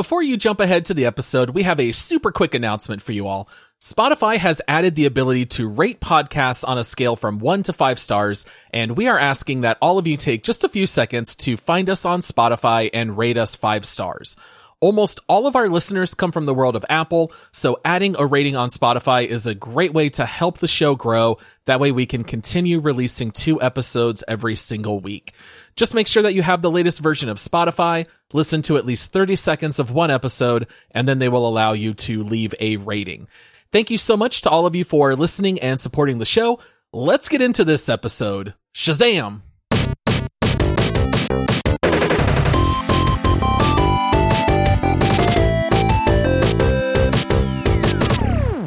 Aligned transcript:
Before 0.00 0.22
you 0.22 0.38
jump 0.38 0.60
ahead 0.60 0.86
to 0.86 0.94
the 0.94 1.04
episode, 1.04 1.50
we 1.50 1.64
have 1.64 1.78
a 1.78 1.92
super 1.92 2.32
quick 2.32 2.54
announcement 2.54 3.02
for 3.02 3.12
you 3.12 3.26
all. 3.26 3.50
Spotify 3.82 4.38
has 4.38 4.62
added 4.66 4.94
the 4.94 5.04
ability 5.04 5.44
to 5.44 5.68
rate 5.68 6.00
podcasts 6.00 6.66
on 6.66 6.78
a 6.78 6.84
scale 6.84 7.16
from 7.16 7.38
one 7.38 7.62
to 7.64 7.74
five 7.74 7.98
stars, 7.98 8.46
and 8.72 8.96
we 8.96 9.08
are 9.08 9.18
asking 9.18 9.60
that 9.60 9.76
all 9.82 9.98
of 9.98 10.06
you 10.06 10.16
take 10.16 10.42
just 10.42 10.64
a 10.64 10.70
few 10.70 10.86
seconds 10.86 11.36
to 11.36 11.58
find 11.58 11.90
us 11.90 12.06
on 12.06 12.20
Spotify 12.20 12.88
and 12.94 13.18
rate 13.18 13.36
us 13.36 13.56
five 13.56 13.84
stars. 13.84 14.38
Almost 14.80 15.20
all 15.28 15.46
of 15.46 15.56
our 15.56 15.68
listeners 15.68 16.14
come 16.14 16.32
from 16.32 16.46
the 16.46 16.54
world 16.54 16.74
of 16.74 16.86
Apple, 16.88 17.32
so 17.52 17.78
adding 17.84 18.16
a 18.18 18.24
rating 18.24 18.56
on 18.56 18.70
Spotify 18.70 19.26
is 19.26 19.46
a 19.46 19.54
great 19.54 19.92
way 19.92 20.08
to 20.10 20.24
help 20.24 20.56
the 20.56 20.66
show 20.66 20.94
grow. 20.94 21.36
That 21.66 21.80
way 21.80 21.92
we 21.92 22.06
can 22.06 22.24
continue 22.24 22.80
releasing 22.80 23.30
two 23.30 23.60
episodes 23.60 24.24
every 24.26 24.56
single 24.56 24.98
week. 24.98 25.34
Just 25.76 25.94
make 25.94 26.06
sure 26.06 26.22
that 26.22 26.32
you 26.32 26.40
have 26.42 26.62
the 26.62 26.70
latest 26.70 27.00
version 27.00 27.28
of 27.28 27.36
Spotify, 27.36 28.06
listen 28.32 28.62
to 28.62 28.78
at 28.78 28.86
least 28.86 29.12
30 29.12 29.36
seconds 29.36 29.78
of 29.78 29.90
one 29.90 30.10
episode, 30.10 30.66
and 30.92 31.06
then 31.06 31.18
they 31.18 31.28
will 31.28 31.46
allow 31.46 31.72
you 31.72 31.92
to 31.92 32.22
leave 32.22 32.54
a 32.58 32.78
rating. 32.78 33.28
Thank 33.72 33.90
you 33.90 33.98
so 33.98 34.16
much 34.16 34.40
to 34.42 34.50
all 34.50 34.64
of 34.64 34.74
you 34.74 34.84
for 34.84 35.14
listening 35.14 35.60
and 35.60 35.78
supporting 35.78 36.18
the 36.18 36.24
show. 36.24 36.58
Let's 36.90 37.28
get 37.28 37.42
into 37.42 37.64
this 37.64 37.90
episode. 37.90 38.54
Shazam! 38.74 39.42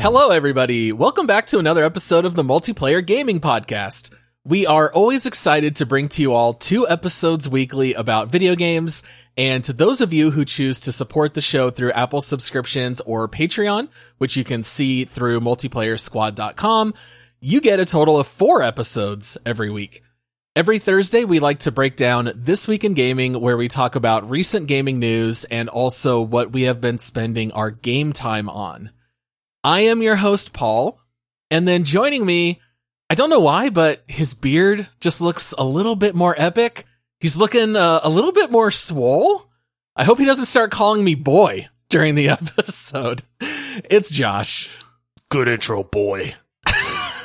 Hello, 0.04 0.32
everybody. 0.32 0.92
Welcome 0.92 1.28
back 1.28 1.46
to 1.46 1.60
another 1.60 1.86
episode 1.86 2.26
of 2.26 2.36
the 2.36 2.44
Multiplayer 2.44 3.04
Gaming 3.04 3.40
Podcast. 3.40 4.14
We 4.44 4.68
are 4.68 4.92
always 4.92 5.26
excited 5.26 5.78
to 5.78 5.86
bring 5.86 6.10
to 6.10 6.22
you 6.22 6.34
all 6.34 6.52
two 6.52 6.86
episodes 6.86 7.48
weekly 7.48 7.94
about 7.94 8.28
video 8.28 8.54
games. 8.54 9.04
And 9.38 9.64
to 9.64 9.72
those 9.72 10.02
of 10.02 10.12
you 10.12 10.30
who 10.30 10.44
choose 10.44 10.82
to 10.82 10.92
support 10.92 11.36
the 11.36 11.40
show 11.40 11.70
through 11.70 11.94
Apple 11.94 12.20
subscriptions 12.20 13.00
or 13.00 13.30
Patreon, 13.30 13.88
which 14.18 14.36
you 14.36 14.44
can 14.44 14.62
see 14.62 15.06
through 15.06 15.40
multiplayersquad.com, 15.40 16.94
you 17.40 17.62
get 17.62 17.80
a 17.80 17.86
total 17.86 18.20
of 18.20 18.28
four 18.28 18.62
episodes 18.62 19.38
every 19.46 19.70
week. 19.70 20.04
Every 20.54 20.80
Thursday, 20.80 21.24
we 21.24 21.40
like 21.40 21.60
to 21.60 21.72
break 21.72 21.96
down 21.96 22.30
This 22.36 22.68
Week 22.68 22.84
in 22.84 22.94
Gaming, 22.94 23.40
where 23.40 23.56
we 23.56 23.70
talk 23.70 23.96
about 23.96 24.30
recent 24.30 24.68
gaming 24.68 25.00
news 25.00 25.46
and 25.46 25.70
also 25.70 26.22
what 26.22 26.52
we 26.52 26.64
have 26.64 26.82
been 26.82 26.98
spending 26.98 27.54
our 27.54 27.72
game 27.72 28.12
time 28.12 28.50
on. 28.50 28.90
I 29.64 29.82
am 29.82 30.02
your 30.02 30.18
host, 30.18 30.54
Paul. 30.54 31.00
And 31.50 31.68
then 31.68 31.84
joining 31.84 32.26
me, 32.26 32.62
I 33.10 33.16
don't 33.16 33.30
know 33.30 33.40
why, 33.40 33.70
but 33.70 34.04
his 34.08 34.34
beard 34.34 34.88
just 35.00 35.22
looks 35.22 35.54
a 35.58 35.64
little 35.64 35.96
bit 35.96 36.16
more 36.16 36.36
epic. 36.38 36.86
He's 37.20 37.38
looking 37.38 37.76
uh, 37.76 38.02
a 38.04 38.10
little 38.10 38.32
bit 38.32 38.52
more 38.52 38.72
swole. 38.72 39.50
I 39.96 40.04
hope 40.04 40.18
he 40.18 40.26
doesn't 40.26 40.46
start 40.46 40.72
calling 40.72 41.04
me 41.04 41.16
boy 41.16 41.68
during 41.90 42.16
the 42.16 42.30
episode. 42.30 43.24
It's 43.40 44.12
Josh. 44.12 44.70
Good 45.30 45.48
intro, 45.48 45.84
boy. 45.84 46.36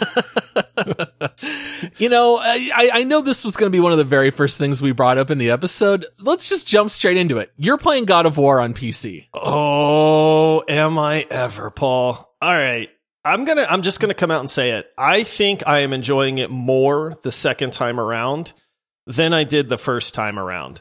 you 1.99 2.09
know, 2.09 2.39
I, 2.39 2.91
I 2.93 3.05
know 3.05 3.21
this 3.21 3.45
was 3.45 3.57
going 3.57 3.71
to 3.71 3.77
be 3.77 3.81
one 3.81 3.93
of 3.93 3.99
the 3.99 4.05
very 4.05 4.31
first 4.31 4.59
things 4.59 4.81
we 4.83 4.93
brought 4.93 5.19
up 5.19 5.31
in 5.31 5.39
the 5.39 5.51
episode. 5.51 6.07
Let's 6.23 6.49
just 6.49 6.67
jump 6.67 6.91
straight 6.91 7.17
into 7.17 7.39
it. 7.39 7.53
You're 7.57 7.79
playing 7.79 8.05
God 8.05 8.27
of 8.27 8.37
War 8.37 8.61
on 8.61 8.75
PC. 8.75 9.27
Oh, 9.35 10.65
am 10.69 10.99
I 10.99 11.27
ever, 11.31 11.71
Paul? 11.71 12.35
All 12.41 12.53
right. 12.53 12.89
I'm 13.25 13.45
going 13.45 13.59
to 13.59 13.71
I'm 13.71 13.83
just 13.83 14.01
going 14.01 14.09
to 14.09 14.15
come 14.15 14.31
out 14.31 14.41
and 14.41 14.49
say 14.49 14.71
it. 14.71 14.87
I 14.97 15.23
think 15.23 15.63
I 15.67 15.81
am 15.81 15.93
enjoying 15.93 16.39
it 16.39 16.51
more 16.51 17.15
the 17.23 17.33
second 17.33 17.73
time 17.73 18.01
around 18.01 18.53
than 19.07 19.33
I 19.33 19.45
did 19.45 19.69
the 19.69 19.77
first 19.77 20.15
time 20.15 20.39
around. 20.39 20.81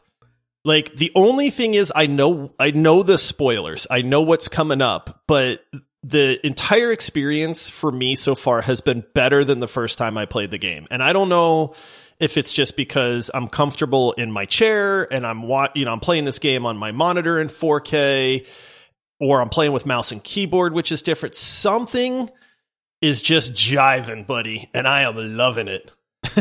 Like 0.64 0.96
the 0.96 1.12
only 1.16 1.50
thing 1.50 1.74
is 1.74 1.92
I 1.96 2.08
know 2.08 2.54
I 2.60 2.72
know 2.72 3.04
the 3.04 3.18
spoilers. 3.18 3.88
I 3.90 4.02
know 4.02 4.22
what's 4.22 4.48
coming 4.48 4.82
up, 4.82 5.24
but 5.28 5.62
the 6.04 6.46
entire 6.46 6.92
experience 6.92 7.70
for 7.70 7.92
me 7.92 8.16
so 8.16 8.36
far 8.36 8.62
has 8.62 8.82
been 8.82 9.04
better 9.14 9.44
than 9.44 9.60
the 9.60 9.68
first 9.68 9.98
time 9.98 10.18
I 10.18 10.26
played 10.26 10.52
the 10.52 10.58
game. 10.58 10.88
And 10.92 11.02
I 11.04 11.14
don't 11.14 11.30
know 11.30 11.74
if 12.20 12.38
it's 12.38 12.54
just 12.54 12.76
because 12.76 13.30
I'm 13.34 13.48
comfortable 13.48 14.14
in 14.14 14.32
my 14.32 14.46
chair 14.46 15.12
and 15.12 15.26
I'm 15.26 15.44
you 15.76 15.86
know 15.86 15.92
I'm 15.92 16.00
playing 16.00 16.26
this 16.26 16.40
game 16.40 16.66
on 16.66 16.78
my 16.78 16.92
monitor 16.92 17.40
in 17.40 17.48
4K 17.48 18.48
or 19.20 19.42
I'm 19.42 19.50
playing 19.50 19.72
with 19.72 19.86
mouse 19.86 20.12
and 20.12 20.24
keyboard, 20.24 20.74
which 20.74 20.92
is 20.92 21.02
different. 21.02 21.36
Something 21.36 22.30
is 23.02 23.22
just 23.22 23.54
jiving, 23.54 24.26
buddy, 24.26 24.70
and 24.74 24.88
I 24.88 25.04
am 25.04 25.16
loving 25.38 25.68
it. 25.68 25.92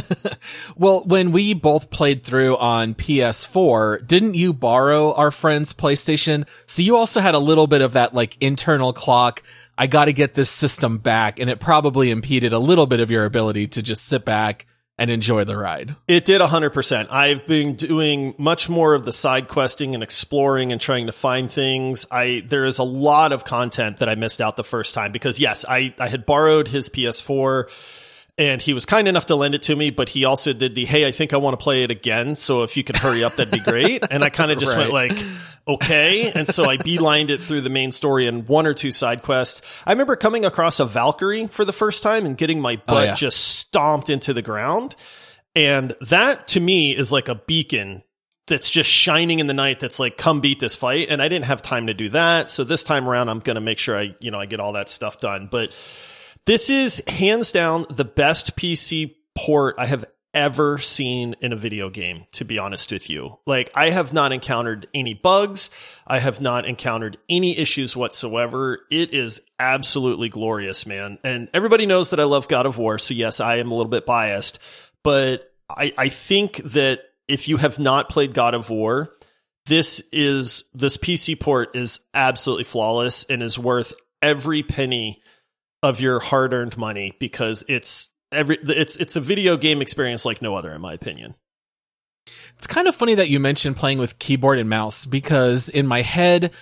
well, 0.76 1.04
when 1.04 1.32
we 1.32 1.54
both 1.54 1.90
played 1.90 2.24
through 2.24 2.56
on 2.56 2.94
PS4, 2.94 4.06
didn't 4.06 4.34
you 4.34 4.52
borrow 4.52 5.12
our 5.12 5.30
friend's 5.30 5.72
PlayStation? 5.72 6.46
So 6.66 6.82
you 6.82 6.96
also 6.96 7.20
had 7.20 7.34
a 7.34 7.38
little 7.38 7.66
bit 7.66 7.80
of 7.80 7.94
that 7.94 8.14
like 8.14 8.36
internal 8.40 8.92
clock. 8.92 9.42
I 9.78 9.86
got 9.86 10.06
to 10.06 10.12
get 10.12 10.34
this 10.34 10.50
system 10.50 10.98
back, 10.98 11.38
and 11.38 11.50
it 11.50 11.60
probably 11.60 12.10
impeded 12.10 12.52
a 12.52 12.58
little 12.58 12.86
bit 12.86 13.00
of 13.00 13.10
your 13.10 13.24
ability 13.24 13.68
to 13.68 13.82
just 13.82 14.04
sit 14.06 14.24
back 14.24 14.66
and 14.98 15.10
enjoy 15.10 15.44
the 15.44 15.56
ride. 15.56 15.94
It 16.08 16.24
did 16.24 16.40
100%. 16.40 17.08
I've 17.10 17.46
been 17.46 17.74
doing 17.74 18.34
much 18.38 18.70
more 18.70 18.94
of 18.94 19.04
the 19.04 19.12
side 19.12 19.48
questing 19.48 19.94
and 19.94 20.02
exploring 20.02 20.72
and 20.72 20.80
trying 20.80 21.06
to 21.06 21.12
find 21.12 21.50
things. 21.52 22.06
I 22.10 22.42
there 22.46 22.64
is 22.64 22.78
a 22.78 22.84
lot 22.84 23.32
of 23.32 23.44
content 23.44 23.98
that 23.98 24.08
I 24.08 24.14
missed 24.14 24.40
out 24.40 24.56
the 24.56 24.64
first 24.64 24.94
time 24.94 25.12
because 25.12 25.38
yes, 25.38 25.66
I 25.68 25.94
I 25.98 26.08
had 26.08 26.24
borrowed 26.24 26.68
his 26.68 26.88
PS4 26.88 27.68
and 28.38 28.60
he 28.60 28.74
was 28.74 28.84
kind 28.84 29.08
enough 29.08 29.26
to 29.26 29.34
lend 29.34 29.54
it 29.54 29.62
to 29.62 29.74
me, 29.74 29.90
but 29.90 30.10
he 30.10 30.24
also 30.26 30.52
did 30.52 30.74
the 30.74 30.84
hey, 30.84 31.06
I 31.06 31.10
think 31.10 31.32
I 31.32 31.38
want 31.38 31.58
to 31.58 31.62
play 31.62 31.84
it 31.84 31.90
again. 31.90 32.36
So 32.36 32.62
if 32.64 32.76
you 32.76 32.84
could 32.84 32.96
hurry 32.96 33.24
up, 33.24 33.36
that'd 33.36 33.50
be 33.50 33.60
great. 33.60 34.04
And 34.10 34.22
I 34.22 34.28
kind 34.28 34.50
of 34.50 34.58
just 34.58 34.72
right. 34.76 34.90
went 34.90 34.92
like, 34.92 35.26
okay. 35.66 36.30
And 36.32 36.46
so 36.46 36.68
I 36.68 36.76
beelined 36.76 37.30
it 37.30 37.42
through 37.42 37.62
the 37.62 37.70
main 37.70 37.92
story 37.92 38.26
and 38.26 38.46
one 38.46 38.66
or 38.66 38.74
two 38.74 38.92
side 38.92 39.22
quests. 39.22 39.62
I 39.86 39.92
remember 39.92 40.16
coming 40.16 40.44
across 40.44 40.80
a 40.80 40.86
Valkyrie 40.86 41.46
for 41.46 41.64
the 41.64 41.72
first 41.72 42.02
time 42.02 42.26
and 42.26 42.36
getting 42.36 42.60
my 42.60 42.74
oh, 42.74 42.82
butt 42.86 42.96
oh, 42.96 43.04
yeah. 43.04 43.14
just 43.14 43.38
stomped 43.40 44.10
into 44.10 44.34
the 44.34 44.42
ground. 44.42 44.96
And 45.54 45.96
that 46.02 46.48
to 46.48 46.60
me 46.60 46.94
is 46.94 47.10
like 47.10 47.28
a 47.28 47.36
beacon 47.36 48.02
that's 48.46 48.70
just 48.70 48.90
shining 48.90 49.38
in 49.38 49.46
the 49.46 49.54
night 49.54 49.80
that's 49.80 49.98
like 49.98 50.16
come 50.16 50.40
beat 50.40 50.60
this 50.60 50.76
fight 50.76 51.08
and 51.10 51.20
i 51.20 51.26
didn't 51.26 51.46
have 51.46 51.62
time 51.62 51.88
to 51.88 51.94
do 51.94 52.10
that 52.10 52.48
so 52.48 52.62
this 52.62 52.84
time 52.84 53.08
around 53.08 53.28
i'm 53.28 53.40
going 53.40 53.56
to 53.56 53.60
make 53.60 53.76
sure 53.76 53.98
i 53.98 54.14
you 54.20 54.30
know 54.30 54.38
i 54.38 54.46
get 54.46 54.60
all 54.60 54.74
that 54.74 54.88
stuff 54.88 55.18
done 55.18 55.48
but 55.50 55.74
this 56.46 56.70
is 56.70 57.02
hands 57.06 57.52
down 57.52 57.86
the 57.90 58.04
best 58.04 58.56
PC 58.56 59.14
port 59.34 59.74
I 59.78 59.86
have 59.86 60.06
ever 60.32 60.78
seen 60.78 61.34
in 61.40 61.52
a 61.52 61.56
video 61.56 61.88
game, 61.88 62.26
to 62.30 62.44
be 62.44 62.58
honest 62.58 62.92
with 62.92 63.08
you. 63.08 63.38
Like, 63.46 63.70
I 63.74 63.90
have 63.90 64.12
not 64.12 64.32
encountered 64.32 64.86
any 64.94 65.14
bugs. 65.14 65.70
I 66.06 66.18
have 66.18 66.40
not 66.40 66.66
encountered 66.66 67.16
any 67.28 67.56
issues 67.56 67.96
whatsoever. 67.96 68.80
It 68.90 69.14
is 69.14 69.40
absolutely 69.58 70.28
glorious, 70.28 70.86
man. 70.86 71.18
And 71.24 71.48
everybody 71.54 71.86
knows 71.86 72.10
that 72.10 72.20
I 72.20 72.24
love 72.24 72.48
God 72.48 72.66
of 72.66 72.76
War. 72.76 72.98
So 72.98 73.14
yes, 73.14 73.40
I 73.40 73.56
am 73.56 73.70
a 73.70 73.74
little 73.74 73.90
bit 73.90 74.04
biased, 74.04 74.58
but 75.02 75.50
I, 75.68 75.92
I 75.96 76.08
think 76.10 76.58
that 76.58 77.00
if 77.26 77.48
you 77.48 77.56
have 77.56 77.78
not 77.78 78.10
played 78.10 78.34
God 78.34 78.54
of 78.54 78.68
War, 78.70 79.10
this 79.64 80.02
is, 80.12 80.64
this 80.74 80.96
PC 80.98 81.40
port 81.40 81.74
is 81.74 82.00
absolutely 82.14 82.64
flawless 82.64 83.24
and 83.24 83.42
is 83.42 83.58
worth 83.58 83.94
every 84.22 84.62
penny 84.62 85.22
of 85.82 86.00
your 86.00 86.20
hard 86.20 86.52
earned 86.52 86.76
money 86.76 87.16
because 87.18 87.64
it's 87.68 88.12
every 88.32 88.58
it's 88.62 88.96
it's 88.96 89.16
a 89.16 89.20
video 89.20 89.56
game 89.56 89.80
experience 89.80 90.24
like 90.24 90.42
no 90.42 90.56
other 90.56 90.72
in 90.72 90.80
my 90.80 90.94
opinion. 90.94 91.34
It's 92.56 92.66
kind 92.66 92.88
of 92.88 92.94
funny 92.94 93.16
that 93.16 93.28
you 93.28 93.38
mentioned 93.38 93.76
playing 93.76 93.98
with 93.98 94.18
keyboard 94.18 94.58
and 94.58 94.68
mouse 94.68 95.04
because 95.04 95.68
in 95.68 95.86
my 95.86 96.02
head 96.02 96.52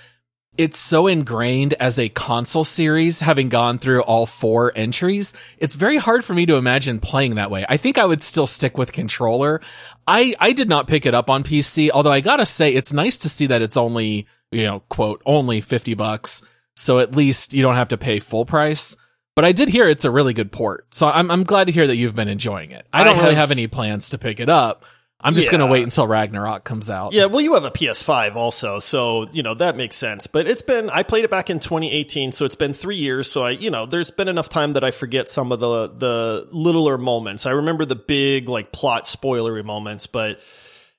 it's 0.56 0.78
so 0.78 1.08
ingrained 1.08 1.75
as 1.75 1.98
a 1.98 2.08
console 2.08 2.64
series 2.64 3.20
having 3.20 3.48
gone 3.48 3.78
through 3.78 4.02
all 4.02 4.25
four 4.25 4.72
entries. 4.76 5.34
It's 5.58 5.75
very 5.75 5.96
hard 5.96 6.25
for 6.25 6.32
me 6.32 6.46
to 6.46 6.54
imagine 6.54 7.00
playing 7.00 7.36
that 7.36 7.50
way. 7.50 7.66
I 7.69 7.76
think 7.76 7.98
I 7.98 8.04
would 8.04 8.22
still 8.22 8.46
stick 8.46 8.78
with 8.78 8.92
controller. 8.92 9.60
I 10.06 10.34
I 10.38 10.52
did 10.52 10.69
not 10.69 10.86
pick 10.86 11.06
it 11.06 11.14
up 11.14 11.28
on 11.28 11.42
PC, 11.42 11.91
although 11.91 12.12
I 12.12 12.20
got 12.20 12.36
to 12.36 12.46
say 12.46 12.72
it's 12.72 12.92
nice 12.92 13.19
to 13.20 13.28
see 13.28 13.48
that 13.48 13.62
it's 13.62 13.76
only, 13.76 14.28
you 14.52 14.64
know, 14.64 14.81
quote, 14.88 15.22
only 15.26 15.60
50 15.60 15.94
bucks. 15.94 16.43
So 16.76 17.00
at 17.00 17.17
least 17.17 17.55
you 17.55 17.62
don't 17.62 17.76
have 17.76 17.88
to 17.88 17.96
pay 17.99 18.19
full 18.20 18.44
price. 18.44 18.96
But 19.34 19.44
I 19.44 19.52
did 19.52 19.69
hear 19.69 19.88
it's 19.88 20.04
a 20.04 20.10
really 20.10 20.32
good 20.32 20.52
port, 20.52 20.94
so 20.94 21.08
I'm 21.08 21.31
I'm 21.31 21.44
glad 21.44 21.64
to 21.64 21.72
hear 21.72 21.86
that 21.86 21.96
you've 21.96 22.14
been 22.14 22.28
enjoying 22.28 22.70
it. 22.70 22.86
I 22.92 23.02
don't 23.04 23.19
I 23.19 23.22
really 23.22 23.34
have 23.34 23.50
any 23.50 23.66
plans 23.66 24.10
to 24.10 24.19
pick 24.19 24.38
it 24.40 24.48
up. 24.48 24.84
I'm 25.25 25.32
just 25.32 25.46
yeah. 25.46 25.52
going 25.52 25.60
to 25.60 25.66
wait 25.66 25.82
until 25.82 26.06
Ragnarok 26.06 26.64
comes 26.64 26.90
out. 26.90 27.14
Yeah, 27.14 27.26
well, 27.26 27.40
you 27.40 27.54
have 27.54 27.64
a 27.64 27.70
PS5 27.70 28.34
also, 28.34 28.78
so 28.78 29.26
you 29.32 29.42
know 29.42 29.54
that 29.54 29.75
makes 29.75 29.96
sense. 29.96 30.26
But 30.26 30.46
it's 30.46 30.60
been 30.60 30.90
I 30.90 31.02
played 31.02 31.25
it 31.25 31.31
back 31.31 31.48
in 31.48 31.60
2018, 31.60 32.32
so 32.32 32.44
it's 32.44 32.56
been 32.56 32.75
three 32.75 32.98
years. 32.98 33.31
So 33.31 33.42
I, 33.42 33.50
you 33.52 33.70
know, 33.70 33.86
there's 33.86 34.10
been 34.10 34.28
enough 34.28 34.50
time 34.50 34.75
that 34.75 34.84
I 34.84 34.90
forget 34.90 35.31
some 35.31 35.50
of 35.50 35.60
the 35.60 35.88
the 35.88 36.48
littler 36.52 36.98
moments. 36.98 37.46
I 37.46 37.52
remember 37.52 37.86
the 37.86 37.96
big 37.96 38.50
like 38.50 38.70
plot 38.70 39.04
spoilery 39.04 39.64
moments, 39.64 40.06
but 40.06 40.40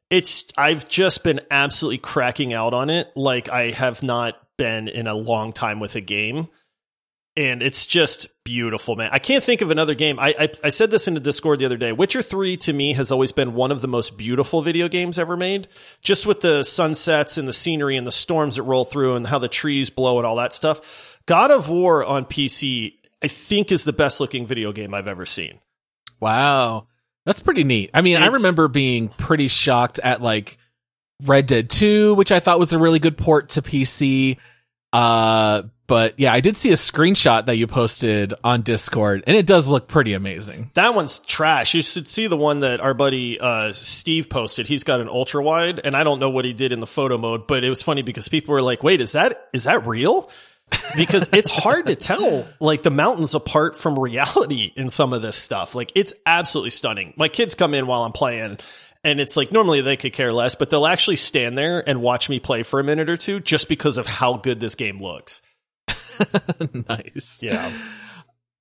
it's 0.09 0.45
I've 0.57 0.89
just 0.89 1.23
been 1.23 1.41
absolutely 1.51 1.99
cracking 1.99 2.51
out 2.51 2.73
on 2.73 2.89
it 2.89 3.07
like 3.15 3.47
I 3.47 3.71
have 3.71 4.01
not 4.01 4.35
been 4.57 4.87
in 4.87 5.05
a 5.05 5.13
long 5.13 5.53
time 5.53 5.79
with 5.79 5.95
a 5.95 6.01
game 6.01 6.47
and 7.37 7.61
it's 7.61 7.85
just 7.85 8.27
beautiful, 8.45 8.95
man. 8.95 9.09
I 9.11 9.19
can't 9.19 9.43
think 9.43 9.61
of 9.61 9.69
another 9.69 9.93
game. 9.93 10.19
I, 10.19 10.35
I, 10.39 10.49
I 10.63 10.69
said 10.69 10.89
this 10.89 11.07
in 11.07 11.15
the 11.15 11.19
Discord 11.19 11.59
the 11.59 11.65
other 11.65 11.77
day. 11.77 11.91
Witcher 11.91 12.21
Three 12.21 12.55
to 12.57 12.71
me 12.71 12.93
has 12.93 13.11
always 13.11 13.31
been 13.31 13.53
one 13.53 13.71
of 13.71 13.81
the 13.81 13.87
most 13.87 14.17
beautiful 14.17 14.61
video 14.61 14.87
games 14.87 15.19
ever 15.19 15.35
made. 15.35 15.67
Just 16.01 16.25
with 16.25 16.39
the 16.41 16.63
sunsets 16.63 17.37
and 17.37 17.47
the 17.47 17.53
scenery 17.53 17.97
and 17.97 18.07
the 18.07 18.11
storms 18.11 18.55
that 18.55 18.63
roll 18.63 18.85
through 18.85 19.15
and 19.15 19.27
how 19.27 19.39
the 19.39 19.49
trees 19.49 19.89
blow 19.89 20.17
and 20.17 20.25
all 20.25 20.37
that 20.37 20.53
stuff. 20.53 21.19
God 21.25 21.51
of 21.51 21.69
War 21.69 22.05
on 22.05 22.25
PC, 22.25 22.93
I 23.21 23.27
think, 23.27 23.71
is 23.71 23.83
the 23.83 23.93
best 23.93 24.19
looking 24.19 24.47
video 24.47 24.71
game 24.71 24.93
I've 24.93 25.07
ever 25.07 25.25
seen. 25.25 25.59
Wow, 26.21 26.87
that's 27.25 27.41
pretty 27.41 27.65
neat. 27.65 27.89
I 27.93 28.01
mean, 28.01 28.17
I 28.17 28.27
remember 28.27 28.67
being 28.69 29.09
pretty 29.09 29.49
shocked 29.49 29.99
at 29.99 30.21
like 30.21 30.57
Red 31.23 31.47
Dead 31.47 31.69
Two, 31.69 32.13
which 32.13 32.31
I 32.31 32.39
thought 32.39 32.59
was 32.59 32.71
a 32.71 32.79
really 32.79 32.99
good 32.99 33.17
port 33.17 33.49
to 33.49 33.61
PC. 33.61 34.37
Uh, 34.93 35.63
but 35.87 36.19
yeah, 36.19 36.33
I 36.33 36.39
did 36.39 36.57
see 36.57 36.71
a 36.71 36.75
screenshot 36.75 37.45
that 37.45 37.57
you 37.57 37.67
posted 37.67 38.33
on 38.43 38.63
Discord, 38.63 39.23
and 39.27 39.35
it 39.35 39.45
does 39.45 39.67
look 39.67 39.87
pretty 39.87 40.13
amazing. 40.13 40.71
That 40.73 40.95
one's 40.95 41.19
trash. 41.19 41.73
You 41.75 41.81
should 41.81 42.07
see 42.07 42.27
the 42.27 42.37
one 42.37 42.59
that 42.59 42.79
our 42.79 42.93
buddy 42.93 43.39
uh, 43.39 43.71
Steve 43.71 44.29
posted. 44.29 44.67
He's 44.67 44.83
got 44.83 44.99
an 44.99 45.09
ultra 45.09 45.43
wide, 45.43 45.79
and 45.83 45.95
I 45.95 46.03
don't 46.03 46.19
know 46.19 46.29
what 46.29 46.45
he 46.45 46.53
did 46.53 46.71
in 46.71 46.79
the 46.79 46.87
photo 46.87 47.17
mode, 47.17 47.45
but 47.47 47.63
it 47.63 47.69
was 47.69 47.83
funny 47.83 48.01
because 48.01 48.27
people 48.27 48.53
were 48.53 48.61
like, 48.61 48.83
"Wait, 48.83 48.99
is 48.99 49.11
that 49.11 49.49
is 49.53 49.65
that 49.65 49.85
real?" 49.85 50.29
Because 50.97 51.29
it's 51.31 51.51
hard 51.51 51.87
to 51.87 51.95
tell 51.95 52.47
like 52.59 52.81
the 52.81 52.89
mountains 52.89 53.35
apart 53.35 53.77
from 53.77 53.99
reality 53.99 54.71
in 54.75 54.89
some 54.89 55.13
of 55.13 55.21
this 55.21 55.35
stuff. 55.35 55.75
Like 55.75 55.91
it's 55.93 56.13
absolutely 56.25 56.71
stunning. 56.71 57.13
My 57.17 57.27
kids 57.27 57.53
come 57.53 57.75
in 57.75 57.85
while 57.85 58.03
I'm 58.03 58.11
playing. 58.11 58.57
And 59.03 59.19
it's 59.19 59.37
like 59.37 59.51
normally 59.51 59.81
they 59.81 59.97
could 59.97 60.13
care 60.13 60.33
less, 60.33 60.55
but 60.55 60.71
they'll 60.71 60.87
actually 60.87 61.17
stand 61.17 61.55
there 61.55 61.87
and 61.87 62.01
watch 62.01 62.27
me 62.27 62.39
play 62.39 62.63
for 62.63 62.79
a 62.79 62.83
minute 62.83 63.07
or 63.07 63.17
two 63.17 63.39
just 63.39 63.69
because 63.69 63.99
of 63.99 64.07
how 64.07 64.37
good 64.37 64.59
this 64.59 64.73
game 64.73 64.97
looks. 64.97 65.43
nice. 66.87 67.41
Yeah. 67.43 67.71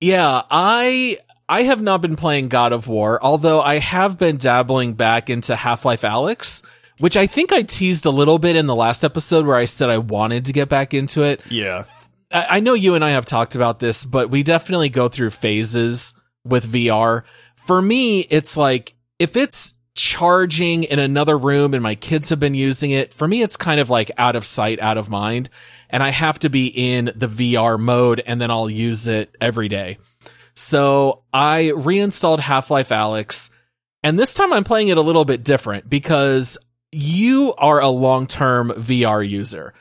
Yeah, 0.01 0.41
I 0.49 1.19
I 1.47 1.63
have 1.63 1.81
not 1.81 2.01
been 2.01 2.15
playing 2.15 2.49
God 2.49 2.73
of 2.73 2.87
War, 2.87 3.23
although 3.23 3.61
I 3.61 3.79
have 3.79 4.17
been 4.17 4.37
dabbling 4.37 4.93
back 4.93 5.29
into 5.29 5.55
Half-Life 5.55 6.01
Alyx, 6.01 6.63
which 6.99 7.15
I 7.15 7.27
think 7.27 7.51
I 7.51 7.61
teased 7.61 8.05
a 8.05 8.11
little 8.11 8.39
bit 8.39 8.55
in 8.55 8.65
the 8.65 8.75
last 8.75 9.03
episode 9.03 9.45
where 9.45 9.55
I 9.55 9.65
said 9.65 9.89
I 9.89 9.99
wanted 9.99 10.45
to 10.45 10.53
get 10.53 10.69
back 10.69 10.93
into 10.93 11.23
it. 11.23 11.41
Yeah. 11.49 11.85
I, 12.31 12.45
I 12.49 12.59
know 12.59 12.73
you 12.73 12.95
and 12.95 13.05
I 13.05 13.11
have 13.11 13.25
talked 13.25 13.55
about 13.55 13.79
this, 13.79 14.03
but 14.05 14.29
we 14.31 14.43
definitely 14.43 14.89
go 14.89 15.07
through 15.07 15.29
phases 15.29 16.13
with 16.43 16.71
VR. 16.71 17.23
For 17.55 17.81
me, 17.81 18.21
it's 18.21 18.57
like 18.57 18.95
if 19.19 19.37
it's 19.37 19.73
charging 19.95 20.83
in 20.83 20.99
another 20.99 21.37
room 21.37 21.73
and 21.73 21.81
my 21.81 21.95
kids 21.95 22.29
have 22.29 22.39
been 22.39 22.53
using 22.53 22.91
it, 22.91 23.13
for 23.13 23.27
me, 23.27 23.41
it's 23.41 23.57
kind 23.57 23.79
of 23.79 23.89
like 23.89 24.11
out 24.17 24.35
of 24.35 24.45
sight, 24.45 24.79
out 24.79 24.97
of 24.97 25.09
mind. 25.09 25.49
And 25.95 26.03
I 26.03 26.09
have 26.09 26.39
to 26.39 26.49
be 26.49 26.67
in 26.67 27.05
the 27.15 27.29
VR 27.29 27.79
mode 27.79 28.21
and 28.25 28.41
then 28.41 28.51
I'll 28.51 28.69
use 28.69 29.07
it 29.07 29.33
every 29.39 29.69
day. 29.69 29.97
So 30.53 31.23
I 31.31 31.71
reinstalled 31.71 32.41
Half-Life 32.41 32.89
Alyx 32.89 33.49
and 34.03 34.19
this 34.19 34.33
time 34.33 34.51
I'm 34.51 34.65
playing 34.65 34.89
it 34.89 34.97
a 34.97 35.01
little 35.01 35.23
bit 35.23 35.45
different 35.45 35.89
because 35.89 36.57
you 36.91 37.53
are 37.57 37.79
a 37.79 37.87
long-term 37.87 38.71
VR 38.71 39.25
user. 39.25 39.73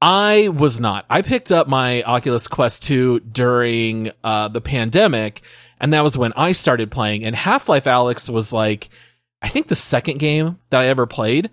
I 0.00 0.48
was 0.48 0.80
not. 0.80 1.06
I 1.08 1.22
picked 1.22 1.52
up 1.52 1.68
my 1.68 2.02
Oculus 2.02 2.48
Quest 2.48 2.82
2 2.82 3.20
during 3.20 4.10
uh, 4.24 4.48
the 4.48 4.60
pandemic, 4.60 5.42
and 5.78 5.92
that 5.92 6.02
was 6.02 6.18
when 6.18 6.32
I 6.32 6.50
started 6.50 6.90
playing. 6.90 7.22
And 7.22 7.36
Half 7.36 7.68
Life 7.68 7.84
Alyx 7.84 8.28
was 8.28 8.52
like, 8.52 8.90
I 9.40 9.48
think 9.48 9.68
the 9.68 9.76
second 9.76 10.18
game 10.18 10.58
that 10.70 10.80
I 10.80 10.88
ever 10.88 11.06
played. 11.06 11.50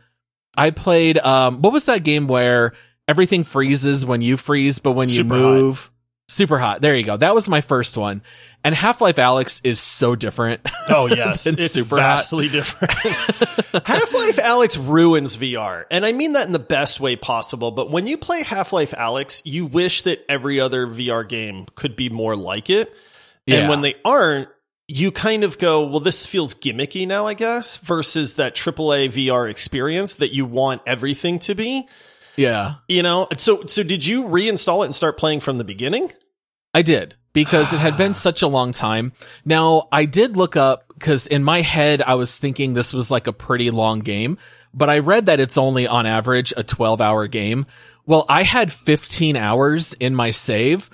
I 0.58 0.72
played, 0.72 1.20
um, 1.20 1.62
what 1.62 1.74
was 1.74 1.86
that 1.86 2.04
game 2.04 2.28
where 2.28 2.74
everything 3.10 3.44
freezes 3.44 4.06
when 4.06 4.22
you 4.22 4.38
freeze, 4.38 4.80
but 4.80 4.92
when 4.94 5.10
you 5.10 5.16
Super 5.16 5.34
move? 5.34 5.92
Super 6.28 6.60
hot. 6.60 6.82
There 6.82 6.96
you 6.96 7.04
go. 7.04 7.18
That 7.18 7.34
was 7.34 7.50
my 7.50 7.60
first 7.62 7.98
one. 7.98 8.22
And 8.64 8.76
Half 8.76 9.02
Life 9.02 9.16
Alyx 9.16 9.62
is 9.64 9.80
so 9.80 10.16
different. 10.16 10.62
Oh 10.92 11.06
yes, 11.06 11.46
it's 11.46 11.72
Super 11.72 11.98
Hot. 11.98 12.18
vastly 12.18 12.50
different. 12.50 12.92
Half-Life 13.86 14.38
Alyx 14.38 14.90
ruins 14.90 15.38
VR, 15.38 15.86
and 15.92 16.04
I 16.04 16.14
mean 16.14 16.34
that 16.34 16.48
in 16.48 16.52
the 16.52 16.58
best 16.58 17.00
way 17.00 17.16
possible. 17.16 17.70
But 17.70 17.92
when 17.92 18.08
you 18.08 18.18
play 18.18 18.42
Half-Life 18.42 18.92
Alyx, 18.94 19.44
you 19.46 19.68
wish 19.68 20.02
that 20.02 20.26
every 20.28 20.60
other 20.60 20.88
VR 20.88 21.30
game 21.30 21.68
could 21.76 21.96
be 21.96 22.10
more 22.10 22.36
like 22.36 22.72
it. 22.72 22.92
Yeah. 23.46 23.58
And 23.58 23.70
when 23.70 23.82
they 23.82 23.98
aren't, 24.04 24.50
you 24.88 25.12
kind 25.12 25.44
of 25.44 25.60
go, 25.60 25.86
"Well, 25.86 26.00
this 26.00 26.26
feels 26.26 26.56
gimmicky 26.56 27.08
now, 27.08 27.28
I 27.28 27.36
guess." 27.36 27.78
Versus 27.78 28.34
that 28.34 28.56
AAA 28.56 29.10
VR 29.10 29.48
experience 29.48 30.16
that 30.16 30.34
you 30.34 30.46
want 30.46 30.82
everything 30.88 31.38
to 31.40 31.54
be. 31.54 31.88
Yeah. 32.40 32.76
You 32.88 33.04
know. 33.04 33.28
So, 33.38 33.66
so 33.66 33.84
did 33.84 34.06
you 34.06 34.24
reinstall 34.24 34.84
it 34.84 34.86
and 34.86 34.96
start 34.96 35.18
playing 35.18 35.42
from 35.42 35.58
the 35.58 35.64
beginning? 35.64 36.12
I 36.74 36.82
did 36.82 37.16
because 37.34 37.74
it 37.74 37.80
had 37.80 37.98
been 37.98 38.14
such 38.28 38.42
a 38.42 38.48
long 38.48 38.72
time. 38.72 39.12
Now 39.44 39.90
I 39.92 40.06
did 40.06 40.38
look 40.38 40.56
up 40.56 40.86
because 40.94 41.28
in 41.28 41.44
my 41.44 41.62
head 41.62 42.02
I 42.02 42.16
was 42.16 42.38
thinking 42.38 42.74
this 42.74 42.94
was 42.94 43.12
like 43.12 43.28
a 43.28 43.34
pretty 43.34 43.72
long 43.72 44.00
game, 44.00 44.38
but 44.74 44.90
I 44.90 45.00
read 45.00 45.26
that 45.26 45.40
it's 45.40 45.58
only 45.58 45.86
on 45.86 46.06
average 46.06 46.54
a 46.56 46.64
12 46.64 47.02
hour 47.02 47.28
game. 47.28 47.66
Well, 48.06 48.26
I 48.30 48.44
had 48.44 48.72
15 48.72 49.36
hours 49.36 49.94
in 49.96 50.16
my 50.16 50.32
save 50.32 50.90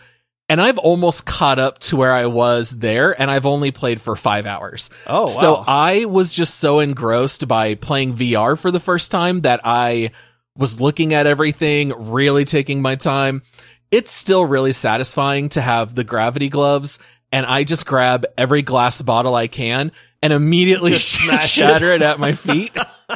and 0.49 0.59
I've 0.59 0.77
almost 0.77 1.25
caught 1.25 1.59
up 1.59 1.79
to 1.79 1.95
where 1.95 2.13
I 2.13 2.25
was 2.25 2.71
there 2.71 3.19
and 3.19 3.29
I've 3.29 3.45
only 3.45 3.71
played 3.71 4.01
for 4.01 4.15
five 4.15 4.45
hours. 4.45 4.89
Oh, 5.07 5.21
wow. 5.21 5.27
So 5.27 5.63
I 5.67 6.05
was 6.05 6.33
just 6.33 6.55
so 6.55 6.79
engrossed 6.79 7.47
by 7.47 7.75
playing 7.75 8.15
VR 8.15 8.57
for 8.57 8.71
the 8.71 8.79
first 8.79 9.11
time 9.11 9.41
that 9.41 9.61
I 9.63 10.11
was 10.57 10.79
looking 10.79 11.13
at 11.13 11.27
everything, 11.27 11.93
really 12.11 12.45
taking 12.45 12.81
my 12.81 12.95
time. 12.95 13.43
It's 13.91 14.11
still 14.11 14.45
really 14.45 14.73
satisfying 14.73 15.49
to 15.49 15.61
have 15.61 15.95
the 15.95 16.03
gravity 16.03 16.49
gloves 16.49 16.99
and 17.31 17.45
I 17.45 17.63
just 17.63 17.85
grab 17.85 18.25
every 18.37 18.61
glass 18.61 19.01
bottle 19.01 19.35
I 19.35 19.47
can 19.47 19.91
and 20.21 20.31
immediately 20.31 20.91
Just 20.91 21.11
smash 21.17 21.51
shatter 21.51 21.91
it. 21.91 22.01
at 22.01 22.19
my 22.19 22.33
feet. 22.33 22.71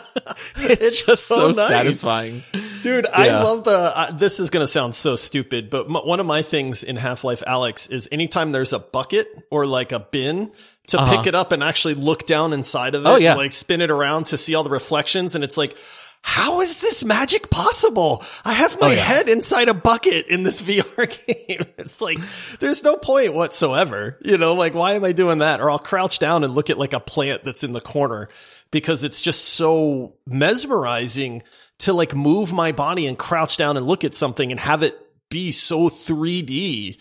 it's, 0.58 0.86
It's 0.86 1.06
just 1.06 1.26
so 1.26 1.52
so, 1.52 1.62
nice. 1.62 1.70
satisfying. 1.70 2.44
Dude, 2.84 3.06
I 3.08 3.42
love 3.42 3.64
the. 3.64 3.72
Uh, 3.72 4.12
this 4.12 4.40
is 4.40 4.50
going 4.50 4.62
to 4.64 4.68
sound 4.68 4.94
so 4.96 5.16
stupid, 5.16 5.70
but 5.70 5.86
m- 5.86 5.94
one 6.06 6.20
of 6.20 6.26
my 6.26 6.42
things 6.42 6.84
in 6.84 6.96
Half 6.98 7.24
Life 7.24 7.42
Alyx 7.48 7.92
is 7.92 8.08
anytime 8.12 8.52
there's 8.52 8.74
a 8.74 8.80
bucket 8.80 9.28
or 9.50 9.66
like 9.66 9.92
a 9.92 10.00
bin 10.00 10.52
to 10.88 11.00
Uh-huh. 11.00 11.18
pick 11.18 11.28
it 11.28 11.36
up 11.36 11.52
and 11.52 11.64
actually 11.64 11.94
look 11.96 12.26
down 12.26 12.52
inside 12.54 12.96
of 12.96 13.06
it, 13.06 13.10
Oh, 13.10 13.16
yeah. 13.16 13.36
like 13.36 13.52
spin 13.54 13.82
it 13.82 13.90
around 13.92 14.26
to 14.28 14.38
see 14.38 14.54
all 14.56 14.64
the 14.64 14.70
reflections, 14.70 15.36
and 15.36 15.44
it's 15.44 15.58
like. 15.58 15.78
How 16.22 16.62
is 16.62 16.82
this 16.82 17.04
magic 17.04 17.50
possible? 17.50 18.24
I 18.46 18.54
have 18.54 18.80
my 18.80 18.88
Oh, 18.88 18.92
yeah. 18.92 19.02
head 19.02 19.30
inside 19.30 19.68
a 19.70 19.74
bucket 19.74 20.28
in 20.28 20.44
this 20.44 20.62
VR 20.68 21.08
game. 21.26 21.66
It's 21.78 22.02
like, 22.02 22.20
there's 22.60 22.84
no 22.84 22.98
point 22.98 23.34
whatsoever. 23.34 24.18
You 24.24 24.38
know, 24.38 24.54
like, 24.54 24.74
why 24.74 24.94
am 24.94 25.04
I 25.06 25.12
doing 25.14 25.40
that? 25.40 25.62
Or 25.62 25.72
I'll 25.72 25.80
crouch 25.80 26.20
down 26.20 26.44
and 26.44 26.54
look 26.54 26.70
at 26.70 26.78
like 26.78 26.94
a 26.94 27.00
plant 27.00 27.44
that's 27.46 27.64
in 27.64 27.72
the 27.72 27.82
corner 27.82 28.30
because 28.72 29.04
it's 29.04 29.22
just 29.22 29.46
so 29.46 30.14
mesmerizing 30.28 31.42
to 31.80 31.94
like 31.94 32.14
move 32.14 32.52
my 32.52 32.72
body 32.74 33.08
and 33.08 33.18
crouch 33.18 33.56
down 33.58 33.78
and 33.78 33.86
look 33.88 34.04
at 34.04 34.14
something 34.14 34.52
and 34.52 34.60
have 34.60 34.84
it 34.84 34.96
be 35.30 35.52
so 35.52 35.88
3D, 35.90 37.00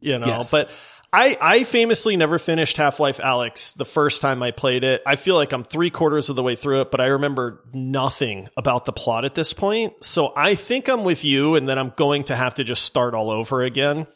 you 0.00 0.18
know, 0.18 0.26
Yes. 0.26 0.50
but 0.50 0.70
I, 1.12 1.36
I 1.40 1.64
famously 1.64 2.16
never 2.16 2.38
finished 2.38 2.76
Half-Life 2.76 3.18
Alyx 3.18 3.76
the 3.76 3.84
first 3.84 4.20
time 4.20 4.42
I 4.42 4.52
played 4.52 4.84
it. 4.84 5.02
I 5.04 5.16
feel 5.16 5.34
like 5.34 5.52
I'm 5.52 5.64
three 5.64 5.90
quarters 5.90 6.30
of 6.30 6.36
the 6.36 6.42
way 6.42 6.54
through 6.54 6.82
it, 6.82 6.90
but 6.92 7.00
I 7.00 7.06
remember 7.06 7.64
nothing 7.72 8.48
about 8.56 8.84
the 8.84 8.92
plot 8.92 9.24
at 9.24 9.34
this 9.34 9.52
point. 9.52 10.04
So 10.04 10.32
I 10.36 10.54
think 10.54 10.88
I'm 10.88 11.02
with 11.02 11.24
you 11.24 11.56
and 11.56 11.68
then 11.68 11.78
I'm 11.78 11.92
going 11.96 12.24
to 12.24 12.36
have 12.36 12.54
to 12.54 12.64
just 12.64 12.84
start 12.84 13.14
all 13.14 13.30
over 13.30 13.62
again. 13.62 14.06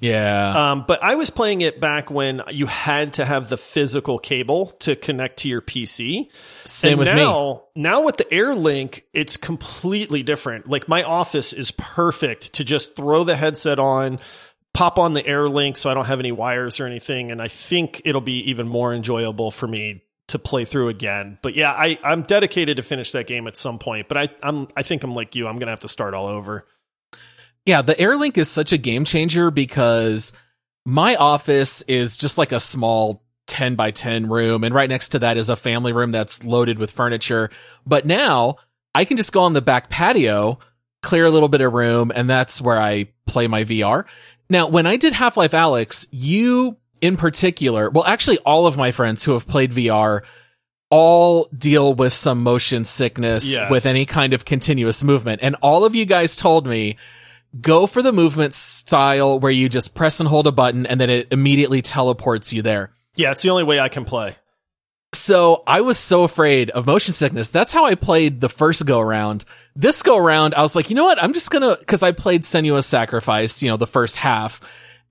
Yeah. 0.00 0.70
Um, 0.70 0.84
but 0.86 1.02
I 1.02 1.16
was 1.16 1.30
playing 1.30 1.60
it 1.60 1.80
back 1.80 2.08
when 2.10 2.42
you 2.50 2.66
had 2.66 3.14
to 3.14 3.24
have 3.24 3.48
the 3.48 3.56
physical 3.56 4.18
cable 4.18 4.66
to 4.80 4.94
connect 4.94 5.40
to 5.40 5.48
your 5.48 5.60
PC. 5.60 6.30
Same 6.64 6.92
and 6.92 6.98
with 7.00 7.08
me. 7.08 7.16
now, 7.16 7.64
now 7.74 8.04
with 8.04 8.16
the 8.16 8.32
Air 8.32 8.54
Link, 8.54 9.04
it's 9.12 9.36
completely 9.36 10.22
different. 10.22 10.68
Like 10.68 10.88
my 10.88 11.02
office 11.02 11.52
is 11.52 11.72
perfect 11.72 12.54
to 12.54 12.64
just 12.64 12.94
throw 12.94 13.24
the 13.24 13.36
headset 13.36 13.80
on, 13.80 14.20
pop 14.78 14.96
on 14.96 15.12
the 15.12 15.26
Air 15.26 15.48
Link 15.48 15.76
so 15.76 15.90
I 15.90 15.94
don't 15.94 16.04
have 16.06 16.20
any 16.20 16.30
wires 16.30 16.78
or 16.78 16.86
anything. 16.86 17.32
And 17.32 17.42
I 17.42 17.48
think 17.48 18.00
it'll 18.04 18.20
be 18.20 18.48
even 18.48 18.68
more 18.68 18.94
enjoyable 18.94 19.50
for 19.50 19.66
me 19.66 20.04
to 20.28 20.38
play 20.38 20.64
through 20.64 20.88
again. 20.88 21.36
But 21.42 21.56
yeah, 21.56 21.72
I, 21.72 21.98
I'm 22.04 22.22
dedicated 22.22 22.76
to 22.76 22.84
finish 22.84 23.10
that 23.10 23.26
game 23.26 23.48
at 23.48 23.56
some 23.56 23.80
point. 23.80 24.06
But 24.06 24.18
I, 24.18 24.28
I'm, 24.40 24.68
I 24.76 24.84
think 24.84 25.02
I'm 25.02 25.16
like 25.16 25.34
you. 25.34 25.48
I'm 25.48 25.58
gonna 25.58 25.72
have 25.72 25.80
to 25.80 25.88
start 25.88 26.14
all 26.14 26.28
over. 26.28 26.64
Yeah, 27.66 27.82
the 27.82 27.96
AirLink 27.96 28.38
is 28.38 28.48
such 28.48 28.72
a 28.72 28.78
game 28.78 29.04
changer 29.04 29.50
because 29.50 30.32
my 30.86 31.16
office 31.16 31.82
is 31.82 32.16
just 32.16 32.38
like 32.38 32.52
a 32.52 32.60
small 32.60 33.24
10 33.48 33.74
by 33.74 33.90
10 33.90 34.28
room. 34.28 34.62
And 34.62 34.72
right 34.72 34.88
next 34.88 35.08
to 35.08 35.18
that 35.18 35.36
is 35.36 35.50
a 35.50 35.56
family 35.56 35.92
room 35.92 36.12
that's 36.12 36.44
loaded 36.44 36.78
with 36.78 36.92
furniture. 36.92 37.50
But 37.84 38.06
now 38.06 38.58
I 38.94 39.04
can 39.04 39.16
just 39.16 39.32
go 39.32 39.42
on 39.42 39.54
the 39.54 39.60
back 39.60 39.90
patio, 39.90 40.60
clear 41.02 41.26
a 41.26 41.30
little 41.30 41.48
bit 41.48 41.60
of 41.60 41.72
room, 41.72 42.10
and 42.14 42.28
that's 42.28 42.60
where 42.60 42.80
I 42.80 43.08
play 43.26 43.46
my 43.46 43.64
VR. 43.64 44.04
Now, 44.50 44.68
when 44.68 44.86
I 44.86 44.96
did 44.96 45.12
Half-Life 45.12 45.52
Alyx, 45.52 46.06
you 46.10 46.76
in 47.00 47.16
particular, 47.16 47.90
well, 47.90 48.04
actually 48.04 48.38
all 48.38 48.66
of 48.66 48.76
my 48.76 48.90
friends 48.90 49.22
who 49.22 49.32
have 49.32 49.46
played 49.46 49.72
VR 49.72 50.22
all 50.90 51.48
deal 51.56 51.94
with 51.94 52.12
some 52.12 52.42
motion 52.42 52.84
sickness 52.84 53.44
Yes. 53.44 53.70
with 53.70 53.86
any 53.86 54.04
kind 54.06 54.32
of 54.32 54.44
continuous 54.44 55.04
movement. 55.04 55.40
And 55.42 55.54
all 55.62 55.84
of 55.84 55.94
you 55.94 56.06
guys 56.06 56.34
told 56.34 56.66
me 56.66 56.96
go 57.60 57.86
for 57.86 58.02
the 58.02 58.10
movement 58.12 58.54
style 58.54 59.38
where 59.38 59.52
you 59.52 59.68
just 59.68 59.94
press 59.94 60.18
and 60.18 60.28
hold 60.28 60.46
a 60.46 60.52
button 60.52 60.86
and 60.86 61.00
then 61.00 61.10
it 61.10 61.28
immediately 61.30 61.82
teleports 61.82 62.52
you 62.52 62.62
there. 62.62 62.90
Yeah, 63.16 63.32
it's 63.32 63.42
the 63.42 63.50
only 63.50 63.64
way 63.64 63.78
I 63.78 63.88
can 63.88 64.04
play. 64.04 64.36
So 65.14 65.62
I 65.66 65.80
was 65.82 65.98
so 65.98 66.24
afraid 66.24 66.70
of 66.70 66.86
motion 66.86 67.14
sickness. 67.14 67.50
That's 67.50 67.72
how 67.72 67.84
I 67.84 67.94
played 67.94 68.40
the 68.40 68.48
first 68.48 68.84
go 68.86 68.98
around. 69.00 69.44
This 69.78 70.02
go 70.02 70.18
around, 70.18 70.56
I 70.56 70.62
was 70.62 70.74
like, 70.74 70.90
you 70.90 70.96
know 70.96 71.04
what? 71.04 71.22
I'm 71.22 71.32
just 71.32 71.52
gonna, 71.52 71.76
cause 71.86 72.02
I 72.02 72.10
played 72.10 72.42
Senua's 72.42 72.84
Sacrifice, 72.84 73.62
you 73.62 73.70
know, 73.70 73.76
the 73.76 73.86
first 73.86 74.16
half, 74.16 74.60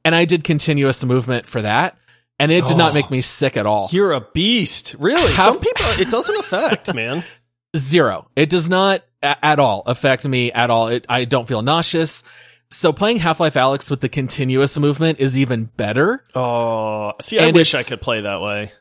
and 0.03 0.13
I 0.13 0.25
did 0.25 0.43
continuous 0.43 1.05
movement 1.05 1.45
for 1.45 1.61
that. 1.61 1.97
And 2.37 2.51
it 2.51 2.65
did 2.65 2.73
oh, 2.73 2.77
not 2.77 2.93
make 2.93 3.05
oh. 3.05 3.11
me 3.11 3.21
sick 3.21 3.55
at 3.55 3.65
all. 3.65 3.87
You're 3.91 4.11
a 4.11 4.27
beast. 4.33 4.95
Really? 4.99 5.31
Half, 5.31 5.45
Some 5.45 5.59
people, 5.61 5.85
it 5.99 6.11
doesn't 6.11 6.37
affect, 6.37 6.93
man. 6.93 7.23
Zero. 7.77 8.29
It 8.35 8.49
does 8.49 8.69
not 8.69 9.03
a- 9.23 9.43
at 9.43 9.59
all 9.59 9.83
affect 9.85 10.27
me 10.27 10.51
at 10.51 10.69
all. 10.69 10.89
It, 10.89 11.05
I 11.07 11.23
don't 11.23 11.47
feel 11.47 11.61
nauseous. 11.61 12.23
So 12.69 12.91
playing 12.91 13.19
Half-Life 13.19 13.53
Alyx 13.53 13.89
with 13.89 14.01
the 14.01 14.09
continuous 14.09 14.77
movement 14.77 15.19
is 15.19 15.39
even 15.39 15.63
better. 15.65 16.23
Oh, 16.35 17.13
see, 17.21 17.39
I 17.39 17.45
and 17.45 17.55
wish 17.55 17.73
I 17.73 17.83
could 17.83 18.01
play 18.01 18.21
that 18.21 18.41
way. 18.41 18.71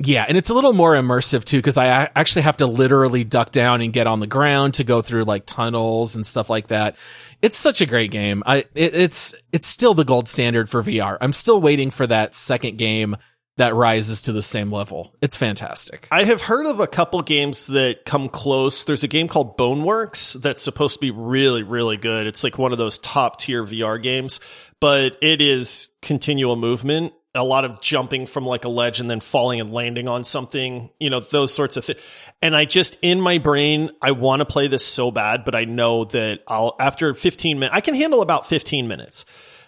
Yeah, 0.00 0.24
and 0.28 0.36
it's 0.36 0.48
a 0.48 0.54
little 0.54 0.72
more 0.72 0.94
immersive 0.94 1.44
too 1.44 1.58
because 1.58 1.76
I 1.76 2.08
actually 2.14 2.42
have 2.42 2.58
to 2.58 2.66
literally 2.66 3.24
duck 3.24 3.50
down 3.50 3.80
and 3.80 3.92
get 3.92 4.06
on 4.06 4.20
the 4.20 4.28
ground 4.28 4.74
to 4.74 4.84
go 4.84 5.02
through 5.02 5.24
like 5.24 5.44
tunnels 5.44 6.14
and 6.14 6.24
stuff 6.24 6.48
like 6.48 6.68
that. 6.68 6.96
It's 7.42 7.56
such 7.56 7.80
a 7.80 7.86
great 7.86 8.12
game. 8.12 8.44
I 8.46 8.58
it, 8.74 8.94
it's 8.94 9.34
it's 9.50 9.66
still 9.66 9.94
the 9.94 10.04
gold 10.04 10.28
standard 10.28 10.70
for 10.70 10.84
VR. 10.84 11.18
I'm 11.20 11.32
still 11.32 11.60
waiting 11.60 11.90
for 11.90 12.06
that 12.06 12.36
second 12.36 12.78
game 12.78 13.16
that 13.56 13.74
rises 13.74 14.22
to 14.22 14.32
the 14.32 14.40
same 14.40 14.70
level. 14.70 15.16
It's 15.20 15.36
fantastic. 15.36 16.06
I 16.12 16.22
have 16.22 16.42
heard 16.42 16.66
of 16.66 16.78
a 16.78 16.86
couple 16.86 17.20
games 17.22 17.66
that 17.66 18.04
come 18.04 18.28
close. 18.28 18.84
There's 18.84 19.02
a 19.02 19.08
game 19.08 19.26
called 19.26 19.58
Boneworks 19.58 20.40
that's 20.40 20.62
supposed 20.62 20.94
to 20.94 21.00
be 21.00 21.10
really, 21.10 21.64
really 21.64 21.96
good. 21.96 22.28
It's 22.28 22.44
like 22.44 22.56
one 22.56 22.70
of 22.70 22.78
those 22.78 22.98
top 22.98 23.40
tier 23.40 23.64
VR 23.64 24.00
games, 24.00 24.38
but 24.80 25.18
it 25.20 25.40
is 25.40 25.90
continual 26.02 26.54
movement 26.54 27.14
a 27.34 27.44
lot 27.44 27.64
of 27.64 27.80
jumping 27.80 28.26
from 28.26 28.46
like 28.46 28.64
a 28.64 28.68
ledge 28.68 29.00
and 29.00 29.10
then 29.10 29.20
falling 29.20 29.60
and 29.60 29.72
landing 29.72 30.08
on 30.08 30.24
something, 30.24 30.90
you 30.98 31.10
know, 31.10 31.20
those 31.20 31.52
sorts 31.52 31.76
of 31.76 31.84
things. 31.84 32.00
And 32.40 32.56
I 32.56 32.64
just, 32.64 32.96
in 33.02 33.20
my 33.20 33.38
brain, 33.38 33.90
I 34.00 34.12
want 34.12 34.40
to 34.40 34.46
play 34.46 34.68
this 34.68 34.84
so 34.84 35.10
bad, 35.10 35.44
but 35.44 35.54
I 35.54 35.64
know 35.64 36.04
that 36.06 36.40
I'll, 36.48 36.74
after 36.80 37.14
15 37.14 37.58
minutes, 37.58 37.76
I 37.76 37.80
can 37.80 37.94
handle 37.94 38.22
about 38.22 38.46
15 38.46 38.88
minutes. 38.88 39.24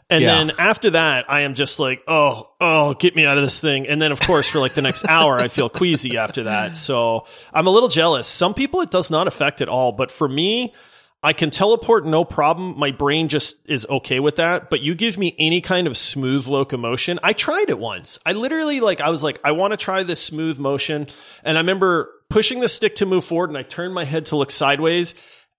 And 0.09 0.23
yeah. 0.23 0.39
then 0.39 0.53
after 0.59 0.91
that, 0.91 1.31
I 1.31 1.43
am 1.43 1.55
just 1.55 1.79
like, 1.79 2.03
oh, 2.09 2.51
oh, 2.61 2.95
get 2.95 3.15
me 3.15 3.25
out 3.25 3.39
of 3.39 3.45
this 3.45 3.61
thing. 3.61 3.87
And 3.87 4.03
then, 4.03 4.11
of 4.11 4.21
course, 4.21 4.49
for 4.49 4.59
like 4.59 4.75
the 4.75 4.83
next 4.83 5.07
hour, 5.09 5.39
I 5.39 5.47
feel 5.47 5.69
queasy 5.69 6.17
after 6.17 6.45
that. 6.45 6.75
So 6.75 7.27
I'm 7.55 7.69
a 7.69 7.71
little 7.71 7.89
jealous. 7.89 8.27
Some 8.27 8.53
people 8.53 8.81
it 8.81 8.91
does 8.91 9.13
not 9.13 9.29
affect 9.29 9.61
at 9.61 9.69
all. 9.69 9.93
But 9.93 10.11
for 10.11 10.29
me, 10.29 10.75
I 11.23 11.35
can 11.35 11.51
teleport 11.51 12.07
no 12.07 12.25
problem. 12.25 12.79
My 12.79 12.93
brain 12.93 13.29
just 13.29 13.57
is 13.67 13.87
okay 13.89 14.21
with 14.21 14.37
that. 14.37 14.71
But 14.71 14.81
you 14.81 14.95
give 14.95 15.19
me 15.19 15.35
any 15.39 15.61
kind 15.61 15.87
of 15.87 15.97
smooth 15.97 16.47
locomotion. 16.47 17.19
I 17.23 17.35
tried 17.35 17.69
it 17.69 17.79
once. 17.79 18.19
I 18.25 18.33
literally 18.33 18.81
like, 18.81 19.03
I 19.03 19.11
was 19.11 19.23
like, 19.23 19.39
I 19.45 19.53
want 19.53 19.73
to 19.73 19.77
try 19.77 20.03
this 20.03 20.23
smooth 20.23 20.59
motion. 20.59 21.09
And 21.45 21.59
I 21.59 21.61
remember 21.61 22.11
pushing 22.31 22.61
the 22.61 22.69
stick 22.69 22.97
to 22.97 23.07
move 23.07 23.25
forward 23.25 23.51
and 23.51 23.59
I 23.59 23.63
turned 23.63 23.93
my 23.93 24.05
head 24.05 24.27
to 24.27 24.37
look 24.37 24.51
sideways 24.51 25.15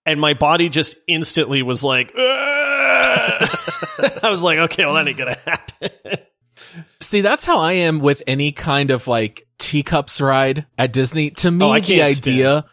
and 0.06 0.20
my 0.20 0.34
body 0.34 0.70
just 0.70 0.98
instantly 1.08 1.62
was 1.62 1.84
like, 1.84 2.12
I 2.18 3.48
was 4.24 4.42
like, 4.42 4.58
okay, 4.60 4.86
well, 4.86 4.96
that 4.96 5.08
ain't 5.08 5.18
going 5.18 5.34
to 5.34 5.40
happen. 5.40 6.20
See, 7.00 7.22
that's 7.22 7.46
how 7.46 7.60
I 7.60 7.74
am 7.74 8.00
with 8.00 8.24
any 8.26 8.52
kind 8.52 8.92
of 8.92 9.08
like 9.08 9.48
teacups 9.60 10.22
ride 10.22 10.66
at 10.78 10.94
Disney. 10.94 11.32
To 11.32 11.52
me, 11.52 11.66
oh, 11.66 11.80
the 11.80 12.02
idea. 12.02 12.66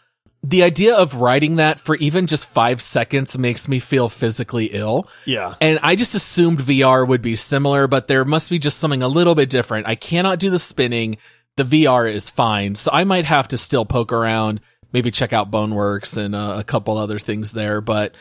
The 0.43 0.63
idea 0.63 0.95
of 0.97 1.17
writing 1.17 1.57
that 1.57 1.81
for 1.81 1.97
even 1.97 2.27
just 2.27 2.49
five 2.49 2.81
seconds 2.81 3.37
makes 3.37 3.69
me 3.69 3.81
feel 3.81 4.09
physically 4.09 4.67
ill. 4.67 5.09
Yeah. 5.25 5.55
And 5.61 5.81
I 5.83 5.97
just 5.97 6.15
assumed 6.15 6.61
VR 6.61 7.07
would 7.07 7.23
be 7.23 7.37
similar, 7.37 7.87
but 7.87 8.07
there 8.07 8.25
must 8.25 8.49
be 8.49 8.59
just 8.59 8.79
something 8.79 9.03
a 9.03 9.09
little 9.09 9.35
bit 9.35 9.51
different. 9.51 9.89
I 9.89 9.97
cannot 9.97 10.39
do 10.39 10.51
the 10.51 10.59
spinning. 10.59 11.19
The 11.57 11.65
VR 11.65 12.13
is 12.13 12.31
fine. 12.31 12.77
So 12.77 12.91
I 12.93 13.05
might 13.05 13.25
have 13.25 13.49
to 13.49 13.59
still 13.59 13.85
poke 13.85 14.13
around, 14.13 14.61
maybe 14.93 15.11
check 15.11 15.33
out 15.33 15.51
Boneworks 15.51 16.17
and 16.17 16.37
uh, 16.37 16.55
a 16.59 16.65
couple 16.65 16.97
other 16.97 17.19
things 17.19 17.51
there. 17.53 17.81
But 17.81 18.15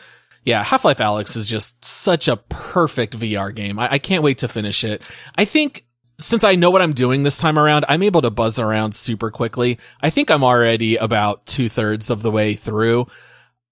yeah, 0.44 0.64
Half-Life 0.64 0.98
Alyx 0.98 1.36
is 1.36 1.48
just 1.48 1.84
such 1.84 2.26
a 2.26 2.36
perfect 2.36 3.16
VR 3.16 3.54
game. 3.54 3.78
I, 3.78 3.92
I 3.92 3.98
can't 3.98 4.24
wait 4.24 4.38
to 4.38 4.48
finish 4.48 4.82
it. 4.82 5.08
I 5.36 5.44
think 5.44 5.84
since 6.20 6.42
I 6.42 6.56
know 6.56 6.70
what 6.70 6.82
I'm 6.82 6.94
doing 6.94 7.22
this 7.22 7.38
time 7.38 7.58
around, 7.58 7.84
I'm 7.88 8.02
able 8.02 8.22
to 8.22 8.30
buzz 8.30 8.58
around 8.58 8.94
super 8.94 9.30
quickly. 9.30 9.78
I 10.02 10.10
think 10.10 10.30
I'm 10.30 10.42
already 10.42 10.96
about 10.96 11.46
two 11.46 11.68
thirds 11.68 12.10
of 12.10 12.22
the 12.22 12.30
way 12.30 12.54
through. 12.54 13.06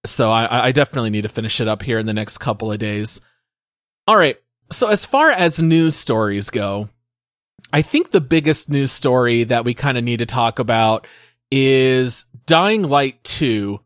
So 0.05 0.31
I, 0.31 0.69
I, 0.69 0.73
definitely 0.73 1.11
need 1.11 1.23
to 1.23 1.29
finish 1.29 1.61
it 1.61 1.67
up 1.67 1.83
here 1.83 1.99
in 1.99 2.07
the 2.07 2.12
next 2.12 2.38
couple 2.38 2.71
of 2.71 2.79
days. 2.79 3.21
All 4.07 4.17
right. 4.17 4.37
So 4.71 4.88
as 4.88 5.05
far 5.05 5.31
as 5.31 5.61
news 5.61 5.97
stories 5.97 6.50
go, 6.50 6.88
I 7.73 7.83
think 7.83 8.12
the 8.12 8.21
biggest 8.21 8.71
news 8.71 8.93
story 8.93 9.45
that 9.45 9.65
we 9.65 9.75
kind 9.75 9.99
of 9.99 10.05
need 10.05 10.19
to 10.19 10.26
talk 10.26 10.61
about 10.61 11.09
is 11.50 12.26
Dying 12.47 12.85
Light 12.85 13.23
2 13.25 13.81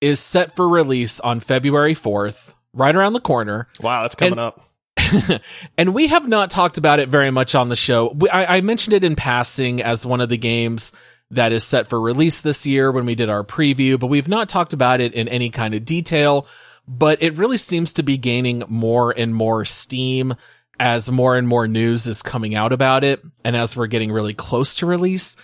is 0.00 0.18
set 0.18 0.56
for 0.56 0.68
release 0.68 1.20
on 1.20 1.38
February 1.38 1.94
4th, 1.94 2.54
right 2.72 2.94
around 2.94 3.12
the 3.12 3.20
corner. 3.20 3.68
Wow, 3.80 4.02
that's 4.02 4.16
coming 4.16 4.32
and, 4.32 4.40
up. 4.40 4.71
and 5.78 5.94
we 5.94 6.08
have 6.08 6.28
not 6.28 6.50
talked 6.50 6.78
about 6.78 7.00
it 7.00 7.08
very 7.08 7.30
much 7.30 7.54
on 7.54 7.68
the 7.68 7.76
show. 7.76 8.12
We, 8.12 8.28
I, 8.28 8.56
I 8.56 8.60
mentioned 8.60 8.94
it 8.94 9.04
in 9.04 9.16
passing 9.16 9.82
as 9.82 10.06
one 10.06 10.20
of 10.20 10.28
the 10.28 10.36
games 10.36 10.92
that 11.30 11.52
is 11.52 11.64
set 11.64 11.88
for 11.88 12.00
release 12.00 12.42
this 12.42 12.66
year 12.66 12.92
when 12.92 13.06
we 13.06 13.14
did 13.14 13.30
our 13.30 13.42
preview, 13.42 13.98
but 13.98 14.08
we've 14.08 14.28
not 14.28 14.48
talked 14.48 14.72
about 14.72 15.00
it 15.00 15.14
in 15.14 15.28
any 15.28 15.50
kind 15.50 15.74
of 15.74 15.84
detail. 15.84 16.46
But 16.86 17.22
it 17.22 17.36
really 17.36 17.56
seems 17.58 17.94
to 17.94 18.02
be 18.02 18.18
gaining 18.18 18.64
more 18.68 19.12
and 19.16 19.34
more 19.34 19.64
steam 19.64 20.34
as 20.78 21.10
more 21.10 21.36
and 21.36 21.46
more 21.46 21.68
news 21.68 22.06
is 22.06 22.22
coming 22.22 22.54
out 22.54 22.72
about 22.72 23.04
it. 23.04 23.22
And 23.44 23.56
as 23.56 23.76
we're 23.76 23.86
getting 23.86 24.10
really 24.10 24.34
close 24.34 24.76
to 24.76 24.86
release, 24.86 25.36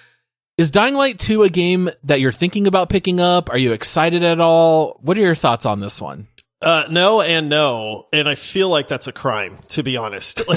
is 0.59 0.73
Dying 0.73 0.95
Light 0.95 1.19
2 1.21 1.45
a 1.45 1.49
game 1.49 1.89
that 2.05 2.21
you're 2.21 2.33
thinking 2.33 2.67
about 2.67 2.89
picking 2.89 3.21
up? 3.21 3.49
Are 3.49 3.59
you 3.59 3.73
excited 3.73 4.25
at 4.25 4.41
all? 4.41 4.99
What 5.01 5.17
are 5.17 5.23
your 5.23 5.37
thoughts 5.37 5.65
on 5.65 5.79
this 5.79 6.01
one? 6.01 6.27
Uh, 6.61 6.89
no 6.91 7.21
and 7.21 7.49
no, 7.49 8.09
and 8.13 8.29
I 8.29 8.35
feel 8.35 8.69
like 8.69 8.89
that's 8.89 9.07
a 9.07 9.13
crime, 9.13 9.59
to 9.69 9.83
be 9.83 9.97
honest. 9.97 10.43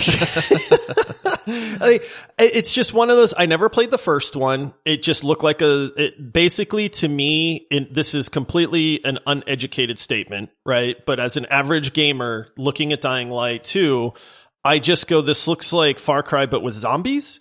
Like, 1.48 2.04
it's 2.40 2.74
just 2.74 2.94
one 2.94 3.10
of 3.10 3.18
those. 3.18 3.34
I 3.38 3.46
never 3.46 3.70
played 3.70 3.92
the 3.92 3.98
first 3.98 4.36
one. 4.36 4.74
It 4.86 5.04
just 5.04 5.24
looked 5.24 5.44
like 5.44 5.62
a. 5.62 5.92
It, 5.98 6.34
basically, 6.34 6.90
to 6.90 7.08
me, 7.08 7.68
this 7.92 8.14
is 8.14 8.30
completely 8.30 9.04
an 9.04 9.20
uneducated 9.26 10.00
statement, 10.00 10.50
right? 10.66 10.98
But 11.06 11.20
as 11.20 11.38
an 11.38 11.46
average 11.48 11.94
gamer 11.94 12.50
looking 12.58 12.94
at 12.94 13.02
Dying 13.02 13.30
Light 13.30 13.64
2, 13.64 14.14
I 14.64 14.80
just 14.80 15.08
go, 15.08 15.22
"This 15.22 15.48
looks 15.48 15.74
like 15.74 16.00
Far 16.00 16.24
Cry, 16.24 16.46
but 16.46 16.62
with 16.62 16.76
zombies." 16.76 17.40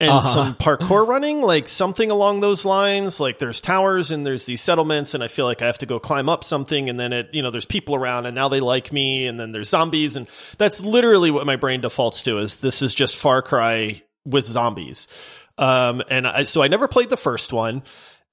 And 0.00 0.10
uh-huh. 0.10 0.28
some 0.28 0.54
parkour 0.54 1.06
running, 1.06 1.42
like 1.42 1.66
something 1.66 2.10
along 2.10 2.40
those 2.40 2.64
lines. 2.64 3.18
Like 3.18 3.38
there's 3.38 3.60
towers 3.60 4.10
and 4.10 4.24
there's 4.24 4.46
these 4.46 4.60
settlements, 4.60 5.14
and 5.14 5.24
I 5.24 5.28
feel 5.28 5.44
like 5.44 5.60
I 5.60 5.66
have 5.66 5.78
to 5.78 5.86
go 5.86 5.98
climb 5.98 6.28
up 6.28 6.44
something, 6.44 6.88
and 6.88 6.98
then 6.98 7.12
it, 7.12 7.30
you 7.32 7.42
know, 7.42 7.50
there's 7.50 7.66
people 7.66 7.94
around, 7.94 8.26
and 8.26 8.34
now 8.34 8.48
they 8.48 8.60
like 8.60 8.92
me, 8.92 9.26
and 9.26 9.38
then 9.38 9.52
there's 9.52 9.68
zombies, 9.68 10.16
and 10.16 10.28
that's 10.56 10.80
literally 10.80 11.30
what 11.30 11.46
my 11.46 11.56
brain 11.56 11.80
defaults 11.80 12.22
to 12.22 12.38
is 12.38 12.56
this 12.56 12.80
is 12.80 12.94
just 12.94 13.16
Far 13.16 13.42
Cry 13.42 14.02
with 14.24 14.44
zombies. 14.44 15.08
Um, 15.56 16.02
and 16.08 16.26
I, 16.26 16.44
so 16.44 16.62
I 16.62 16.68
never 16.68 16.86
played 16.86 17.08
the 17.08 17.16
first 17.16 17.52
one, 17.52 17.82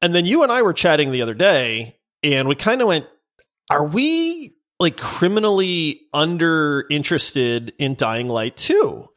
and 0.01 0.13
then 0.13 0.25
you 0.25 0.43
and 0.43 0.51
I 0.51 0.61
were 0.61 0.73
chatting 0.73 1.11
the 1.11 1.23
other 1.23 1.33
day, 1.33 1.97
and 2.21 2.47
we 2.47 2.55
kind 2.55 2.81
of 2.81 2.87
went, 2.87 3.07
"Are 3.69 3.85
we?" 3.85 4.51
Like 4.77 4.97
criminally 4.97 6.01
under 6.13 6.85
interested 6.89 7.71
in 7.79 7.95
Dying 7.95 8.27
Light 8.27 8.57
2 8.57 9.07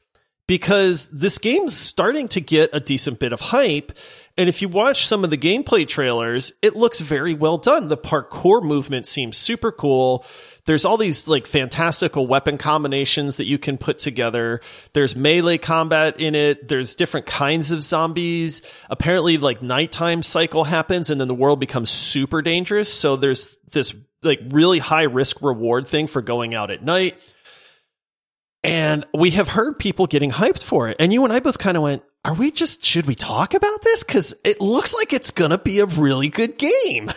because 0.49 1.11
this 1.11 1.37
game's 1.39 1.77
starting 1.77 2.27
to 2.27 2.41
get 2.41 2.71
a 2.73 2.81
decent 2.81 3.21
bit 3.21 3.33
of 3.33 3.41
hype. 3.41 3.93
And 4.39 4.49
if 4.49 4.63
you 4.63 4.69
watch 4.69 5.07
some 5.07 5.23
of 5.23 5.31
the 5.31 5.37
gameplay 5.37 5.87
trailers, 5.87 6.53
it 6.63 6.75
looks 6.75 7.01
very 7.01 7.35
well 7.35 7.59
done. 7.59 7.89
The 7.89 7.99
parkour 7.99 8.63
movement 8.63 9.05
seems 9.05 9.37
super 9.37 9.71
cool. 9.71 10.25
There's 10.65 10.87
all 10.87 10.97
these 10.97 11.29
like 11.29 11.47
fantastical 11.47 12.27
weapon 12.27 12.57
combinations 12.57 13.37
that 13.37 13.45
you 13.45 13.59
can 13.59 13.77
put 13.77 13.99
together. 13.99 14.63
There's 14.95 15.15
melee 15.15 15.59
combat 15.59 16.19
in 16.19 16.35
it. 16.35 16.67
There's 16.67 16.95
different 16.95 17.27
kinds 17.27 17.71
of 17.71 17.83
zombies. 17.83 18.63
Apparently 18.89 19.37
like 19.37 19.61
nighttime 19.61 20.23
cycle 20.23 20.65
happens 20.65 21.11
and 21.11 21.21
then 21.21 21.29
the 21.29 21.35
world 21.35 21.61
becomes 21.61 21.91
super 21.91 22.41
dangerous. 22.41 22.93
So 22.93 23.17
there's 23.17 23.55
this 23.71 23.95
like 24.23 24.41
really 24.49 24.79
high 24.79 25.03
risk 25.03 25.43
reward 25.43 25.87
thing 25.87 26.07
for 26.07 26.23
going 26.23 26.55
out 26.55 26.71
at 26.71 26.83
night. 26.83 27.21
And 28.65 29.07
we 29.15 29.31
have 29.31 29.49
heard 29.49 29.79
people 29.79 30.07
getting 30.07 30.31
hyped 30.31 30.63
for 30.63 30.89
it. 30.89 30.97
And 30.99 31.13
you 31.13 31.25
and 31.25 31.33
I 31.33 31.41
both 31.41 31.59
kind 31.59 31.77
of 31.77 31.83
went, 31.83 32.03
are 32.25 32.35
we 32.35 32.51
just, 32.51 32.85
should 32.85 33.07
we 33.07 33.15
talk 33.15 33.55
about 33.55 33.83
this? 33.83 34.03
Cause 34.03 34.35
it 34.45 34.61
looks 34.61 34.95
like 34.95 35.13
it's 35.13 35.31
going 35.31 35.53
to 35.53 35.59
be 35.59 35.81
a 35.81 35.87
really 35.87 36.29
good 36.29 36.59
game. 36.59 37.11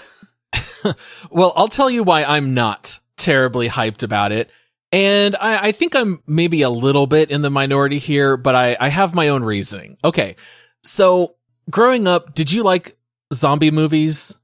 well, 1.31 1.53
I'll 1.55 1.67
tell 1.67 1.89
you 1.89 2.03
why 2.03 2.23
I'm 2.23 2.53
not 2.53 2.99
terribly 3.17 3.67
hyped 3.67 4.03
about 4.03 4.31
it. 4.31 4.51
And 4.91 5.35
I, 5.35 5.67
I, 5.67 5.71
think 5.71 5.95
I'm 5.95 6.21
maybe 6.27 6.63
a 6.63 6.69
little 6.69 7.07
bit 7.07 7.31
in 7.31 7.41
the 7.41 7.49
minority 7.49 7.97
here, 7.97 8.35
but 8.35 8.55
I, 8.55 8.75
I 8.79 8.89
have 8.89 9.15
my 9.15 9.29
own 9.29 9.43
reasoning. 9.43 9.97
Okay. 10.03 10.35
So 10.83 11.35
growing 11.69 12.07
up, 12.07 12.33
did 12.33 12.51
you 12.51 12.63
like 12.63 12.97
zombie 13.33 13.71
movies? 13.71 14.35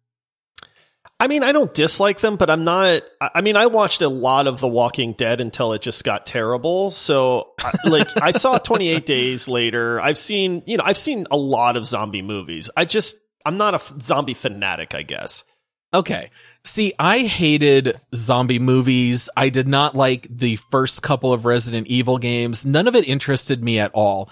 I 1.19 1.27
mean, 1.27 1.41
I 1.41 1.51
don't 1.51 1.73
dislike 1.73 2.19
them, 2.19 2.35
but 2.35 2.49
I'm 2.49 2.63
not. 2.63 3.01
I 3.19 3.41
mean, 3.41 3.55
I 3.55 3.65
watched 3.65 4.03
a 4.03 4.09
lot 4.09 4.45
of 4.45 4.59
The 4.59 4.67
Walking 4.67 5.13
Dead 5.13 5.41
until 5.41 5.73
it 5.73 5.81
just 5.81 6.03
got 6.03 6.27
terrible. 6.27 6.91
So, 6.91 7.53
like, 7.83 8.21
I 8.21 8.31
saw 8.31 8.57
28 8.59 9.05
Days 9.05 9.47
Later. 9.47 9.99
I've 9.99 10.19
seen, 10.19 10.61
you 10.67 10.77
know, 10.77 10.83
I've 10.85 10.97
seen 10.97 11.25
a 11.31 11.37
lot 11.37 11.75
of 11.75 11.87
zombie 11.87 12.21
movies. 12.21 12.69
I 12.77 12.85
just, 12.85 13.17
I'm 13.43 13.57
not 13.57 13.73
a 13.73 13.99
zombie 13.99 14.35
fanatic, 14.35 14.93
I 14.93 15.01
guess. 15.01 15.43
Okay. 15.91 16.29
See, 16.63 16.93
I 16.99 17.21
hated 17.21 17.99
zombie 18.13 18.59
movies. 18.59 19.29
I 19.35 19.49
did 19.49 19.67
not 19.67 19.95
like 19.95 20.27
the 20.29 20.57
first 20.57 21.01
couple 21.01 21.33
of 21.33 21.45
Resident 21.45 21.87
Evil 21.87 22.19
games. 22.19 22.65
None 22.65 22.87
of 22.87 22.95
it 22.95 23.07
interested 23.07 23.63
me 23.63 23.79
at 23.79 23.91
all. 23.93 24.29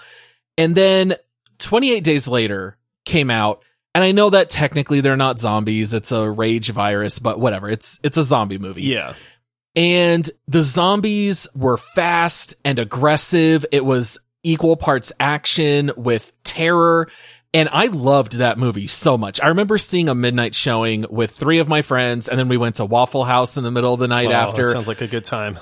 And 0.56 0.76
then 0.76 1.16
28 1.58 2.04
Days 2.04 2.28
Later 2.28 2.76
came 3.04 3.30
out 3.30 3.64
and 3.96 4.04
I 4.04 4.12
know 4.12 4.28
that 4.28 4.50
technically 4.50 5.00
they're 5.00 5.16
not 5.16 5.38
zombies. 5.38 5.94
It's 5.94 6.12
a 6.12 6.30
rage 6.30 6.68
virus, 6.70 7.18
but 7.18 7.40
whatever. 7.40 7.70
It's, 7.70 7.98
it's 8.02 8.18
a 8.18 8.22
zombie 8.22 8.58
movie. 8.58 8.82
Yeah. 8.82 9.14
And 9.74 10.30
the 10.46 10.60
zombies 10.62 11.48
were 11.54 11.78
fast 11.78 12.54
and 12.62 12.78
aggressive. 12.78 13.64
It 13.72 13.84
was 13.84 14.18
equal 14.42 14.76
parts 14.76 15.12
action 15.18 15.92
with 15.96 16.30
terror. 16.44 17.08
And 17.54 17.70
I 17.72 17.86
loved 17.86 18.32
that 18.34 18.58
movie 18.58 18.86
so 18.86 19.16
much. 19.16 19.40
I 19.40 19.48
remember 19.48 19.78
seeing 19.78 20.10
a 20.10 20.14
midnight 20.14 20.54
showing 20.54 21.06
with 21.08 21.30
three 21.30 21.58
of 21.60 21.68
my 21.68 21.80
friends, 21.80 22.28
and 22.28 22.38
then 22.38 22.48
we 22.48 22.58
went 22.58 22.74
to 22.74 22.84
Waffle 22.84 23.24
House 23.24 23.56
in 23.56 23.64
the 23.64 23.70
middle 23.70 23.94
of 23.94 24.00
the 24.00 24.08
night 24.08 24.28
Oh, 24.28 24.32
after. 24.32 24.66
sounds 24.66 24.88
like 24.88 25.00
a 25.00 25.06
good 25.06 25.24
time. 25.24 25.58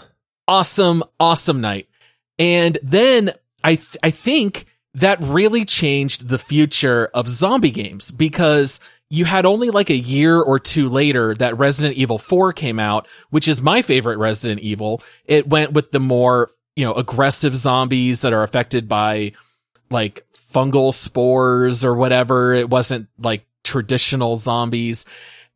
awesome, 0.49 1.05
awesome 1.21 1.61
night. 1.61 1.89
And 2.37 2.79
then 2.83 3.33
I, 3.63 3.77
th- 3.77 3.97
I 4.03 4.11
think 4.11 4.67
that 4.95 5.21
really 5.21 5.65
changed 5.65 6.29
the 6.29 6.39
future 6.39 7.11
of 7.15 7.29
zombie 7.29 7.71
games 7.71 8.11
because 8.11 8.81
you 9.11 9.25
had 9.25 9.47
only 9.47 9.71
like 9.71 9.91
a 9.91 9.97
year 9.97 10.41
or 10.41 10.59
two 10.59 10.89
later 10.89 11.35
that 11.35 11.59
Resident 11.59 11.97
Evil 11.97 12.19
4 12.19 12.53
came 12.53 12.81
out, 12.81 13.07
which 13.31 13.49
is 13.49 13.61
my 13.61 13.83
favorite 13.83 14.19
Resident 14.19 14.61
Evil. 14.61 15.03
It 15.25 15.49
went 15.49 15.73
with 15.73 15.93
the 15.93 16.01
more, 16.01 16.51
you 16.77 16.85
know, 16.85 16.95
aggressive 16.95 17.55
zombies 17.55 18.23
that 18.23 18.33
are 18.33 18.43
affected 18.43 18.89
by 18.89 19.33
like 19.91 20.27
fungal 20.53 20.93
spores 20.93 21.85
or 21.85 21.95
whatever. 21.95 22.55
It 22.55 22.71
wasn't 22.71 23.09
like 23.19 23.47
traditional 23.63 24.37
zombies. 24.37 25.07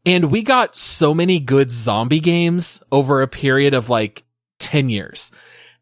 And 0.05 0.31
we 0.31 0.43
got 0.43 0.77
so 0.77 1.15
many 1.15 1.41
good 1.41 1.71
zombie 1.71 2.21
games 2.21 2.83
over 2.91 3.23
a 3.23 3.29
period 3.29 3.75
of 3.75 3.89
like 3.89 4.25
10 4.59 4.89
years. 4.91 5.33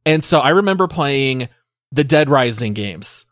And 0.05 0.23
so 0.23 0.41
I 0.41 0.51
remember 0.51 0.89
playing 0.89 1.49
the 1.93 2.05
Dead 2.05 2.29
Rising 2.29 2.75
games. 2.75 3.25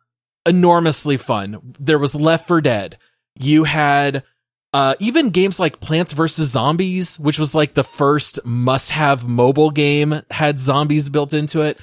Enormously 0.46 1.16
fun. 1.16 1.74
There 1.78 1.98
was 1.98 2.14
Left 2.14 2.46
4 2.46 2.60
Dead. 2.60 2.98
You 3.36 3.64
had 3.64 4.24
uh, 4.72 4.94
even 4.98 5.30
games 5.30 5.60
like 5.60 5.80
Plants 5.80 6.12
vs. 6.12 6.50
Zombies, 6.50 7.18
which 7.18 7.38
was 7.38 7.54
like 7.54 7.74
the 7.74 7.84
first 7.84 8.44
must 8.44 8.90
have 8.90 9.28
mobile 9.28 9.70
game, 9.70 10.22
had 10.30 10.58
zombies 10.58 11.08
built 11.08 11.32
into 11.32 11.62
it. 11.62 11.78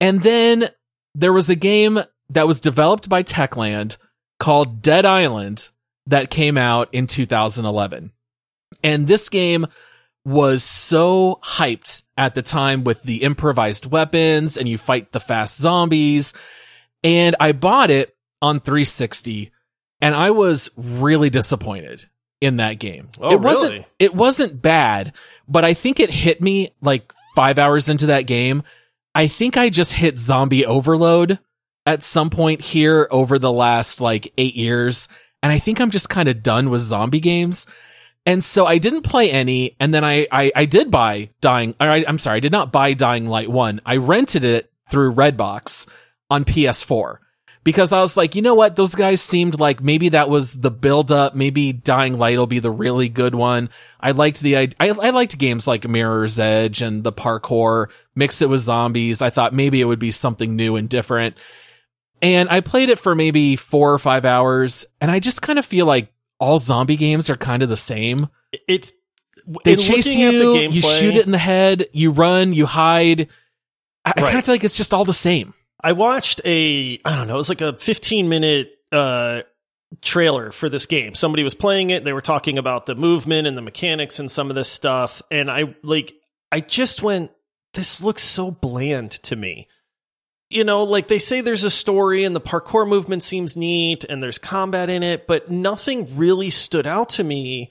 And 0.00 0.22
then 0.22 0.68
there 1.14 1.32
was 1.32 1.48
a 1.48 1.54
game 1.54 2.00
that 2.30 2.46
was 2.46 2.60
developed 2.60 3.08
by 3.08 3.22
Techland 3.22 3.96
called 4.38 4.82
Dead 4.82 5.04
Island 5.06 5.68
that 6.06 6.30
came 6.30 6.58
out 6.58 6.88
in 6.92 7.06
2011. 7.06 8.12
And 8.82 9.06
this 9.06 9.28
game 9.28 9.66
was 10.24 10.64
so 10.64 11.38
hyped 11.44 12.02
at 12.16 12.34
the 12.34 12.42
time 12.42 12.82
with 12.82 13.02
the 13.04 13.22
improvised 13.22 13.86
weapons 13.86 14.56
and 14.56 14.68
you 14.68 14.76
fight 14.76 15.12
the 15.12 15.20
fast 15.20 15.58
zombies. 15.58 16.34
And 17.06 17.36
I 17.38 17.52
bought 17.52 17.90
it 17.90 18.16
on 18.42 18.60
360 18.60 19.52
and 20.00 20.14
I 20.14 20.32
was 20.32 20.70
really 20.76 21.30
disappointed 21.30 22.08
in 22.40 22.56
that 22.56 22.78
game. 22.78 23.08
Oh, 23.20 23.32
it 23.32 23.40
wasn't 23.40 23.72
really? 23.72 23.86
it 23.98 24.14
wasn't 24.14 24.60
bad, 24.60 25.12
but 25.48 25.64
I 25.64 25.72
think 25.74 26.00
it 26.00 26.10
hit 26.10 26.42
me 26.42 26.72
like 26.82 27.12
5 27.34 27.58
hours 27.58 27.88
into 27.88 28.06
that 28.06 28.22
game. 28.22 28.62
I 29.14 29.28
think 29.28 29.56
I 29.56 29.70
just 29.70 29.92
hit 29.92 30.18
zombie 30.18 30.66
overload 30.66 31.38
at 31.86 32.02
some 32.02 32.28
point 32.28 32.60
here 32.60 33.06
over 33.10 33.38
the 33.38 33.52
last 33.52 34.00
like 34.00 34.32
8 34.36 34.56
years 34.56 35.08
and 35.42 35.52
I 35.52 35.60
think 35.60 35.80
I'm 35.80 35.90
just 35.90 36.08
kind 36.08 36.28
of 36.28 36.42
done 36.42 36.70
with 36.70 36.80
zombie 36.80 37.20
games. 37.20 37.66
And 38.26 38.42
so 38.42 38.66
I 38.66 38.78
didn't 38.78 39.02
play 39.02 39.30
any, 39.30 39.76
and 39.78 39.94
then 39.94 40.02
I, 40.04 40.26
I, 40.32 40.50
I 40.56 40.64
did 40.64 40.90
buy 40.90 41.30
Dying, 41.40 41.76
or 41.80 41.88
I, 41.88 42.04
I'm 42.08 42.18
sorry, 42.18 42.38
I 42.38 42.40
did 42.40 42.50
not 42.50 42.72
buy 42.72 42.94
Dying 42.94 43.28
Light 43.28 43.48
1. 43.48 43.80
I 43.86 43.98
rented 43.98 44.42
it 44.42 44.72
through 44.90 45.14
Redbox 45.14 45.88
on 46.30 46.44
PS4. 46.44 47.18
Because 47.64 47.92
I 47.92 48.00
was 48.00 48.16
like, 48.16 48.36
you 48.36 48.42
know 48.42 48.54
what? 48.54 48.76
Those 48.76 48.94
guys 48.94 49.20
seemed 49.20 49.58
like 49.58 49.82
maybe 49.82 50.10
that 50.10 50.28
was 50.28 50.60
the 50.60 50.70
build 50.70 51.10
up. 51.10 51.34
Maybe 51.34 51.72
Dying 51.72 52.16
Light 52.16 52.38
will 52.38 52.46
be 52.46 52.60
the 52.60 52.70
really 52.70 53.08
good 53.08 53.34
one. 53.34 53.70
I 53.98 54.12
liked 54.12 54.38
the, 54.38 54.56
I, 54.56 54.68
I 54.78 55.10
liked 55.10 55.36
games 55.36 55.66
like 55.66 55.88
Mirror's 55.88 56.38
Edge 56.38 56.80
and 56.80 57.02
the 57.02 57.12
parkour, 57.12 57.88
mixed 58.14 58.40
it 58.40 58.46
with 58.46 58.60
zombies. 58.60 59.20
I 59.20 59.30
thought 59.30 59.52
maybe 59.52 59.80
it 59.80 59.84
would 59.84 59.98
be 59.98 60.12
something 60.12 60.54
new 60.54 60.76
and 60.76 60.88
different. 60.88 61.36
And 62.22 62.48
I 62.48 62.60
played 62.60 62.88
it 62.88 62.98
for 63.00 63.14
maybe 63.14 63.56
four 63.56 63.92
or 63.92 63.98
five 63.98 64.24
hours, 64.24 64.86
and 65.00 65.10
I 65.10 65.18
just 65.18 65.42
kind 65.42 65.58
of 65.58 65.66
feel 65.66 65.86
like 65.86 66.12
all 66.38 66.58
zombie 66.58 66.96
games 66.96 67.28
are 67.30 67.36
kind 67.36 67.62
of 67.62 67.68
the 67.68 67.76
same. 67.76 68.28
It 68.68 68.92
They 69.64 69.76
chase 69.76 70.06
at 70.06 70.14
the 70.14 70.20
you, 70.20 70.42
gameplay, 70.54 70.72
you 70.72 70.82
shoot 70.82 71.16
it 71.16 71.26
in 71.26 71.32
the 71.32 71.38
head, 71.38 71.86
you 71.92 72.10
run, 72.10 72.52
you 72.52 72.64
hide. 72.66 73.28
I, 74.04 74.12
I 74.16 74.20
kind 74.20 74.38
of 74.38 74.44
feel 74.44 74.54
like 74.54 74.64
it's 74.64 74.76
just 74.76 74.94
all 74.94 75.04
the 75.04 75.12
same. 75.12 75.52
I 75.80 75.92
watched 75.92 76.40
a 76.44 76.98
I 77.04 77.16
don't 77.16 77.28
know, 77.28 77.34
it 77.34 77.38
was 77.38 77.48
like 77.48 77.60
a 77.60 77.74
15 77.74 78.28
minute 78.28 78.70
uh 78.92 79.40
trailer 80.02 80.50
for 80.50 80.68
this 80.68 80.86
game. 80.86 81.14
Somebody 81.14 81.44
was 81.44 81.54
playing 81.54 81.90
it, 81.90 82.04
they 82.04 82.12
were 82.12 82.20
talking 82.20 82.58
about 82.58 82.86
the 82.86 82.94
movement 82.94 83.46
and 83.46 83.56
the 83.56 83.62
mechanics 83.62 84.18
and 84.18 84.30
some 84.30 84.50
of 84.50 84.56
this 84.56 84.70
stuff 84.70 85.22
and 85.30 85.50
I 85.50 85.74
like 85.82 86.14
I 86.50 86.60
just 86.60 87.02
went 87.02 87.30
this 87.74 88.02
looks 88.02 88.22
so 88.22 88.50
bland 88.50 89.12
to 89.24 89.36
me. 89.36 89.68
You 90.48 90.64
know, 90.64 90.84
like 90.84 91.08
they 91.08 91.18
say 91.18 91.40
there's 91.40 91.64
a 91.64 91.70
story 91.70 92.24
and 92.24 92.34
the 92.34 92.40
parkour 92.40 92.88
movement 92.88 93.22
seems 93.22 93.56
neat 93.56 94.04
and 94.04 94.22
there's 94.22 94.38
combat 94.38 94.88
in 94.88 95.02
it, 95.02 95.26
but 95.26 95.50
nothing 95.50 96.16
really 96.16 96.50
stood 96.50 96.86
out 96.86 97.08
to 97.10 97.24
me 97.24 97.70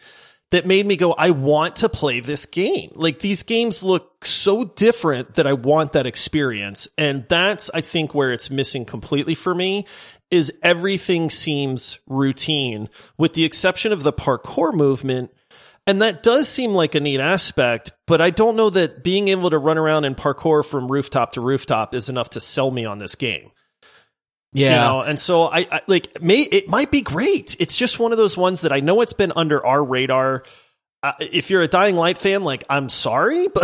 that 0.52 0.66
made 0.66 0.86
me 0.86 0.96
go, 0.96 1.14
I 1.14 1.32
want 1.32 1.78
to 1.78 1.90
play 1.90 2.20
this 2.20 2.46
game. 2.46 2.92
Like 2.96 3.20
these 3.20 3.44
games 3.44 3.84
look 3.84 4.26
so 4.26 4.64
different 4.64 5.36
that 5.36 5.48
I 5.48 5.54
want 5.54 5.94
that 5.94 6.06
experience. 6.06 6.88
And 6.98 7.26
that's, 7.28 7.70
I 7.74 7.82
think, 7.82 8.14
where 8.14 8.32
it's 8.32 8.50
missing 8.50 8.86
completely 8.86 9.36
for 9.36 9.56
me 9.56 9.86
is 10.32 10.54
everything 10.64 11.30
seems 11.30 12.00
routine 12.08 12.90
with 13.18 13.34
the 13.34 13.44
exception 13.44 13.92
of 13.92 14.04
the 14.04 14.14
parkour 14.14 14.74
movement. 14.74 15.32
And 15.88 16.02
that 16.02 16.24
does 16.24 16.48
seem 16.48 16.72
like 16.72 16.96
a 16.96 17.00
neat 17.00 17.20
aspect, 17.20 17.92
but 18.08 18.20
I 18.20 18.32
don't 18.32 18.56
know 18.56 18.72
that 18.72 19.04
being 19.04 19.28
able 19.28 19.52
to 19.52 19.58
run 19.60 19.78
around 19.78 20.06
and 20.06 20.18
parkour 20.18 20.66
from 20.66 20.92
rooftop 20.92 21.34
to 21.34 21.42
rooftop 21.42 21.94
is 21.94 22.10
enough 22.10 22.32
to 22.32 22.40
sell 22.40 22.72
me 22.72 22.86
on 22.86 22.98
this 22.98 23.14
game. 23.14 23.52
Yeah. 24.56 24.70
You 24.70 24.76
know, 24.76 25.02
and 25.02 25.20
so 25.20 25.44
I, 25.44 25.68
I 25.70 25.82
like 25.86 26.22
may 26.22 26.40
it 26.40 26.70
might 26.70 26.90
be 26.90 27.02
great. 27.02 27.58
It's 27.60 27.76
just 27.76 28.00
one 28.00 28.14
of 28.14 28.18
those 28.18 28.38
ones 28.38 28.62
that 28.62 28.72
I 28.72 28.80
know 28.80 29.02
it's 29.02 29.14
been 29.14 29.34
under 29.36 29.64
our 29.66 29.84
radar. 29.84 30.44
If 31.20 31.50
you're 31.50 31.62
a 31.62 31.68
Dying 31.68 31.96
Light 31.96 32.18
fan, 32.18 32.44
like 32.44 32.64
I'm 32.70 32.90
sorry, 32.90 33.48
but 33.48 33.64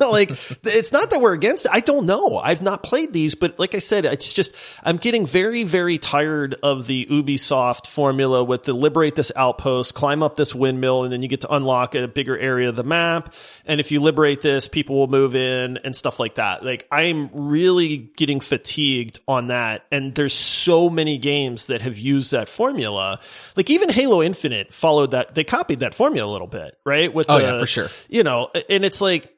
like 0.00 0.30
it's 0.64 0.92
not 0.92 1.10
that 1.10 1.20
we're 1.20 1.34
against 1.34 1.66
it. 1.66 1.72
I 1.72 1.80
don't 1.80 2.06
know. 2.06 2.38
I've 2.38 2.62
not 2.62 2.82
played 2.82 3.12
these, 3.12 3.34
but 3.34 3.58
like 3.58 3.74
I 3.74 3.78
said, 3.78 4.04
it's 4.04 4.32
just 4.32 4.54
I'm 4.82 4.96
getting 4.96 5.26
very, 5.26 5.64
very 5.64 5.98
tired 5.98 6.56
of 6.62 6.86
the 6.86 7.06
Ubisoft 7.06 7.86
formula 7.86 8.44
with 8.44 8.64
the 8.64 8.72
liberate 8.72 9.14
this 9.14 9.32
outpost, 9.36 9.94
climb 9.94 10.22
up 10.22 10.36
this 10.36 10.54
windmill, 10.54 11.04
and 11.04 11.12
then 11.12 11.22
you 11.22 11.28
get 11.28 11.42
to 11.42 11.52
unlock 11.52 11.94
a 11.94 12.08
bigger 12.08 12.38
area 12.38 12.68
of 12.68 12.76
the 12.76 12.84
map. 12.84 13.34
And 13.66 13.80
if 13.80 13.92
you 13.92 14.00
liberate 14.00 14.42
this, 14.42 14.68
people 14.68 14.96
will 14.96 15.08
move 15.08 15.34
in 15.34 15.78
and 15.78 15.94
stuff 15.94 16.18
like 16.18 16.36
that. 16.36 16.64
Like 16.64 16.86
I'm 16.90 17.30
really 17.32 18.10
getting 18.16 18.40
fatigued 18.40 19.20
on 19.28 19.48
that. 19.48 19.84
And 19.90 20.14
there's 20.14 20.32
so 20.32 20.88
many 20.88 21.18
games 21.18 21.66
that 21.66 21.82
have 21.82 21.98
used 21.98 22.30
that 22.30 22.48
formula. 22.48 23.20
Like 23.56 23.70
even 23.70 23.90
Halo 23.90 24.22
Infinite 24.22 24.72
followed 24.72 25.10
that. 25.10 25.34
They 25.34 25.44
copied 25.44 25.80
that 25.80 25.94
formula 25.94 26.21
a 26.22 26.26
little 26.26 26.46
bit, 26.46 26.74
right? 26.86 27.12
With 27.12 27.26
Oh, 27.28 27.38
the, 27.38 27.44
yeah, 27.44 27.58
for 27.58 27.66
sure. 27.66 27.88
You 28.08 28.22
know, 28.22 28.48
and 28.68 28.84
it's 28.84 29.00
like, 29.00 29.34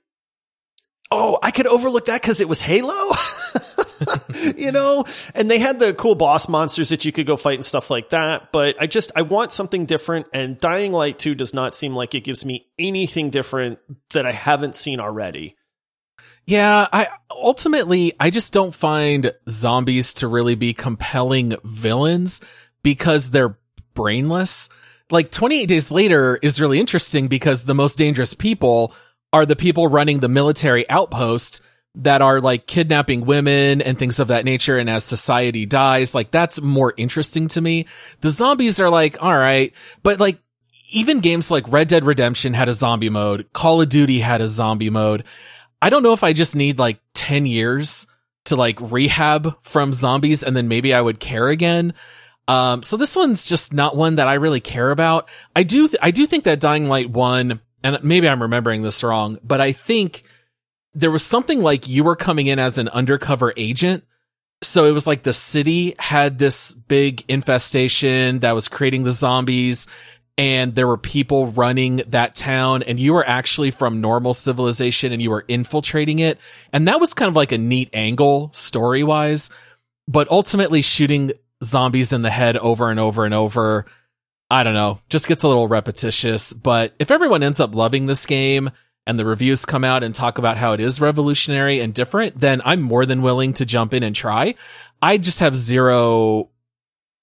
oh, 1.11 1.39
I 1.43 1.51
could 1.51 1.67
overlook 1.67 2.07
that 2.07 2.21
because 2.21 2.41
it 2.41 2.49
was 2.49 2.61
Halo. 2.61 3.13
you 4.57 4.73
know, 4.73 5.05
and 5.35 5.51
they 5.51 5.59
had 5.59 5.79
the 5.79 5.95
cool 5.95 6.15
boss 6.15 6.49
monsters 6.49 6.91
that 6.91 7.05
you 7.05 7.13
could 7.13 7.27
go 7.27 7.37
fight 7.37 7.55
and 7.55 7.65
stuff 7.65 7.91
like 7.91 8.11
that. 8.11 8.53
But 8.53 8.77
I 8.81 8.87
just, 8.87 9.13
I 9.17 9.23
want 9.23 9.53
something 9.53 9.87
different. 9.87 10.27
And 10.33 10.59
Dying 10.59 10.93
Light 10.93 11.19
2 11.19 11.35
does 11.35 11.55
not 11.55 11.75
seem 11.75 11.95
like 11.95 12.15
it 12.15 12.25
gives 12.25 12.45
me 12.45 12.67
anything 12.79 13.31
different 13.31 13.79
that 14.13 14.27
I 14.27 14.33
haven't 14.33 14.75
seen 14.75 15.01
already. 15.01 15.57
Yeah, 16.47 16.87
I 16.93 17.09
ultimately 17.31 18.13
I 18.21 18.29
just 18.29 18.53
don't 18.53 18.75
find 18.75 19.33
zombies 19.49 20.15
to 20.15 20.29
really 20.29 20.55
be 20.57 20.75
compelling 20.75 21.57
villains 21.65 22.43
because 22.83 23.31
they're 23.31 23.59
brainless. 23.95 24.69
Like 25.15 25.31
28 25.31 25.67
days 25.67 25.93
later 25.93 26.41
is 26.43 26.61
really 26.61 26.81
interesting 26.81 27.29
because 27.29 27.63
the 27.63 27.73
most 27.73 27.97
dangerous 27.97 28.35
people 28.35 28.93
are 29.33 29.47
the 29.47 29.55
people 29.55 29.87
running 29.87 30.19
the 30.19 30.29
military 30.29 30.91
outpost 30.91 31.61
that 31.95 32.21
are 32.21 32.41
like 32.41 32.67
kidnapping 32.67 33.25
women 33.25 33.81
and 33.81 33.97
things 33.97 34.19
of 34.19 34.27
that 34.27 34.45
nature. 34.45 34.77
And 34.77 34.91
as 34.91 35.05
society 35.05 35.67
dies, 35.67 36.17
like 36.17 36.33
that's 36.33 36.61
more 36.61 36.93
interesting 36.97 37.47
to 37.47 37.61
me. 37.61 37.87
The 38.23 38.31
zombies 38.31 38.81
are 38.81 38.91
like, 38.91 39.23
all 39.23 39.39
right, 39.39 39.73
but 40.03 40.19
like 40.19 40.41
even 40.91 41.21
games 41.21 41.49
like 41.49 41.71
Red 41.71 41.87
Dead 41.87 42.05
Redemption 42.05 42.53
had 42.53 42.69
a 42.69 42.73
zombie 42.73 43.09
mode, 43.09 43.47
Call 43.53 43.81
of 43.81 43.89
Duty 43.89 44.19
had 44.19 44.41
a 44.41 44.49
zombie 44.49 44.91
mode. 44.91 45.23
I 45.81 45.91
don't 45.91 46.03
know 46.03 46.13
if 46.13 46.25
I 46.25 46.33
just 46.33 46.57
need 46.57 46.81
like 46.81 46.99
10 47.15 47.47
years 47.47 48.09
to 48.47 48.57
like 48.57 48.81
rehab 48.81 49.63
from 49.63 49.93
zombies 49.93 50.43
and 50.43 50.57
then 50.57 50.67
maybe 50.67 50.93
I 50.93 51.01
would 51.01 51.21
care 51.21 51.51
again. 51.51 51.95
Um, 52.47 52.83
so 52.83 52.97
this 52.97 53.17
one's 53.17 53.47
just 53.47 53.73
not 53.73 53.97
one 53.97 54.17
that 54.17 54.29
I 54.29 54.35
really 54.35 54.61
care 54.61 54.91
about. 54.91 55.29
I 55.57 55.63
do, 55.63 55.89
th- 55.89 55.99
I 56.03 56.11
do 56.11 56.27
think 56.27 56.45
that 56.45 56.61
Dying 56.61 56.89
Light 56.89 57.11
1, 57.11 57.61
and 57.83 58.05
maybe 58.05 58.29
I'm 58.29 58.43
remembering 58.43 58.83
this 58.83 59.03
wrong, 59.03 59.39
but 59.43 59.61
I 59.61 59.73
think 59.73 60.25
there 60.93 61.11
was 61.11 61.25
something 61.25 61.63
like 61.63 61.89
you 61.89 62.05
were 62.05 62.17
coming 62.17 62.47
in 62.47 62.59
as 62.59 62.79
an 62.79 62.89
undercover 62.89 63.53
agent. 63.57 64.05
So 64.63 64.87
it 64.87 64.93
was 64.93 65.07
like 65.07 65.23
the 65.23 65.33
city 65.33 65.95
had 65.99 66.39
this 66.39 66.73
big 66.73 67.25
infestation 67.29 68.41
that 68.41 68.55
was 68.55 68.69
creating 68.69 69.05
the 69.05 69.13
zombies 69.13 69.87
and 70.37 70.75
there 70.75 70.89
were 70.89 70.97
people 70.97 71.49
running 71.49 71.97
that 72.09 72.35
town 72.35 72.83
and 72.83 72.99
you 72.99 73.13
were 73.13 73.27
actually 73.27 73.71
from 73.71 74.01
normal 74.01 74.35
civilization 74.35 75.13
and 75.13 75.23
you 75.23 75.31
were 75.31 75.45
infiltrating 75.47 76.19
it. 76.19 76.39
And 76.73 76.89
that 76.89 76.99
was 76.99 77.15
kind 77.15 77.29
of 77.29 77.37
like 77.37 77.53
a 77.53 77.59
neat 77.59 77.91
angle 77.93 78.51
story 78.53 79.05
wise, 79.05 79.51
but 80.09 80.29
ultimately 80.31 80.83
shooting 80.83 81.33
zombies 81.65 82.13
in 82.13 82.23
the 82.23 82.31
head 82.31 82.57
over 82.57 82.91
and 82.91 83.01
over 83.01 83.25
and 83.25 83.35
over. 83.35 83.87
I 84.51 84.63
don't 84.63 84.75
know, 84.75 85.01
just 85.09 85.27
gets 85.27 85.43
a 85.43 85.49
little 85.49 85.67
repetitious, 85.67 86.53
but 86.53 86.95
if 86.99 87.11
everyone 87.11 87.43
ends 87.43 87.61
up 87.61 87.75
loving 87.75 88.07
this 88.07 88.27
game 88.27 88.71
and 89.07 89.19
the 89.19 89.25
reviews 89.25 89.65
come 89.65 89.85
out 89.85 90.05
and 90.05 90.15
talk 90.15 90.39
about 90.39 90.57
how 90.57 90.75
it 90.75 90.81
is 90.81 91.01
revolutionary 91.01 91.81
and 91.81 91.93
different, 91.93 92.39
then 92.39 92.63
I'm 92.65 92.81
more 92.81 93.07
than 93.07 93.23
willing 93.23 93.55
to 93.55 93.67
jump 93.67 93.95
in 93.95 94.03
and 94.03 94.15
try. 94.15 94.55
I 95.03 95.19
just 95.19 95.41
have 95.41 95.57
zero 95.57 96.51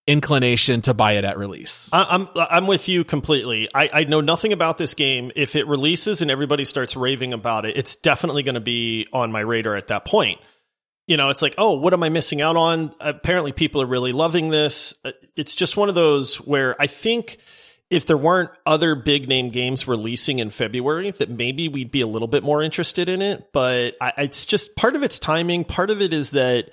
inclination 0.08 0.82
to 0.82 0.94
buy 0.94 1.14
it 1.14 1.24
at 1.26 1.38
release. 1.38 1.90
I'm 1.94 2.28
I'm 2.36 2.68
with 2.68 2.90
you 2.90 3.04
completely. 3.04 3.70
I, 3.74 3.90
I 3.94 4.04
know 4.04 4.22
nothing 4.22 4.52
about 4.52 4.78
this 4.78 4.94
game. 4.94 5.32
If 5.36 5.56
it 5.56 5.68
releases 5.68 6.22
and 6.22 6.32
everybody 6.32 6.66
starts 6.66 6.96
raving 6.96 7.34
about 7.34 7.66
it, 7.66 7.78
it's 7.78 7.96
definitely 7.96 8.44
going 8.44 8.56
to 8.56 8.62
be 8.62 9.08
on 9.14 9.32
my 9.32 9.42
radar 9.42 9.76
at 9.76 9.88
that 9.88 10.06
point. 10.06 10.40
You 11.08 11.18
know, 11.18 11.30
it's 11.30 11.42
like, 11.42 11.56
oh, 11.58 11.78
what 11.78 11.94
am 11.94 12.04
I 12.04 12.10
missing 12.10 12.42
out 12.42 12.56
on? 12.56 12.94
Apparently, 13.00 13.52
people 13.52 13.82
are 13.82 13.88
really 13.88 14.12
loving 14.12 14.50
this. 14.50 14.96
Uh, 15.04 15.12
it's 15.36 15.56
just 15.56 15.76
one 15.76 15.90
of 15.90 15.96
those 15.96 16.38
where 16.38 16.80
I 16.80 16.88
think 16.88 17.38
if 17.90 18.06
there 18.06 18.18
weren't 18.18 18.52
other 18.66 18.96
big 18.96 19.28
name 19.28 19.50
games 19.50 19.88
releasing 19.88 20.40
in 20.40 20.50
February, 20.50 21.12
that 21.12 21.30
maybe 21.30 21.68
we'd 21.68 21.92
be 21.92 22.02
a 22.02 22.08
little 22.08 22.28
bit 22.28 22.44
more 22.44 22.62
interested 22.62 23.10
in 23.10 23.22
it. 23.22 23.50
But 23.52 23.98
I, 24.00 24.14
it's 24.20 24.46
just 24.46 24.76
part 24.76 24.96
of 24.96 25.04
its 25.04 25.20
timing. 25.20 25.66
Part 25.66 25.90
of 25.90 26.02
it 26.02 26.14
is 26.14 26.32
that 26.32 26.70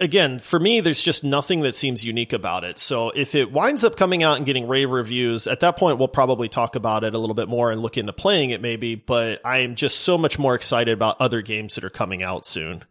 again, 0.00 0.38
for 0.38 0.60
me, 0.60 0.80
there's 0.80 1.02
just 1.02 1.24
nothing 1.24 1.60
that 1.62 1.74
seems 1.74 2.04
unique 2.04 2.32
about 2.32 2.64
it. 2.64 2.78
So 2.78 3.10
if 3.10 3.34
it 3.34 3.50
winds 3.50 3.84
up 3.84 3.96
coming 3.96 4.22
out 4.22 4.36
and 4.36 4.46
getting 4.46 4.68
rave 4.68 4.90
reviews, 4.90 5.46
at 5.46 5.60
that 5.60 5.76
point, 5.76 5.98
we'll 5.98 6.08
probably 6.08 6.48
talk 6.48 6.76
about 6.76 7.04
it 7.04 7.14
a 7.14 7.18
little 7.18 7.34
bit 7.34 7.48
more 7.48 7.72
and 7.72 7.82
look 7.82 7.96
into 7.96 8.12
playing 8.12 8.50
it 8.50 8.62
maybe. 8.62 8.94
But 8.94 9.40
I 9.44 9.58
am 9.58 9.74
just 9.74 10.00
so 10.00 10.16
much 10.16 10.38
more 10.38 10.54
excited 10.54 10.92
about 10.92 11.20
other 11.20 11.42
games 11.42 11.74
that 11.74 11.84
are 11.84 11.90
coming 11.90 12.22
out 12.22 12.46
soon. 12.46 12.84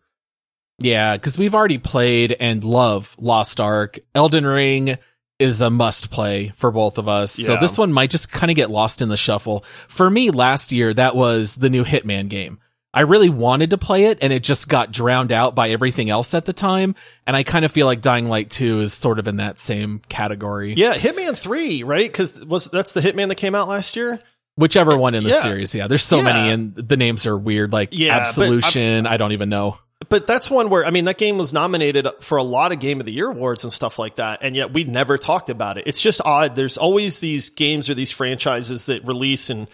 Yeah, 0.79 1.15
because 1.15 1.37
we've 1.37 1.55
already 1.55 1.77
played 1.77 2.35
and 2.39 2.63
love 2.63 3.15
Lost 3.19 3.59
Ark. 3.59 3.99
Elden 4.13 4.45
Ring 4.45 4.97
is 5.39 5.61
a 5.61 5.69
must 5.69 6.09
play 6.09 6.51
for 6.55 6.71
both 6.71 6.97
of 6.97 7.07
us. 7.07 7.37
Yeah. 7.37 7.47
So 7.47 7.57
this 7.57 7.77
one 7.77 7.93
might 7.93 8.09
just 8.09 8.31
kind 8.31 8.49
of 8.51 8.55
get 8.55 8.69
lost 8.69 9.01
in 9.01 9.09
the 9.09 9.17
shuffle. 9.17 9.63
For 9.87 10.09
me, 10.09 10.31
last 10.31 10.71
year, 10.71 10.93
that 10.93 11.15
was 11.15 11.55
the 11.55 11.69
new 11.69 11.83
Hitman 11.83 12.29
game. 12.29 12.59
I 12.93 13.01
really 13.01 13.29
wanted 13.29 13.71
to 13.71 13.77
play 13.77 14.05
it 14.05 14.19
and 14.21 14.33
it 14.33 14.41
just 14.41 14.67
got 14.69 14.91
drowned 14.91 15.31
out 15.31 15.53
by 15.53 15.69
everything 15.69 16.09
else 16.09 16.33
at 16.33 16.45
the 16.45 16.53
time. 16.53 16.95
And 17.27 17.35
I 17.35 17.43
kind 17.43 17.63
of 17.63 17.71
feel 17.71 17.85
like 17.85 18.01
Dying 18.01 18.27
Light 18.27 18.49
2 18.49 18.79
is 18.79 18.93
sort 18.93 19.19
of 19.19 19.27
in 19.27 19.37
that 19.37 19.59
same 19.59 20.01
category. 20.09 20.73
Yeah, 20.73 20.95
Hitman 20.95 21.37
3, 21.37 21.83
right? 21.83 22.11
Cuz 22.11 22.43
was 22.43 22.69
that's 22.69 22.93
the 22.93 23.01
Hitman 23.01 23.27
that 23.27 23.35
came 23.35 23.53
out 23.53 23.67
last 23.67 23.95
year? 23.95 24.19
Whichever 24.55 24.97
one 24.97 25.13
in 25.13 25.23
the 25.23 25.29
yeah. 25.29 25.41
series. 25.41 25.75
Yeah, 25.75 25.87
there's 25.87 26.03
so 26.03 26.17
yeah. 26.17 26.23
many 26.23 26.49
and 26.49 26.75
the 26.75 26.97
names 26.97 27.27
are 27.27 27.37
weird 27.37 27.71
like 27.71 27.89
yeah, 27.91 28.17
Absolution, 28.17 29.05
I 29.05 29.17
don't 29.17 29.33
even 29.33 29.49
know. 29.49 29.77
But 30.09 30.27
that's 30.27 30.49
one 30.49 30.69
where 30.69 30.85
I 30.85 30.91
mean 30.91 31.05
that 31.05 31.17
game 31.17 31.37
was 31.37 31.53
nominated 31.53 32.07
for 32.21 32.37
a 32.37 32.43
lot 32.43 32.71
of 32.71 32.79
game 32.79 32.99
of 32.99 33.07
the 33.07 33.11
year 33.11 33.31
awards 33.31 33.63
and 33.63 33.73
stuff 33.73 33.97
like 33.97 34.17
that 34.17 34.39
and 34.43 34.55
yet 34.55 34.71
we 34.71 34.83
never 34.83 35.17
talked 35.17 35.49
about 35.49 35.79
it. 35.79 35.85
It's 35.87 36.01
just 36.01 36.21
odd. 36.23 36.55
There's 36.55 36.77
always 36.77 37.17
these 37.17 37.49
games 37.49 37.89
or 37.89 37.95
these 37.95 38.11
franchises 38.11 38.85
that 38.85 39.05
release 39.05 39.49
and 39.49 39.67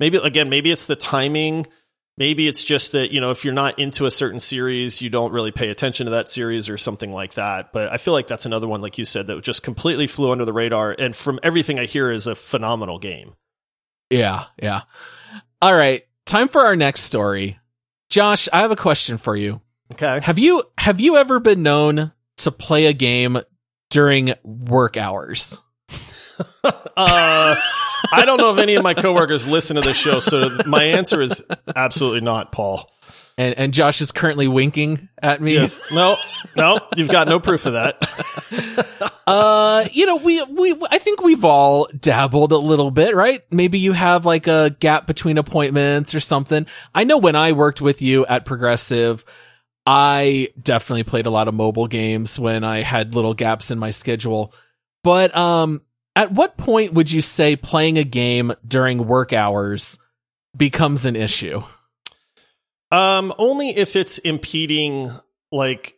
maybe 0.00 0.18
again 0.18 0.48
maybe 0.48 0.72
it's 0.72 0.86
the 0.86 0.96
timing. 0.96 1.66
Maybe 2.16 2.48
it's 2.48 2.64
just 2.64 2.90
that 2.90 3.12
you 3.12 3.20
know 3.20 3.30
if 3.30 3.44
you're 3.44 3.54
not 3.54 3.78
into 3.78 4.04
a 4.04 4.10
certain 4.10 4.40
series 4.40 5.00
you 5.00 5.10
don't 5.10 5.32
really 5.32 5.52
pay 5.52 5.70
attention 5.70 6.06
to 6.06 6.10
that 6.10 6.28
series 6.28 6.68
or 6.68 6.76
something 6.76 7.12
like 7.12 7.34
that. 7.34 7.72
But 7.72 7.92
i 7.92 7.98
feel 7.98 8.14
like 8.14 8.26
that's 8.26 8.46
another 8.46 8.66
one 8.66 8.80
like 8.80 8.98
you 8.98 9.04
said 9.04 9.28
that 9.28 9.40
just 9.44 9.62
completely 9.62 10.08
flew 10.08 10.32
under 10.32 10.44
the 10.44 10.52
radar 10.52 10.90
and 10.98 11.14
from 11.14 11.38
everything 11.44 11.78
i 11.78 11.84
hear 11.84 12.10
is 12.10 12.26
a 12.26 12.34
phenomenal 12.34 12.98
game. 12.98 13.36
Yeah 14.10 14.46
yeah. 14.60 14.82
All 15.62 15.74
right 15.74 16.02
time 16.26 16.48
for 16.48 16.62
our 16.62 16.74
next 16.74 17.02
story. 17.02 17.60
Josh 18.10 18.48
i 18.52 18.58
have 18.62 18.72
a 18.72 18.76
question 18.76 19.18
for 19.18 19.36
you 19.36 19.60
okay 19.92 20.20
have 20.22 20.38
you 20.38 20.62
have 20.78 21.00
you 21.00 21.16
ever 21.16 21.40
been 21.40 21.62
known 21.62 22.12
to 22.36 22.50
play 22.50 22.86
a 22.86 22.92
game 22.92 23.40
during 23.90 24.34
work 24.44 24.96
hours 24.96 25.58
uh 26.96 27.56
I 28.12 28.24
don't 28.24 28.38
know 28.38 28.52
if 28.52 28.58
any 28.58 28.76
of 28.76 28.82
my 28.82 28.94
coworkers 28.94 29.46
listen 29.46 29.76
to 29.76 29.82
this 29.82 29.96
show, 29.96 30.20
so 30.20 30.50
my 30.66 30.84
answer 30.84 31.20
is 31.20 31.42
absolutely 31.74 32.20
not, 32.20 32.52
Paul. 32.52 32.90
And, 33.36 33.56
and 33.56 33.74
Josh 33.74 34.00
is 34.00 34.10
currently 34.10 34.48
winking 34.48 35.08
at 35.22 35.40
me. 35.40 35.54
Yes. 35.54 35.84
No, 35.92 36.16
no, 36.56 36.80
you've 36.96 37.08
got 37.08 37.28
no 37.28 37.38
proof 37.38 37.66
of 37.66 37.74
that. 37.74 39.12
uh, 39.28 39.84
you 39.92 40.06
know, 40.06 40.16
we, 40.16 40.42
we, 40.42 40.74
I 40.90 40.98
think 40.98 41.22
we've 41.22 41.44
all 41.44 41.88
dabbled 41.96 42.50
a 42.50 42.58
little 42.58 42.90
bit, 42.90 43.14
right? 43.14 43.42
Maybe 43.52 43.78
you 43.78 43.92
have 43.92 44.26
like 44.26 44.48
a 44.48 44.74
gap 44.80 45.06
between 45.06 45.38
appointments 45.38 46.16
or 46.16 46.20
something. 46.20 46.66
I 46.92 47.04
know 47.04 47.18
when 47.18 47.36
I 47.36 47.52
worked 47.52 47.80
with 47.80 48.02
you 48.02 48.26
at 48.26 48.44
Progressive, 48.44 49.24
I 49.90 50.48
definitely 50.62 51.04
played 51.04 51.24
a 51.24 51.30
lot 51.30 51.48
of 51.48 51.54
mobile 51.54 51.86
games 51.86 52.38
when 52.38 52.62
I 52.62 52.82
had 52.82 53.14
little 53.14 53.32
gaps 53.32 53.70
in 53.70 53.78
my 53.78 53.90
schedule. 53.90 54.52
But, 55.02 55.34
um, 55.34 55.80
at 56.14 56.30
what 56.30 56.58
point 56.58 56.92
would 56.92 57.10
you 57.10 57.22
say 57.22 57.56
playing 57.56 57.96
a 57.96 58.04
game 58.04 58.52
during 58.66 59.06
work 59.06 59.32
hours 59.32 59.98
becomes 60.54 61.06
an 61.06 61.16
issue? 61.16 61.62
Um, 62.92 63.32
only 63.38 63.70
if 63.70 63.96
it's 63.96 64.18
impeding 64.18 65.10
like 65.50 65.97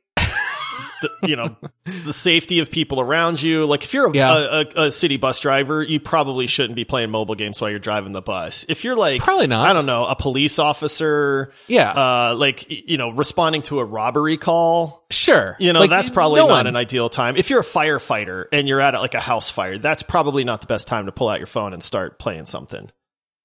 the, 1.01 1.29
you 1.29 1.37
know 1.37 1.57
the 2.05 2.13
safety 2.13 2.59
of 2.59 2.71
people 2.71 3.01
around 3.01 3.43
you. 3.43 3.67
Like 3.67 3.85
if 3.85 3.95
you're 3.95 4.09
a, 4.09 4.15
yeah. 4.15 4.63
a, 4.77 4.83
a, 4.83 4.91
city 4.91 5.17
bus 5.17 5.39
driver, 5.39 5.83
you 5.83 6.01
probably 6.01 6.47
shouldn't 6.47 6.77
be 6.77 6.85
playing 6.85 7.11
mobile 7.11 7.35
games 7.35 7.61
while 7.61 7.71
you're 7.71 7.79
driving 7.79 8.13
the 8.13 8.23
bus. 8.23 8.65
If 8.69 8.85
you're 8.85 8.97
like 8.97 9.23
probably 9.23 9.47
not, 9.47 9.67
I 9.67 9.73
don't 9.73 9.87
know, 9.87 10.05
a 10.07 10.17
police 10.17 10.59
officer, 10.59 11.53
yeah, 11.67 11.91
uh, 11.91 12.35
like 12.37 12.67
you 12.69 12.99
know, 12.99 13.11
responding 13.11 13.63
to 13.63 13.81
a 13.81 13.85
robbery 13.85 14.37
call, 14.37 15.05
sure, 15.11 15.57
you 15.59 15.73
know, 15.73 15.81
like, 15.81 15.91
that's 15.91 16.11
probably 16.11 16.41
no 16.41 16.49
not 16.49 16.55
one. 16.55 16.67
an 16.67 16.77
ideal 16.77 17.09
time. 17.09 17.37
If 17.37 17.51
you're 17.51 17.61
a 17.61 17.65
firefighter 17.65 18.47
and 18.53 18.69
you're 18.69 18.81
at 18.81 18.95
like 18.95 19.15
a 19.15 19.21
house 19.21 19.51
fire, 19.51 19.79
that's 19.79 20.03
probably 20.03 20.45
not 20.45 20.61
the 20.61 20.67
best 20.67 20.89
time 20.89 21.07
to 21.07 21.13
pull 21.13 21.29
out 21.29 21.39
your 21.39 21.47
phone 21.47 21.73
and 21.73 21.83
start 21.83 22.19
playing 22.19 22.47
something. 22.47 22.91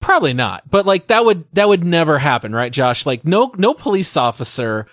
Probably 0.01 0.33
not, 0.33 0.69
but 0.69 0.85
like 0.85 1.07
that 1.07 1.25
would 1.25 1.45
that 1.53 1.67
would 1.67 1.83
never 1.83 2.19
happen, 2.19 2.53
right, 2.53 2.71
Josh? 2.71 3.05
Like 3.05 3.25
no 3.25 3.51
no 3.57 3.73
police 3.73 4.17
officer 4.17 4.85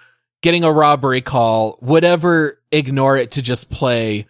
getting 0.43 0.65
a 0.65 0.73
robbery 0.73 1.23
call 1.23 1.79
would 1.81 2.05
ever 2.05 2.61
ignore 2.71 3.17
it 3.17 3.33
to 3.33 3.43
just 3.43 3.71
play 3.71 4.27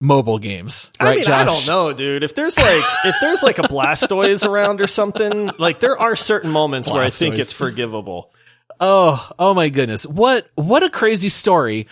mobile 0.00 0.38
games. 0.38 0.90
Right, 1.00 1.08
I 1.08 1.14
mean, 1.16 1.24
Josh? 1.24 1.40
I 1.40 1.44
don't 1.44 1.66
know, 1.66 1.92
dude. 1.92 2.22
If 2.22 2.34
there's 2.34 2.58
like 2.58 2.84
if 3.04 3.16
there's 3.20 3.42
like 3.42 3.58
a 3.58 3.62
Blastoise 3.62 4.48
around 4.48 4.80
or 4.80 4.86
something, 4.86 5.50
like 5.58 5.80
there 5.80 5.98
are 5.98 6.16
certain 6.16 6.50
moments 6.50 6.88
Blastoise. 6.88 6.94
where 6.94 7.02
I 7.02 7.10
think 7.10 7.38
it's 7.38 7.52
forgivable. 7.52 8.32
Oh, 8.80 9.30
oh 9.38 9.52
my 9.52 9.68
goodness. 9.68 10.06
What 10.06 10.48
what 10.54 10.82
a 10.82 10.90
crazy 10.90 11.28
story. 11.28 11.86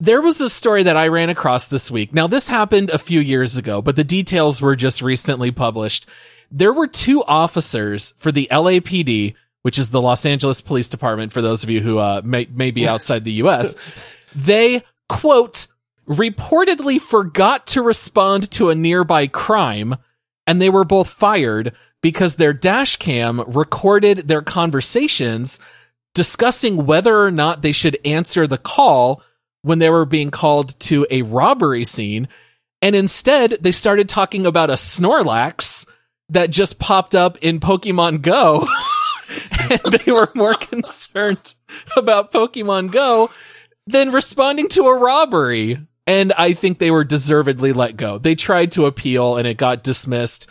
There 0.00 0.20
was 0.20 0.40
a 0.40 0.50
story 0.50 0.82
that 0.82 0.96
I 0.96 1.06
ran 1.06 1.30
across 1.30 1.68
this 1.68 1.88
week. 1.88 2.12
Now 2.12 2.26
this 2.26 2.48
happened 2.48 2.90
a 2.90 2.98
few 2.98 3.20
years 3.20 3.56
ago, 3.56 3.80
but 3.80 3.94
the 3.94 4.02
details 4.02 4.60
were 4.60 4.74
just 4.74 5.00
recently 5.00 5.52
published. 5.52 6.08
There 6.50 6.72
were 6.72 6.88
two 6.88 7.22
officers 7.22 8.12
for 8.18 8.32
the 8.32 8.48
LAPD 8.50 9.34
which 9.62 9.78
is 9.78 9.90
the 9.90 10.00
Los 10.00 10.26
Angeles 10.26 10.60
Police 10.60 10.88
Department 10.88 11.32
for 11.32 11.42
those 11.42 11.64
of 11.64 11.70
you 11.70 11.80
who 11.80 11.98
uh, 11.98 12.20
may, 12.24 12.46
may 12.52 12.70
be 12.70 12.86
outside 12.86 13.24
the 13.24 13.32
US, 13.44 13.76
they 14.34 14.82
quote 15.08 15.66
reportedly 16.08 17.00
forgot 17.00 17.66
to 17.68 17.82
respond 17.82 18.50
to 18.50 18.70
a 18.70 18.74
nearby 18.74 19.26
crime 19.26 19.96
and 20.46 20.60
they 20.60 20.70
were 20.70 20.84
both 20.84 21.08
fired 21.08 21.72
because 22.02 22.36
their 22.36 22.52
dash 22.52 22.96
cam 22.96 23.40
recorded 23.46 24.28
their 24.28 24.42
conversations 24.42 25.60
discussing 26.14 26.84
whether 26.84 27.22
or 27.22 27.30
not 27.30 27.62
they 27.62 27.72
should 27.72 27.96
answer 28.04 28.46
the 28.46 28.58
call 28.58 29.22
when 29.62 29.78
they 29.78 29.88
were 29.88 30.04
being 30.04 30.30
called 30.30 30.78
to 30.80 31.06
a 31.10 31.22
robbery 31.22 31.84
scene. 31.84 32.28
And 32.82 32.96
instead, 32.96 33.58
they 33.60 33.70
started 33.70 34.08
talking 34.08 34.44
about 34.44 34.70
a 34.70 34.74
Snorlax 34.74 35.86
that 36.30 36.50
just 36.50 36.78
popped 36.78 37.14
up 37.14 37.38
in 37.38 37.60
Pokemon 37.60 38.22
Go. 38.22 38.66
they 40.04 40.12
were 40.12 40.30
more 40.34 40.54
concerned 40.54 41.54
about 41.96 42.32
Pokemon 42.32 42.92
Go 42.92 43.30
than 43.86 44.12
responding 44.12 44.68
to 44.70 44.82
a 44.84 44.98
robbery. 44.98 45.86
And 46.06 46.32
I 46.32 46.52
think 46.52 46.78
they 46.78 46.90
were 46.90 47.04
deservedly 47.04 47.72
let 47.72 47.96
go. 47.96 48.18
They 48.18 48.34
tried 48.34 48.72
to 48.72 48.86
appeal 48.86 49.36
and 49.36 49.46
it 49.46 49.56
got 49.56 49.84
dismissed. 49.84 50.48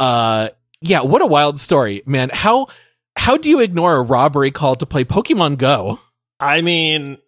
Uh, 0.00 0.48
yeah, 0.80 1.02
what 1.02 1.22
a 1.22 1.26
wild 1.26 1.58
story, 1.58 2.02
man. 2.06 2.30
How 2.32 2.68
how 3.16 3.36
do 3.36 3.48
you 3.48 3.60
ignore 3.60 3.96
a 3.96 4.02
robbery 4.02 4.50
call 4.50 4.74
to 4.76 4.86
play 4.86 5.04
Pokemon 5.04 5.58
Go? 5.58 6.00
I 6.40 6.62
mean, 6.62 7.18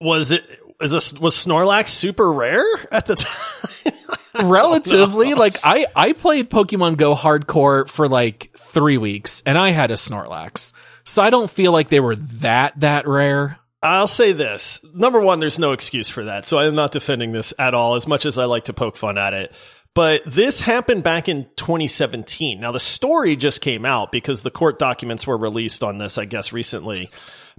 was 0.00 0.32
it 0.32 0.44
is 0.80 0.92
this 0.92 1.12
was 1.12 1.34
Snorlax 1.34 1.88
super 1.88 2.32
rare 2.32 2.64
at 2.90 3.06
the 3.06 3.16
time? 3.84 3.92
Relatively, 4.44 5.34
like 5.34 5.58
I 5.64 5.86
I 5.94 6.12
played 6.12 6.50
Pokemon 6.50 6.96
Go 6.96 7.14
hardcore 7.14 7.88
for 7.88 8.08
like 8.08 8.50
three 8.56 8.98
weeks, 8.98 9.42
and 9.44 9.58
I 9.58 9.70
had 9.70 9.90
a 9.90 9.94
Snorlax, 9.94 10.72
so 11.04 11.22
I 11.22 11.30
don't 11.30 11.50
feel 11.50 11.72
like 11.72 11.88
they 11.88 12.00
were 12.00 12.16
that 12.16 12.80
that 12.80 13.06
rare. 13.08 13.58
I'll 13.82 14.08
say 14.08 14.32
this. 14.32 14.84
Number 14.92 15.20
one, 15.20 15.38
there's 15.38 15.58
no 15.58 15.72
excuse 15.72 16.08
for 16.08 16.24
that. 16.24 16.46
So 16.46 16.58
I'm 16.58 16.74
not 16.74 16.90
defending 16.90 17.32
this 17.32 17.54
at 17.58 17.74
all, 17.74 17.94
as 17.94 18.08
much 18.08 18.26
as 18.26 18.36
I 18.36 18.44
like 18.44 18.64
to 18.64 18.72
poke 18.72 18.96
fun 18.96 19.18
at 19.18 19.34
it. 19.34 19.54
But 19.94 20.22
this 20.26 20.60
happened 20.60 21.02
back 21.02 21.28
in 21.28 21.46
2017. 21.56 22.60
Now, 22.60 22.72
the 22.72 22.80
story 22.80 23.36
just 23.36 23.60
came 23.60 23.84
out 23.84 24.12
because 24.12 24.42
the 24.42 24.50
court 24.50 24.78
documents 24.78 25.26
were 25.26 25.36
released 25.36 25.82
on 25.82 25.98
this, 25.98 26.18
I 26.18 26.24
guess, 26.24 26.52
recently. 26.52 27.08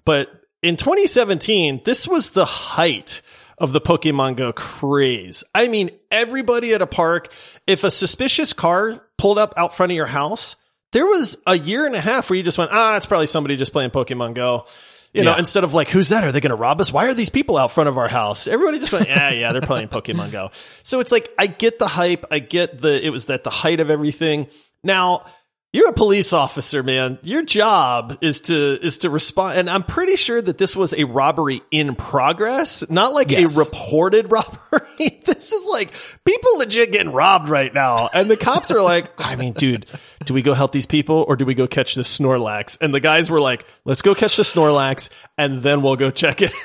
But 0.05 0.29
in 0.61 0.77
2017, 0.77 1.81
this 1.83 2.07
was 2.07 2.31
the 2.31 2.45
height 2.45 3.21
of 3.59 3.71
the 3.73 3.81
Pokemon 3.81 4.35
Go 4.35 4.51
craze. 4.53 5.43
I 5.53 5.67
mean, 5.67 5.91
everybody 6.11 6.73
at 6.73 6.81
a 6.81 6.87
park, 6.87 7.31
if 7.67 7.83
a 7.83 7.91
suspicious 7.91 8.53
car 8.53 9.01
pulled 9.17 9.37
up 9.37 9.53
out 9.57 9.75
front 9.75 9.91
of 9.91 9.95
your 9.95 10.05
house, 10.05 10.55
there 10.91 11.05
was 11.05 11.37
a 11.45 11.57
year 11.57 11.85
and 11.85 11.95
a 11.95 11.99
half 12.01 12.29
where 12.29 12.37
you 12.37 12.43
just 12.43 12.57
went, 12.57 12.71
ah, 12.73 12.97
it's 12.97 13.05
probably 13.05 13.27
somebody 13.27 13.55
just 13.57 13.71
playing 13.73 13.91
Pokemon 13.91 14.33
Go. 14.33 14.65
You 15.13 15.23
know, 15.23 15.31
Yeah. 15.31 15.39
instead 15.39 15.63
of 15.63 15.73
like, 15.73 15.89
who's 15.89 16.09
that? 16.09 16.23
Are 16.23 16.31
they 16.31 16.39
going 16.39 16.51
to 16.51 16.55
rob 16.55 16.79
us? 16.81 16.93
Why 16.93 17.07
are 17.07 17.13
these 17.15 17.29
people 17.31 17.57
out 17.57 17.71
front 17.71 17.89
of 17.89 17.97
our 17.97 18.07
house? 18.07 18.47
Everybody 18.47 18.79
just 18.79 18.91
went, 18.93 19.07
yeah, 19.07 19.31
yeah, 19.31 19.51
they're 19.53 19.61
playing 19.61 19.87
Pokemon 19.87 20.31
Go. 20.31 20.51
So 20.83 20.99
it's 20.99 21.11
like, 21.11 21.29
I 21.37 21.47
get 21.47 21.79
the 21.79 21.87
hype. 21.87 22.25
I 22.31 22.39
get 22.39 22.79
the, 22.81 23.03
it 23.05 23.09
was 23.09 23.29
at 23.29 23.43
the 23.43 23.49
height 23.49 23.79
of 23.79 23.89
everything. 23.89 24.47
Now, 24.83 25.25
you're 25.71 25.89
a 25.89 25.93
police 25.93 26.33
officer, 26.33 26.81
man. 26.81 27.19
Your 27.21 27.43
job 27.43 28.17
is 28.21 28.41
to, 28.41 28.79
is 28.81 28.99
to 28.99 29.09
respond. 29.09 29.59
And 29.59 29.69
I'm 29.69 29.83
pretty 29.83 30.15
sure 30.15 30.41
that 30.41 30.57
this 30.57 30.75
was 30.75 30.93
a 30.95 31.03
robbery 31.03 31.61
in 31.69 31.95
progress, 31.95 32.89
not 32.89 33.13
like 33.13 33.29
Yes. 33.29 33.55
a 33.55 33.59
reported 33.59 34.31
robbery. 34.31 35.21
this 35.25 35.53
is 35.53 35.65
like 35.67 35.93
people 36.25 36.57
legit 36.57 36.91
getting 36.91 37.11
robbed 37.13 37.49
right 37.49 37.71
now. 37.73 38.09
And 38.11 38.31
the 38.31 38.37
cops 38.37 38.71
are 38.71 38.81
like, 38.81 39.11
I 39.19 39.35
mean, 39.35 39.53
dude, 39.53 39.85
do 40.25 40.33
we 40.33 40.41
go 40.41 40.53
help 40.53 40.71
these 40.71 40.87
people 40.87 41.23
or 41.27 41.35
do 41.35 41.45
we 41.45 41.53
go 41.53 41.67
catch 41.67 41.93
the 41.95 42.01
Snorlax? 42.01 42.77
And 42.81 42.91
the 42.93 42.99
guys 42.99 43.29
were 43.29 43.39
like, 43.39 43.65
let's 43.85 44.01
go 44.01 44.15
catch 44.15 44.37
the 44.37 44.43
Snorlax 44.43 45.09
and 45.37 45.61
then 45.61 45.83
we'll 45.83 45.97
go 45.97 46.09
check 46.09 46.41
it. 46.41 46.51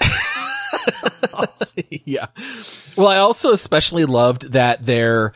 yeah. 2.05 2.27
Well, 2.97 3.09
I 3.09 3.19
also 3.19 3.53
especially 3.53 4.05
loved 4.05 4.53
that 4.53 4.83
their 4.85 5.33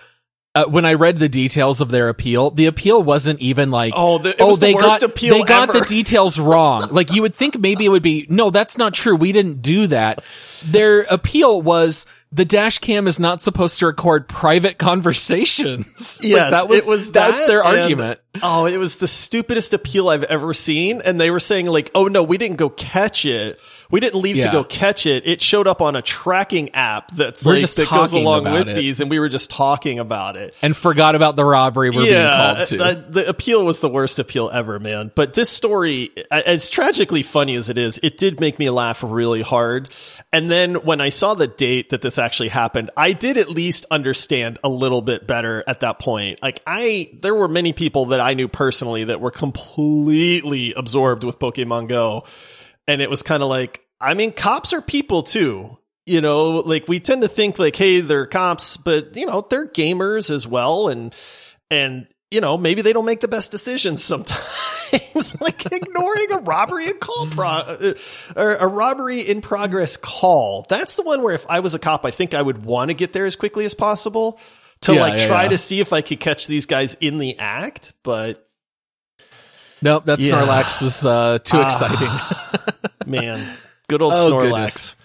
uh, 0.64 0.68
when 0.68 0.84
I 0.84 0.94
read 0.94 1.18
the 1.18 1.28
details 1.28 1.80
of 1.80 1.90
their 1.90 2.08
appeal, 2.08 2.50
the 2.50 2.66
appeal 2.66 3.02
wasn't 3.02 3.40
even 3.40 3.70
like, 3.70 3.92
Oh, 3.96 4.18
the- 4.18 4.34
was 4.38 4.58
the 4.58 4.66
they 4.66 4.72
got 4.72 5.02
appeal 5.02 5.34
they 5.34 5.42
got 5.42 5.68
ever. 5.70 5.80
the 5.80 5.86
details 5.88 6.38
wrong. 6.38 6.88
like 6.90 7.12
you 7.12 7.22
would 7.22 7.34
think 7.34 7.58
maybe 7.58 7.84
it 7.84 7.88
would 7.88 8.02
be 8.02 8.26
no, 8.28 8.50
that's 8.50 8.76
not 8.78 8.94
true. 8.94 9.16
We 9.16 9.32
didn't 9.32 9.62
do 9.62 9.86
that. 9.88 10.22
Their 10.64 11.02
appeal 11.02 11.62
was 11.62 12.06
the 12.30 12.44
dash 12.44 12.78
cam 12.78 13.06
is 13.06 13.18
not 13.18 13.40
supposed 13.40 13.78
to 13.78 13.86
record 13.86 14.28
private 14.28 14.78
conversations. 15.28 16.18
Like, 16.20 16.28
Yes, 16.30 16.50
that 16.50 16.68
was, 16.68 16.86
it 16.86 16.90
was 16.90 17.12
that's 17.12 17.40
that, 17.40 17.46
their 17.48 17.64
and- 17.64 17.80
argument. 17.80 18.20
Oh, 18.40 18.66
it 18.66 18.76
was 18.76 18.96
the 18.96 19.08
stupidest 19.08 19.74
appeal 19.74 20.08
I've 20.08 20.22
ever 20.22 20.54
seen. 20.54 21.00
And 21.04 21.20
they 21.20 21.28
were 21.30 21.40
saying 21.40 21.66
like, 21.66 21.90
oh 21.92 22.06
no, 22.06 22.22
we 22.22 22.38
didn't 22.38 22.56
go 22.56 22.68
catch 22.70 23.24
it. 23.24 23.58
We 23.90 23.98
didn't 23.98 24.20
leave 24.20 24.36
to 24.44 24.50
go 24.52 24.62
catch 24.62 25.06
it. 25.06 25.26
It 25.26 25.42
showed 25.42 25.66
up 25.66 25.80
on 25.80 25.96
a 25.96 26.02
tracking 26.02 26.68
app 26.74 27.10
that's 27.16 27.44
We're 27.44 27.52
like, 27.54 27.62
just 27.62 27.78
that 27.78 27.88
goes 27.90 28.12
along 28.12 28.44
with 28.44 28.68
it. 28.68 28.76
these. 28.76 29.00
And 29.00 29.10
we 29.10 29.18
were 29.18 29.28
just 29.30 29.50
talking 29.50 29.98
about 29.98 30.36
it. 30.36 30.54
And 30.62 30.76
forgot 30.76 31.16
about 31.16 31.34
the 31.34 31.44
robbery 31.44 31.90
we're 31.90 32.04
being 32.04 32.14
called 32.14 32.66
to. 32.68 32.78
uh, 32.84 32.94
the 33.08 33.28
appeal 33.28 33.64
was 33.64 33.80
the 33.80 33.88
worst 33.88 34.20
appeal 34.20 34.50
ever, 34.50 34.78
man. 34.78 35.10
But 35.16 35.34
this 35.34 35.50
story, 35.50 36.12
as 36.30 36.70
tragically 36.70 37.24
funny 37.24 37.56
as 37.56 37.70
it 37.70 37.78
is, 37.78 37.98
it 38.04 38.18
did 38.18 38.38
make 38.38 38.58
me 38.60 38.70
laugh 38.70 39.02
really 39.02 39.42
hard. 39.42 39.88
And 40.32 40.50
then 40.50 40.74
when 40.76 41.00
I 41.00 41.08
saw 41.08 41.34
the 41.34 41.46
date 41.46 41.90
that 41.90 42.02
this 42.02 42.18
actually 42.18 42.50
happened, 42.50 42.90
I 42.96 43.12
did 43.12 43.38
at 43.38 43.48
least 43.48 43.86
understand 43.90 44.58
a 44.62 44.68
little 44.68 45.00
bit 45.00 45.26
better 45.26 45.64
at 45.66 45.80
that 45.80 45.98
point. 45.98 46.40
Like 46.42 46.60
I, 46.66 47.10
there 47.22 47.34
were 47.34 47.48
many 47.48 47.72
people 47.72 48.06
that 48.06 48.20
I 48.20 48.34
knew 48.34 48.46
personally 48.46 49.04
that 49.04 49.22
were 49.22 49.30
completely 49.30 50.74
absorbed 50.74 51.24
with 51.24 51.38
Pokemon 51.38 51.88
Go. 51.88 52.24
And 52.86 53.00
it 53.00 53.08
was 53.08 53.22
kind 53.22 53.42
of 53.42 53.48
like, 53.48 53.82
I 54.00 54.14
mean, 54.14 54.32
cops 54.32 54.74
are 54.74 54.82
people 54.82 55.22
too. 55.22 55.78
You 56.04 56.20
know, 56.20 56.58
like 56.58 56.88
we 56.88 57.00
tend 57.00 57.22
to 57.22 57.28
think 57.28 57.58
like, 57.58 57.76
hey, 57.76 58.00
they're 58.00 58.26
cops, 58.26 58.76
but 58.76 59.16
you 59.16 59.26
know, 59.26 59.46
they're 59.48 59.68
gamers 59.68 60.30
as 60.30 60.46
well. 60.46 60.88
And, 60.88 61.14
and, 61.70 62.06
you 62.30 62.40
know, 62.40 62.58
maybe 62.58 62.82
they 62.82 62.92
don't 62.92 63.04
make 63.06 63.20
the 63.20 63.28
best 63.28 63.50
decisions 63.50 64.04
sometimes, 64.04 65.34
like 65.40 65.64
ignoring 65.72 66.32
a 66.32 66.38
robbery 66.38 66.86
in 66.86 66.98
call 66.98 67.26
pro, 67.28 67.46
uh, 67.46 67.92
or 68.36 68.54
a 68.56 68.66
robbery 68.66 69.20
in 69.22 69.40
progress 69.40 69.96
call. 69.96 70.66
That's 70.68 70.96
the 70.96 71.02
one 71.02 71.22
where 71.22 71.34
if 71.34 71.46
I 71.48 71.60
was 71.60 71.74
a 71.74 71.78
cop, 71.78 72.04
I 72.04 72.10
think 72.10 72.34
I 72.34 72.42
would 72.42 72.64
want 72.64 72.90
to 72.90 72.94
get 72.94 73.12
there 73.12 73.24
as 73.24 73.34
quickly 73.36 73.64
as 73.64 73.74
possible 73.74 74.38
to 74.82 74.94
Yeah, 74.94 75.00
like 75.00 75.20
yeah, 75.20 75.26
try 75.26 75.42
yeah. 75.44 75.48
to 75.50 75.58
see 75.58 75.80
if 75.80 75.92
I 75.92 76.02
could 76.02 76.20
catch 76.20 76.46
these 76.46 76.66
guys 76.66 76.94
in 77.00 77.16
the 77.18 77.38
act. 77.38 77.94
But 78.02 78.46
nope, 79.80 80.04
that. 80.04 80.18
Snorlax 80.18 80.82
was 80.82 81.04
uh, 81.06 81.38
too 81.38 81.56
Ah. 81.58 81.64
exciting. 81.64 82.80
man, 83.10 83.56
good 83.88 84.02
old 84.02 84.12
Oh, 84.14 84.32
Snorlax. 84.32 84.40
goodness. 84.42 84.96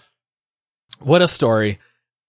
What 1.00 1.22
a 1.22 1.28
story. 1.28 1.78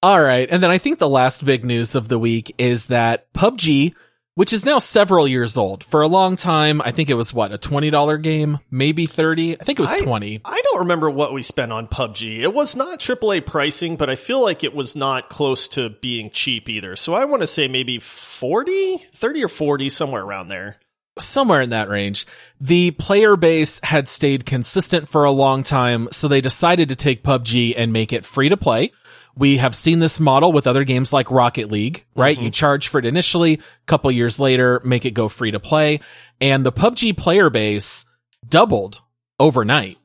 All 0.01 0.21
right. 0.21 0.47
And 0.49 0.61
then 0.61 0.69
I 0.69 0.77
think 0.77 0.99
the 0.99 1.09
last 1.09 1.43
big 1.43 1.65
news 1.65 1.95
of 1.95 2.07
the 2.07 2.19
week 2.19 2.53
is 2.57 2.87
that 2.87 3.31
PUBG, 3.33 3.93
which 4.35 4.53
is 4.53 4.65
now 4.65 4.77
several 4.77 5.27
years 5.27 5.57
old, 5.57 5.83
for 5.83 6.01
a 6.01 6.07
long 6.07 6.35
time, 6.35 6.81
I 6.81 6.91
think 6.91 7.09
it 7.09 7.15
was 7.15 7.33
what, 7.33 7.53
a 7.53 7.57
$20 7.57 8.21
game? 8.21 8.59
Maybe 8.69 9.05
30? 9.05 9.59
I 9.59 9.63
think 9.63 9.79
it 9.79 9.81
was 9.81 9.93
I- 9.93 9.99
20. 9.99 10.41
I 10.45 10.61
don't 10.61 10.79
remember 10.79 11.09
what 11.09 11.33
we 11.33 11.41
spent 11.41 11.71
on 11.71 11.87
PUBG. 11.87 12.41
It 12.41 12.53
was 12.53 12.75
not 12.75 12.99
AAA 12.99 13.45
pricing, 13.45 13.95
but 13.95 14.09
I 14.09 14.15
feel 14.15 14.41
like 14.41 14.63
it 14.63 14.75
was 14.75 14.95
not 14.95 15.29
close 15.29 15.67
to 15.69 15.89
being 16.01 16.29
cheap 16.31 16.69
either. 16.69 16.95
So 16.97 17.13
I 17.13 17.25
want 17.25 17.41
to 17.41 17.47
say 17.47 17.67
maybe 17.67 17.99
40, 17.99 18.97
30 18.97 19.43
or 19.43 19.47
40, 19.47 19.89
somewhere 19.89 20.23
around 20.23 20.49
there. 20.49 20.77
Somewhere 21.17 21.61
in 21.61 21.69
that 21.69 21.87
range. 21.87 22.27
The 22.59 22.91
player 22.91 23.37
base 23.37 23.79
had 23.83 24.09
stayed 24.09 24.45
consistent 24.45 25.07
for 25.07 25.23
a 25.23 25.31
long 25.31 25.63
time, 25.63 26.09
so 26.11 26.27
they 26.27 26.41
decided 26.41 26.89
to 26.89 26.95
take 26.97 27.23
PUBG 27.23 27.73
and 27.77 27.93
make 27.93 28.11
it 28.11 28.25
free 28.25 28.49
to 28.49 28.57
play. 28.57 28.91
We 29.37 29.57
have 29.57 29.75
seen 29.75 29.99
this 29.99 30.19
model 30.19 30.53
with 30.53 30.67
other 30.67 30.83
games 30.83 31.11
like 31.11 31.29
Rocket 31.29 31.69
League, 31.69 32.05
right? 32.15 32.37
You 32.37 32.45
mm-hmm. 32.45 32.51
charge 32.51 32.87
for 32.87 32.99
it 32.99 33.05
initially, 33.05 33.61
couple 33.85 34.11
years 34.11 34.39
later, 34.39 34.81
make 34.85 35.05
it 35.05 35.11
go 35.11 35.27
free 35.27 35.51
to 35.51 35.59
play. 35.59 35.99
And 36.39 36.65
the 36.65 36.71
PUBG 36.71 37.17
player 37.17 37.49
base 37.49 38.05
doubled 38.47 39.01
overnight. 39.39 39.97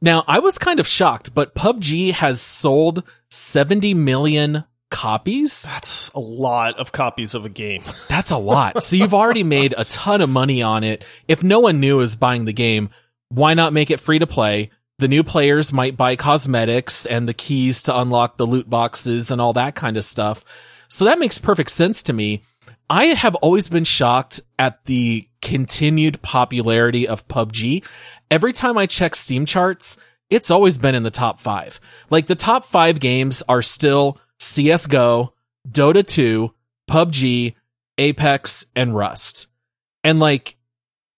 Now, 0.00 0.24
I 0.26 0.40
was 0.40 0.58
kind 0.58 0.80
of 0.80 0.88
shocked, 0.88 1.34
but 1.34 1.54
PUBG 1.54 2.12
has 2.12 2.40
sold 2.40 3.04
70 3.30 3.94
million 3.94 4.64
copies. 4.90 5.62
That's 5.62 6.10
a 6.10 6.20
lot 6.20 6.78
of 6.78 6.92
copies 6.92 7.34
of 7.34 7.44
a 7.44 7.48
game. 7.48 7.82
That's 8.08 8.30
a 8.30 8.36
lot. 8.36 8.84
So 8.84 8.96
you've 8.96 9.14
already 9.14 9.42
made 9.42 9.74
a 9.76 9.84
ton 9.84 10.20
of 10.20 10.30
money 10.30 10.62
on 10.62 10.84
it. 10.84 11.04
If 11.26 11.42
no 11.42 11.60
one 11.60 11.80
new 11.80 12.00
is 12.00 12.16
buying 12.16 12.44
the 12.44 12.52
game, 12.52 12.90
why 13.28 13.54
not 13.54 13.72
make 13.72 13.90
it 13.90 13.98
free 13.98 14.18
to 14.18 14.26
play? 14.26 14.70
The 14.98 15.08
new 15.08 15.24
players 15.24 15.72
might 15.72 15.96
buy 15.96 16.16
cosmetics 16.16 17.04
and 17.04 17.28
the 17.28 17.34
keys 17.34 17.82
to 17.84 17.98
unlock 17.98 18.36
the 18.36 18.46
loot 18.46 18.70
boxes 18.70 19.30
and 19.30 19.40
all 19.40 19.52
that 19.54 19.74
kind 19.74 19.96
of 19.96 20.04
stuff. 20.04 20.44
So 20.88 21.04
that 21.06 21.18
makes 21.18 21.38
perfect 21.38 21.70
sense 21.70 22.04
to 22.04 22.12
me. 22.12 22.42
I 22.88 23.06
have 23.06 23.34
always 23.36 23.68
been 23.68 23.84
shocked 23.84 24.40
at 24.58 24.84
the 24.84 25.28
continued 25.42 26.22
popularity 26.22 27.08
of 27.08 27.26
PUBG. 27.26 27.84
Every 28.30 28.52
time 28.52 28.78
I 28.78 28.86
check 28.86 29.14
Steam 29.14 29.46
charts, 29.46 29.96
it's 30.30 30.50
always 30.50 30.78
been 30.78 30.94
in 30.94 31.02
the 31.02 31.10
top 31.10 31.40
five. 31.40 31.80
Like 32.10 32.26
the 32.26 32.34
top 32.34 32.64
five 32.64 33.00
games 33.00 33.42
are 33.48 33.62
still 33.62 34.18
CSGO, 34.38 35.30
Dota 35.68 36.06
2, 36.06 36.52
PUBG, 36.88 37.54
Apex, 37.98 38.66
and 38.76 38.94
Rust. 38.94 39.48
And 40.02 40.20
like, 40.20 40.56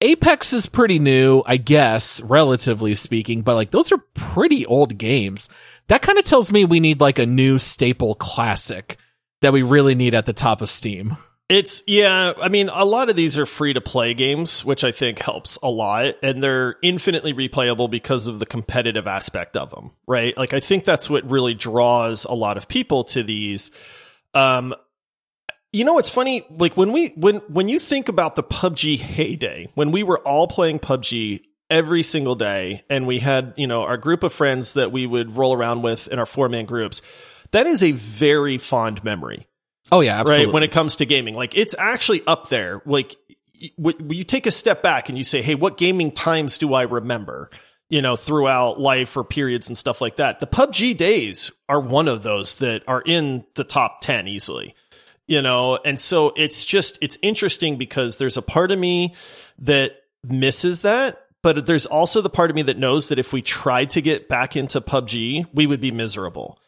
Apex 0.00 0.52
is 0.52 0.66
pretty 0.66 0.98
new, 0.98 1.42
I 1.46 1.56
guess, 1.56 2.20
relatively 2.20 2.94
speaking, 2.94 3.42
but 3.42 3.54
like 3.54 3.70
those 3.70 3.92
are 3.92 3.98
pretty 4.14 4.66
old 4.66 4.98
games. 4.98 5.48
That 5.88 6.02
kind 6.02 6.18
of 6.18 6.24
tells 6.24 6.52
me 6.52 6.64
we 6.64 6.80
need 6.80 7.00
like 7.00 7.18
a 7.18 7.26
new 7.26 7.59
staple 7.59 8.14
classic 8.14 8.98
that 9.40 9.52
we 9.52 9.62
really 9.62 9.94
need 9.94 10.14
at 10.14 10.26
the 10.26 10.32
top 10.32 10.61
of 10.61 10.68
Steam. 10.68 11.16
It's 11.48 11.82
yeah, 11.87 12.32
I 12.42 12.48
mean 12.48 12.68
a 12.68 12.85
lot 12.85 13.09
of 13.09 13.16
these 13.16 13.38
are 13.38 13.46
free 13.46 13.72
to 13.72 13.80
play 13.80 14.12
games, 14.12 14.64
which 14.64 14.85
I 14.85 14.92
think 14.92 15.20
helps 15.20 15.59
a 15.62 15.70
lot 15.70 16.16
and 16.22 16.42
they're 16.42 16.74
infinitely 16.82 17.32
replayable 17.32 17.88
because 17.88 18.26
of 18.26 18.38
the 18.38 18.46
competitive 18.46 19.06
aspect 19.06 19.56
of 19.56 19.70
them, 19.70 19.92
right? 20.06 20.37
Like 20.37 20.52
I 20.52 20.61
think 20.61 20.85
that's 20.85 21.09
what 21.09 21.30
really 21.30 21.54
draws 21.54 22.24
a 22.24 22.35
lot 22.35 22.56
of 22.56 22.68
people 22.68 23.04
to 23.04 23.22
these 23.22 23.70
um 24.35 24.74
you 25.76 25.84
know 25.84 25.94
what's 25.94 26.10
funny 26.10 26.46
like 26.50 26.76
when 26.76 26.92
we 26.92 27.08
when 27.16 27.36
when 27.48 27.68
you 27.68 27.78
think 27.78 28.08
about 28.08 28.36
the 28.36 28.42
PUBG 28.42 28.98
heyday, 28.98 29.68
when 29.74 29.92
we 29.92 30.02
were 30.02 30.18
all 30.20 30.48
playing 30.48 30.78
PUBG 30.78 31.42
every 31.68 32.02
single 32.02 32.34
day 32.34 32.84
and 32.88 33.06
we 33.06 33.18
had, 33.18 33.54
you 33.56 33.66
know, 33.66 33.82
our 33.82 33.96
group 33.96 34.22
of 34.22 34.32
friends 34.32 34.74
that 34.74 34.92
we 34.92 35.06
would 35.06 35.36
roll 35.36 35.52
around 35.52 35.82
with 35.82 36.08
in 36.08 36.18
our 36.18 36.26
four-man 36.26 36.64
groups, 36.64 37.02
that 37.50 37.66
is 37.66 37.82
a 37.82 37.92
very 37.92 38.56
fond 38.56 39.02
memory 39.02 39.48
Oh 39.92 40.00
yeah, 40.00 40.20
absolutely. 40.20 40.46
right? 40.46 40.54
When 40.54 40.62
it 40.62 40.72
comes 40.72 40.96
to 40.96 41.06
gaming, 41.06 41.34
like 41.34 41.56
it's 41.56 41.74
actually 41.78 42.22
up 42.26 42.48
there. 42.48 42.82
Like 42.86 43.14
you 43.54 44.24
take 44.24 44.46
a 44.46 44.50
step 44.50 44.82
back 44.82 45.08
and 45.08 45.16
you 45.16 45.24
say, 45.24 45.42
"Hey, 45.42 45.54
what 45.54 45.76
gaming 45.76 46.10
times 46.10 46.58
do 46.58 46.74
I 46.74 46.82
remember?" 46.82 47.50
You 47.88 48.02
know, 48.02 48.16
throughout 48.16 48.80
life 48.80 49.16
or 49.16 49.22
periods 49.22 49.68
and 49.68 49.78
stuff 49.78 50.00
like 50.00 50.16
that. 50.16 50.40
The 50.40 50.46
PUBG 50.46 50.96
days 50.96 51.52
are 51.68 51.80
one 51.80 52.08
of 52.08 52.24
those 52.24 52.56
that 52.56 52.82
are 52.88 53.00
in 53.00 53.44
the 53.54 53.62
top 53.62 54.00
ten 54.00 54.26
easily. 54.26 54.74
You 55.28 55.42
know, 55.42 55.78
and 55.84 55.98
so 55.98 56.32
it's 56.36 56.64
just 56.64 56.98
it's 57.02 57.18
interesting 57.20 57.76
because 57.76 58.16
there's 58.16 58.36
a 58.36 58.42
part 58.42 58.70
of 58.70 58.78
me 58.78 59.14
that 59.58 59.92
misses 60.24 60.82
that. 60.82 61.22
But 61.42 61.66
there's 61.66 61.86
also 61.86 62.22
the 62.22 62.30
part 62.30 62.50
of 62.50 62.56
me 62.56 62.62
that 62.62 62.78
knows 62.78 63.08
that 63.08 63.18
if 63.18 63.32
we 63.32 63.40
tried 63.40 63.90
to 63.90 64.00
get 64.00 64.28
back 64.28 64.56
into 64.56 64.80
PUBG, 64.80 65.46
we 65.52 65.66
would 65.66 65.80
be 65.80 65.92
miserable. 65.92 66.58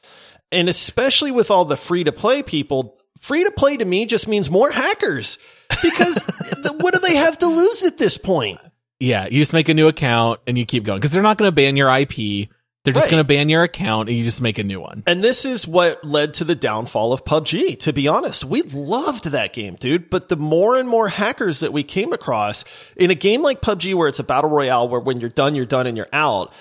And 0.53 0.69
especially 0.69 1.33
with 1.33 1.51
all 1.51 1.65
the 1.65 1.77
free 1.77 2.05
to 2.05 2.13
play 2.13 2.43
people, 2.43 2.97
free 3.19 3.43
to 3.43 3.51
play 3.51 3.77
to 3.77 3.85
me 3.85 4.07
just 4.07 4.29
means 4.29 4.51
more 4.51 4.71
hackers 4.71 5.39
because 5.83 6.15
the, 6.25 6.77
what 6.79 6.95
do 6.95 7.01
they 7.01 7.17
have 7.17 7.39
to 7.39 7.47
lose 7.47 7.85
at 7.85 7.99
this 7.99 8.19
point? 8.19 8.61
yeah, 9.01 9.27
you 9.27 9.39
just 9.41 9.53
make 9.53 9.69
a 9.69 9.75
new 9.75 9.89
account 9.89 10.41
and 10.47 10.59
you 10.59 10.67
keep 10.67 10.85
going 10.85 10.99
because 10.99 11.13
they're 11.13 11.23
not 11.23 11.39
going 11.39 11.49
to 11.49 11.55
ban 11.55 11.77
your 11.77 11.91
IP. 11.91 12.49
They're 12.89 12.95
just 12.95 13.05
Right. 13.07 13.11
going 13.11 13.21
to 13.21 13.29
ban 13.29 13.49
your 13.51 13.63
account 13.65 14.09
and 14.09 14.17
you 14.17 14.25
just 14.25 14.41
make 14.41 14.59
a 14.59 14.63
new 14.65 14.81
one. 14.81 15.03
And 15.07 15.23
this 15.23 15.45
is 15.45 15.69
what 15.69 16.03
led 16.03 16.33
to 16.35 16.45
the 16.45 16.55
downfall 16.55 17.13
of 17.13 17.23
PUBG. 17.23 17.79
To 17.81 17.93
be 17.93 18.09
honest, 18.09 18.45
we 18.47 18.63
loved 18.63 19.27
that 19.33 19.53
game, 19.53 19.77
dude. 19.79 20.09
But 20.09 20.31
the 20.31 20.37
more 20.37 20.75
and 20.77 20.89
more 20.89 21.09
hackers 21.09 21.61
that 21.61 21.73
we 21.73 21.83
came 21.83 22.15
across 22.15 22.65
in 22.97 23.11
a 23.11 23.15
game 23.15 23.43
like 23.43 23.61
PUBG, 23.61 23.95
where 23.95 24.09
it's 24.09 24.21
a 24.21 24.25
battle 24.25 24.49
royale, 24.49 24.89
where 24.89 25.01
when 25.01 25.21
you're 25.21 25.29
done, 25.29 25.55
you're 25.55 25.67
done 25.67 25.87
and 25.87 25.99
you're 25.99 26.09
out, 26.15 26.55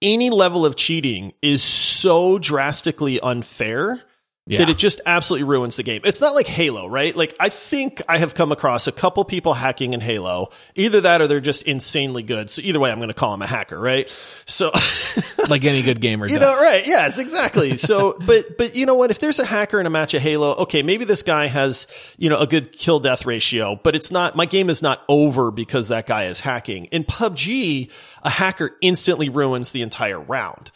any 0.00 0.30
level 0.30 0.64
of 0.64 0.76
cheating 0.76 1.32
is 1.42 1.62
so 1.64 2.38
drastically 2.38 3.18
unfair. 3.20 4.02
Yeah. 4.44 4.58
that 4.58 4.70
it 4.70 4.76
just 4.76 5.00
absolutely 5.06 5.44
ruins 5.44 5.76
the 5.76 5.84
game. 5.84 6.00
It's 6.04 6.20
not 6.20 6.34
like 6.34 6.48
Halo, 6.48 6.88
right? 6.88 7.14
Like 7.14 7.36
I 7.38 7.48
think 7.48 8.02
I 8.08 8.18
have 8.18 8.34
come 8.34 8.50
across 8.50 8.88
a 8.88 8.92
couple 8.92 9.24
people 9.24 9.54
hacking 9.54 9.92
in 9.92 10.00
Halo. 10.00 10.48
Either 10.74 11.02
that 11.02 11.20
or 11.20 11.28
they're 11.28 11.40
just 11.40 11.62
insanely 11.62 12.24
good. 12.24 12.50
So 12.50 12.60
either 12.60 12.80
way, 12.80 12.90
I'm 12.90 12.98
going 12.98 13.06
to 13.06 13.14
call 13.14 13.30
them 13.30 13.42
a 13.42 13.46
hacker, 13.46 13.78
right? 13.78 14.10
So 14.44 14.72
like 15.48 15.64
any 15.64 15.82
good 15.82 16.00
gamer 16.00 16.26
you 16.26 16.40
does. 16.40 16.40
know, 16.40 16.60
right? 16.60 16.84
Yes, 16.84 17.20
exactly. 17.20 17.76
So, 17.76 18.16
but 18.26 18.58
but 18.58 18.74
you 18.74 18.84
know 18.84 18.96
what? 18.96 19.12
If 19.12 19.20
there's 19.20 19.38
a 19.38 19.44
hacker 19.44 19.78
in 19.78 19.86
a 19.86 19.90
match 19.90 20.12
of 20.14 20.22
Halo, 20.22 20.54
okay, 20.54 20.82
maybe 20.82 21.04
this 21.04 21.22
guy 21.22 21.46
has 21.46 21.86
you 22.18 22.28
know 22.28 22.38
a 22.38 22.46
good 22.48 22.72
kill 22.72 22.98
death 22.98 23.24
ratio, 23.24 23.78
but 23.80 23.94
it's 23.94 24.10
not. 24.10 24.34
My 24.34 24.46
game 24.46 24.70
is 24.70 24.82
not 24.82 25.02
over 25.08 25.52
because 25.52 25.86
that 25.88 26.08
guy 26.08 26.24
is 26.26 26.40
hacking. 26.40 26.86
In 26.86 27.04
PUBG, 27.04 27.92
a 28.24 28.30
hacker 28.30 28.72
instantly 28.80 29.28
ruins 29.28 29.70
the 29.70 29.82
entire 29.82 30.18
round. 30.18 30.72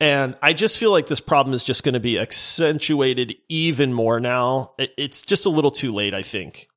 And 0.00 0.36
I 0.40 0.52
just 0.52 0.78
feel 0.78 0.92
like 0.92 1.06
this 1.08 1.20
problem 1.20 1.54
is 1.54 1.64
just 1.64 1.82
going 1.82 1.94
to 1.94 2.00
be 2.00 2.18
accentuated 2.18 3.34
even 3.48 3.92
more 3.92 4.20
now. 4.20 4.74
It's 4.78 5.22
just 5.22 5.44
a 5.46 5.50
little 5.50 5.70
too 5.72 5.92
late, 5.92 6.14
I 6.14 6.22
think. 6.22 6.68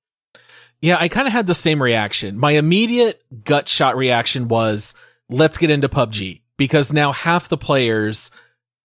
Yeah, 0.81 0.97
I 0.99 1.07
kind 1.09 1.27
of 1.27 1.33
had 1.33 1.45
the 1.45 1.53
same 1.53 1.81
reaction. 1.81 2.37
My 2.39 2.51
immediate 2.53 3.21
gut 3.43 3.67
shot 3.67 3.95
reaction 3.95 4.47
was, 4.47 4.95
let's 5.29 5.59
get 5.59 5.69
into 5.69 5.87
PUBG 5.87 6.41
because 6.57 6.91
now 6.91 7.11
half 7.11 7.49
the 7.49 7.57
players 7.57 8.31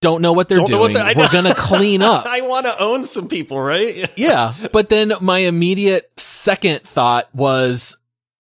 don't 0.02 0.20
know 0.20 0.34
what 0.34 0.48
they're 0.48 0.56
Don't 0.56 0.70
know 0.70 0.80
what 0.80 0.92
doing. 0.92 1.02
they're- 1.06 1.14
We're 1.16 1.30
going 1.32 1.46
to 1.46 1.54
clean 1.54 2.02
up. 2.02 2.26
I 2.28 2.42
want 2.42 2.66
to 2.66 2.78
own 2.78 3.04
some 3.04 3.28
people, 3.28 3.58
right? 3.58 4.10
yeah. 4.18 4.52
But 4.70 4.90
then 4.90 5.12
my 5.22 5.38
immediate 5.38 6.10
second 6.18 6.82
thought 6.82 7.34
was, 7.34 7.96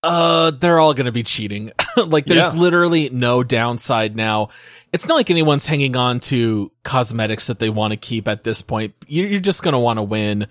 uh, 0.06 0.50
they're 0.52 0.78
all 0.78 0.94
going 0.94 1.06
to 1.06 1.12
be 1.12 1.22
cheating. 1.22 1.72
like 1.96 2.26
there's 2.26 2.54
Yeah. 2.54 2.60
literally 2.60 3.08
no 3.10 3.42
downside 3.42 4.16
now. 4.16 4.48
It's 4.92 5.08
not 5.08 5.16
like 5.16 5.30
anyone's 5.30 5.66
hanging 5.66 5.96
on 5.96 6.20
to 6.20 6.70
cosmetics 6.84 7.48
that 7.48 7.58
they 7.58 7.68
want 7.68 7.90
to 7.92 7.96
keep 7.96 8.28
at 8.28 8.44
this 8.44 8.62
point. 8.62 8.94
You're, 9.06 9.26
you're 9.28 9.40
just 9.40 9.62
going 9.62 9.72
to 9.72 9.78
want 9.78 9.98
to 9.98 10.02
win. 10.02 10.46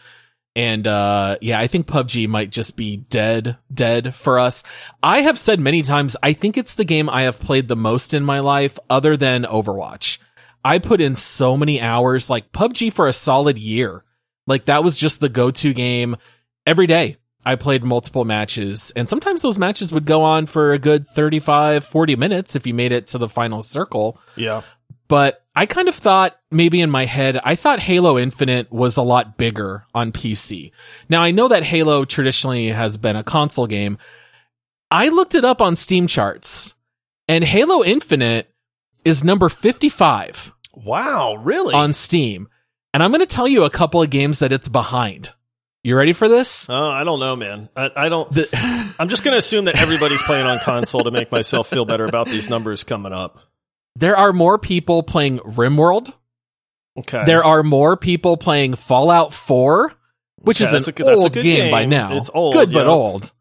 And, 0.58 0.88
uh, 0.88 1.38
yeah, 1.42 1.60
I 1.60 1.68
think 1.68 1.86
PUBG 1.88 2.28
might 2.30 2.50
just 2.50 2.78
be 2.78 2.96
dead, 2.98 3.58
dead 3.74 4.16
for 4.16 4.40
us. 4.40 4.64
I 5.04 5.22
have 5.22 5.38
said 5.38 5.60
many 5.60 5.82
times, 5.82 6.16
I 6.24 6.34
think 6.34 6.58
it's 6.58 6.76
the 6.76 6.86
game 6.86 7.10
I 7.10 7.24
have 7.24 7.40
played 7.40 7.68
the 7.68 7.76
most 7.76 8.14
in 8.14 8.24
my 8.24 8.40
life 8.40 8.80
other 8.90 9.18
than 9.18 9.44
Overwatch. 9.44 10.20
I 10.64 10.80
put 10.80 11.02
in 11.02 11.16
so 11.16 11.58
many 11.58 11.82
hours, 11.82 12.30
like 12.30 12.52
PUBG 12.52 12.94
for 12.94 13.08
a 13.08 13.14
solid 13.14 13.58
year. 13.58 14.04
Like 14.48 14.66
that 14.66 14.84
was 14.84 14.98
just 14.98 15.20
the 15.20 15.30
go-to 15.30 15.74
game 15.74 16.16
every 16.66 16.88
day. 16.88 17.18
I 17.46 17.56
played 17.56 17.84
multiple 17.84 18.26
matches 18.26 18.92
and 18.96 19.08
sometimes 19.08 19.42
those 19.42 19.60
matches 19.60 19.92
would 19.92 20.06
go 20.06 20.24
on 20.24 20.46
for 20.48 20.74
a 20.74 20.80
good 20.80 21.08
35, 21.08 21.84
40 21.86 22.16
minutes 22.16 22.56
if 22.56 22.66
you 22.66 22.74
made 22.74 22.92
it 22.92 23.08
to 23.08 23.18
the 23.18 23.30
final 23.30 23.62
circle. 23.62 24.20
Yeah. 24.36 24.62
But 25.08 25.44
I 25.56 25.68
kind 25.68 25.88
of 25.88 25.94
thought 25.96 26.36
maybe 26.50 26.82
in 26.82 26.90
my 26.90 27.06
head, 27.06 27.40
I 27.44 27.54
thought 27.56 27.80
Halo 27.80 28.18
Infinite 28.18 28.72
was 28.72 28.98
a 28.98 29.04
lot 29.04 29.38
bigger 29.38 29.86
on 29.94 30.12
PC. 30.12 30.72
Now 31.08 31.22
I 31.22 31.30
know 31.32 31.48
that 31.50 31.64
Halo 31.64 32.06
traditionally 32.06 32.70
has 32.70 32.98
been 32.98 33.16
a 33.16 33.24
console 33.24 33.68
game. 33.68 34.00
I 34.90 35.10
looked 35.10 35.36
it 35.36 35.46
up 35.46 35.62
on 35.62 35.76
Steam 35.76 36.08
charts 36.08 36.74
and 37.28 37.44
Halo 37.44 37.84
Infinite 37.84 38.52
is 39.04 39.24
number 39.24 39.50
55 39.50 40.52
Wow. 40.74 41.36
Really? 41.36 41.74
on 41.74 41.94
Steam. 41.94 42.48
And 42.94 43.04
I'm 43.04 43.12
going 43.12 43.20
to 43.26 43.26
tell 43.28 43.48
you 43.48 43.64
a 43.66 43.70
couple 43.70 44.02
of 44.02 44.10
games 44.10 44.40
that 44.40 44.52
it's 44.54 44.68
behind. 44.70 45.32
You 45.86 45.96
ready 45.96 46.14
for 46.14 46.28
this? 46.28 46.66
Oh, 46.68 46.90
I 46.90 47.04
don't 47.04 47.20
know, 47.20 47.36
man. 47.36 47.70
I, 47.76 47.92
I 47.96 48.10
don't. 48.10 48.32
The, 48.32 48.50
I'm 48.98 49.08
just 49.08 49.24
going 49.24 49.34
to 49.34 49.38
assume 49.38 49.66
that 49.66 49.78
everybody's 49.78 50.24
playing 50.24 50.48
on 50.48 50.58
console 50.58 51.04
to 51.04 51.12
make 51.12 51.32
myself 51.32 51.68
feel 51.68 51.86
better 51.86 52.06
about 52.06 52.26
these 52.26 52.50
numbers 52.50 52.84
coming 52.84 53.14
up. 53.14 53.38
there 53.96 54.18
are 54.18 54.34
more 54.34 54.58
people 54.58 55.04
playing 55.04 55.38
RimWorld. 55.42 56.12
Okay. 56.98 57.26
There 57.26 57.44
are 57.44 57.62
more 57.62 57.98
people 57.98 58.36
playing 58.36 58.74
Fallout 58.74 59.32
4, 59.32 59.94
which 60.38 60.60
Okay, 60.60 60.76
is 60.76 60.88
an 60.88 60.94
good- 60.96 61.06
old 61.06 61.32
good 61.34 61.44
game, 61.44 61.70
by 61.70 61.86
now. 61.86 62.18
It's 62.18 62.32
old, 62.34 62.56
Good, 62.56 62.74
but 62.74 62.88
old. 62.88 63.32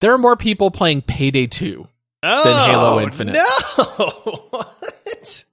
There 0.00 0.12
are 0.12 0.18
more 0.18 0.36
people 0.36 0.72
playing 0.72 1.02
Payday 1.02 1.46
2. 1.46 1.86
oh, 2.24 2.66
Halo 2.66 3.00
Infinite. 3.00 3.34
No. 3.34 3.44
what? 4.50 5.44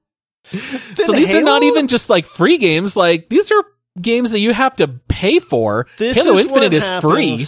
so 0.48 1.14
these 1.14 1.36
are 1.36 1.44
not 1.44 1.62
even 1.62 1.88
just 1.88 2.10
like 2.10 2.26
free 2.26 2.58
games. 2.58 2.98
Like 2.98 3.30
these 3.30 3.52
are 3.52 3.64
games 4.02 4.32
that 4.32 4.40
you 4.40 4.54
have 4.54 4.76
to 4.78 4.88
pay 4.88 5.40
for. 5.40 5.88
This 5.98 6.18
Halo 6.18 6.38
is 6.38 6.46
Infinite 6.46 6.74
is 6.74 6.90
free. 7.02 7.46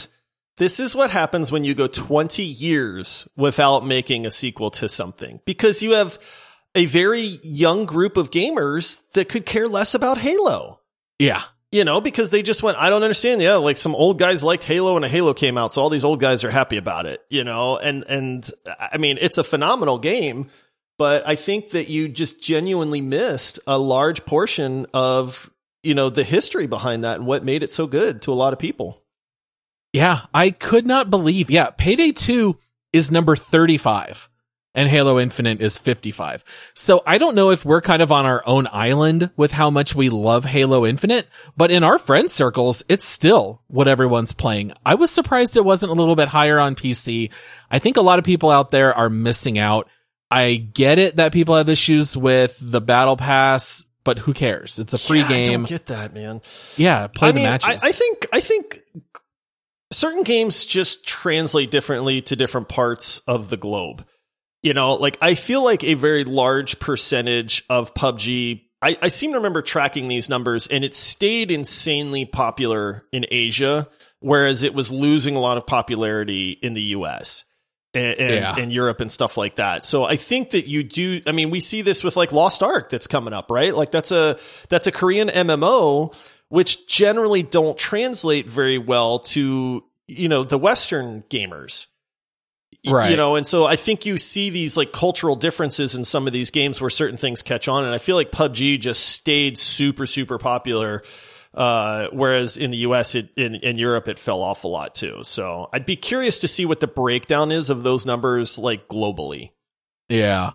This 0.58 0.80
is 0.80 0.94
what 0.94 1.10
happens 1.10 1.52
when 1.52 1.64
you 1.64 1.74
go 1.74 1.88
20 1.88 2.44
years 2.44 3.28
without 3.36 3.86
making 3.86 4.26
a 4.26 4.32
sequel 4.32 4.70
to 4.72 4.88
something 4.88 5.40
because 5.46 5.82
you 5.82 5.94
have 5.94 6.20
a 6.76 6.86
very 6.86 7.40
young 7.44 7.86
group 7.86 8.18
of 8.18 8.32
gamers 8.32 9.02
that 9.14 9.28
could 9.28 9.46
care 9.46 9.68
less 9.68 9.96
about 9.96 10.18
Halo. 10.18 10.80
Yeah. 11.20 11.42
You 11.72 11.86
know, 11.86 12.02
because 12.02 12.30
they 12.30 12.42
just 12.42 12.64
went, 12.64 12.78
I 12.78 12.90
don't 12.90 13.02
understand. 13.02 13.42
Yeah, 13.42 13.56
like 13.56 13.78
some 13.78 13.96
old 13.96 14.20
guys 14.20 14.44
liked 14.44 14.66
Halo 14.66 14.98
and 14.98 15.06
a 15.06 15.10
Halo 15.10 15.34
came 15.34 15.58
out, 15.58 15.72
so 15.72 15.82
all 15.82 15.90
these 15.90 16.04
old 16.04 16.20
guys 16.20 16.44
are 16.44 16.52
happy 16.52 16.76
about 16.78 17.06
it, 17.06 17.22
you 17.30 17.46
know? 17.46 17.78
And, 17.78 18.04
and 18.10 18.50
I 18.78 18.98
mean, 18.98 19.18
it's 19.22 19.38
a 19.38 19.44
phenomenal 19.44 19.98
game, 19.98 20.50
but 20.98 21.26
I 21.26 21.36
think 21.36 21.70
that 21.72 21.88
you 21.88 22.10
just 22.10 22.44
genuinely 22.44 23.00
missed 23.00 23.60
a 23.66 23.80
large 23.80 24.26
portion 24.26 24.86
of, 24.94 25.50
you 25.84 25.96
know, 25.96 26.10
the 26.10 26.24
history 26.24 26.68
behind 26.68 27.04
that 27.04 27.18
and 27.18 27.26
what 27.26 27.44
made 27.44 27.64
it 27.64 27.72
so 27.72 27.88
good 27.88 28.22
to 28.24 28.32
a 28.32 28.34
lot 28.34 28.54
of 28.54 28.60
people. 28.60 29.02
Yeah. 29.94 30.22
I 30.34 30.52
could 30.52 30.86
not 30.86 31.10
believe. 31.10 31.50
Yeah. 31.50 31.72
Payday 31.72 32.12
2 32.12 32.58
is 32.94 33.12
number 33.12 33.36
35 33.36 34.30
and 34.74 34.88
Halo 34.88 35.20
Infinite 35.20 35.62
is 35.62 35.78
55. 35.78 36.44
So 36.74 37.04
I 37.06 37.18
don't 37.18 37.36
know 37.36 37.52
if 37.52 37.66
we're 37.66 37.82
kind 37.82 38.02
of 38.02 38.12
on 38.12 38.26
our 38.26 38.42
own 38.46 38.68
island 38.72 39.30
with 39.36 39.52
how 39.52 39.70
much 39.70 39.96
we 39.96 40.10
love 40.10 40.46
Halo 40.46 40.86
Infinite, 40.86 41.28
but 41.58 41.72
in 41.72 41.84
our 41.84 41.98
friend 41.98 42.30
circles, 42.30 42.84
it's 42.88 43.06
still 43.06 43.62
what 43.68 43.88
everyone's 43.88 44.34
playing. 44.34 44.72
I 44.86 44.96
was 44.96 45.12
surprised 45.12 45.58
it 45.58 45.66
wasn't 45.66 45.92
a 45.92 45.96
little 45.96 46.16
bit 46.16 46.30
higher 46.30 46.60
on 46.60 46.76
PC. 46.76 47.32
I 47.70 47.80
think 47.80 47.98
a 47.98 48.02
lot 48.02 48.20
of 48.20 48.26
people 48.26 48.50
out 48.50 48.72
there 48.72 48.94
are 48.94 49.10
missing 49.10 49.60
out. 49.60 49.90
I 50.30 50.56
get 50.56 50.98
it 50.98 51.18
that 51.18 51.34
people 51.34 51.58
have 51.58 51.68
issues 51.68 52.16
with 52.16 52.58
the 52.62 52.80
battle 52.80 53.18
pass, 53.18 53.86
but 54.04 54.20
who 54.20 54.34
cares? 54.34 54.80
It's 54.80 54.94
a 54.94 54.98
free 54.98 55.20
Yeah, 55.20 55.26
I 55.26 55.28
game. 55.30 55.46
don't 55.62 55.70
get 55.70 55.86
that, 55.88 56.14
man. 56.14 56.42
yeah, 56.78 57.08
play 57.08 57.30
I 57.30 57.32
the 57.32 57.36
mean, 57.36 57.46
I, 57.48 57.52
matches. 57.52 57.84
I 57.84 57.92
think 57.92 58.28
I 58.34 58.40
think 58.40 58.80
certain 59.92 60.24
games 60.24 60.66
just 60.66 61.06
translate 61.06 61.72
differently 61.72 62.22
to 62.24 62.36
different 62.36 62.70
parts 62.70 63.20
of 63.28 63.50
the 63.50 63.58
globe. 63.58 64.06
You 64.64 64.74
know, 64.74 64.94
like 64.94 65.18
I 65.22 65.36
feel 65.36 65.64
like 65.64 65.84
a 65.84 65.96
very 65.96 66.24
large 66.24 66.80
percentage 66.80 67.64
of 67.70 67.94
PUBG. 67.94 68.62
I, 68.84 68.98
I 69.02 69.08
seem 69.10 69.32
to 69.32 69.38
remember 69.38 69.62
tracking 69.62 70.08
these 70.08 70.30
numbers, 70.30 70.66
and 70.68 70.84
it 70.84 70.96
stayed 70.96 71.52
insanely 71.52 72.26
popular 72.26 73.04
in 73.12 73.26
Asia, 73.30 73.88
whereas 74.20 74.64
it 74.64 74.74
was 74.74 74.92
losing 74.92 75.36
a 75.36 75.40
lot 75.40 75.58
of 75.58 75.68
popularity 75.68 76.52
in 76.62 76.74
the 76.74 76.82
US 76.82 77.46
and, 77.94 78.20
and, 78.20 78.34
Yeah. 78.34 78.56
and 78.58 78.72
Europe 78.72 79.02
and 79.02 79.12
stuff 79.12 79.38
like 79.38 79.56
that. 79.58 79.84
So 79.84 80.04
I 80.04 80.16
think 80.16 80.52
that 80.52 80.68
you 80.68 80.84
do. 80.84 81.22
I 81.28 81.32
mean, 81.32 81.50
we 81.50 81.60
see 81.60 81.82
this 81.82 82.04
with 82.04 82.16
like 82.16 82.32
Lost 82.32 82.64
Ark 82.64 82.90
that's 82.90 83.08
coming 83.08 83.34
up, 83.34 83.52
right? 83.52 83.76
Like 83.76 83.92
that's 83.92 84.12
a 84.12 84.38
that's 84.70 84.88
a 84.88 84.92
Korean 84.92 85.28
MMO, 85.30 86.14
which 86.50 86.88
generally 86.88 87.44
don't 87.44 87.78
translate 87.78 88.48
very 88.48 88.78
well 88.78 89.20
to 89.20 89.84
you 90.08 90.30
know 90.30 90.44
the 90.44 90.58
Western 90.58 91.24
gamers. 91.30 91.88
Right. 92.88 93.12
You 93.12 93.18
know, 93.18 93.36
and 93.36 93.46
so 93.46 93.66
I 93.66 93.76
think 93.76 94.08
you 94.08 94.18
see 94.18 94.50
these 94.50 94.76
like 94.76 94.92
cultural 94.92 95.36
differences 95.36 95.94
in 95.94 96.04
some 96.04 96.26
of 96.26 96.34
these 96.34 96.50
games 96.50 96.82
where 96.82 96.90
certain 96.90 97.18
things 97.18 97.44
catch 97.44 97.68
on. 97.68 97.86
And 97.86 97.94
I 97.94 98.00
feel 98.00 98.16
like 98.16 98.32
PUBG 98.32 98.80
just 98.80 99.06
stayed 99.06 99.60
super, 99.60 100.08
super 100.08 100.40
popular 100.40 101.04
Uh, 101.54 102.08
whereas 102.14 102.58
in 102.58 102.72
the 102.72 102.78
US, 102.78 103.16
it, 103.16 103.30
in, 103.36 103.56
in 103.56 103.78
Europe, 103.78 104.08
it 104.08 104.18
fell 104.18 104.42
off 104.42 104.64
a 104.64 104.68
lot 104.68 104.96
too. 104.96 105.20
So 105.24 105.70
I'd 105.74 105.86
be 105.86 105.96
curious 105.96 106.40
to 106.40 106.48
see 106.48 106.66
what 106.66 106.80
the 106.80 106.88
breakdown 106.88 107.52
is 107.52 107.70
of 107.70 107.84
those 107.84 108.06
numbers, 108.06 108.58
like 108.58 108.88
globally. 108.88 109.52
Yeah. 110.08 110.52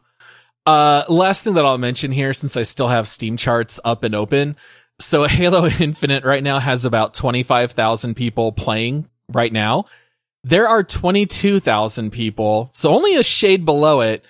Uh, 0.64 1.04
last 1.08 1.44
thing 1.44 1.54
that 1.54 1.66
I'll 1.66 1.78
mention 1.78 2.12
here, 2.12 2.32
since 2.32 2.56
I 2.56 2.62
still 2.62 2.88
have 2.88 3.06
Steam 3.06 3.36
charts 3.36 3.78
up 3.84 4.04
and 4.04 4.14
open. 4.14 4.56
So 4.98 5.24
Halo 5.28 5.66
Infinite 5.66 6.24
right 6.24 6.42
now 6.42 6.58
has 6.58 6.84
about 6.84 7.14
25,000 7.14 8.14
people 8.14 8.52
playing 8.52 9.08
right 9.32 9.52
now. 9.52 9.84
There 10.44 10.68
are 10.68 10.84
22,000 10.84 12.10
people, 12.10 12.70
so 12.72 12.94
only 12.94 13.16
a 13.16 13.24
shade 13.24 13.64
below 13.64 14.00
it, 14.00 14.24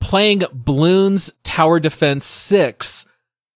playing 0.00 0.40
Bloons 0.40 1.32
Tower 1.44 1.80
Defense 1.80 2.26
6 2.26 3.06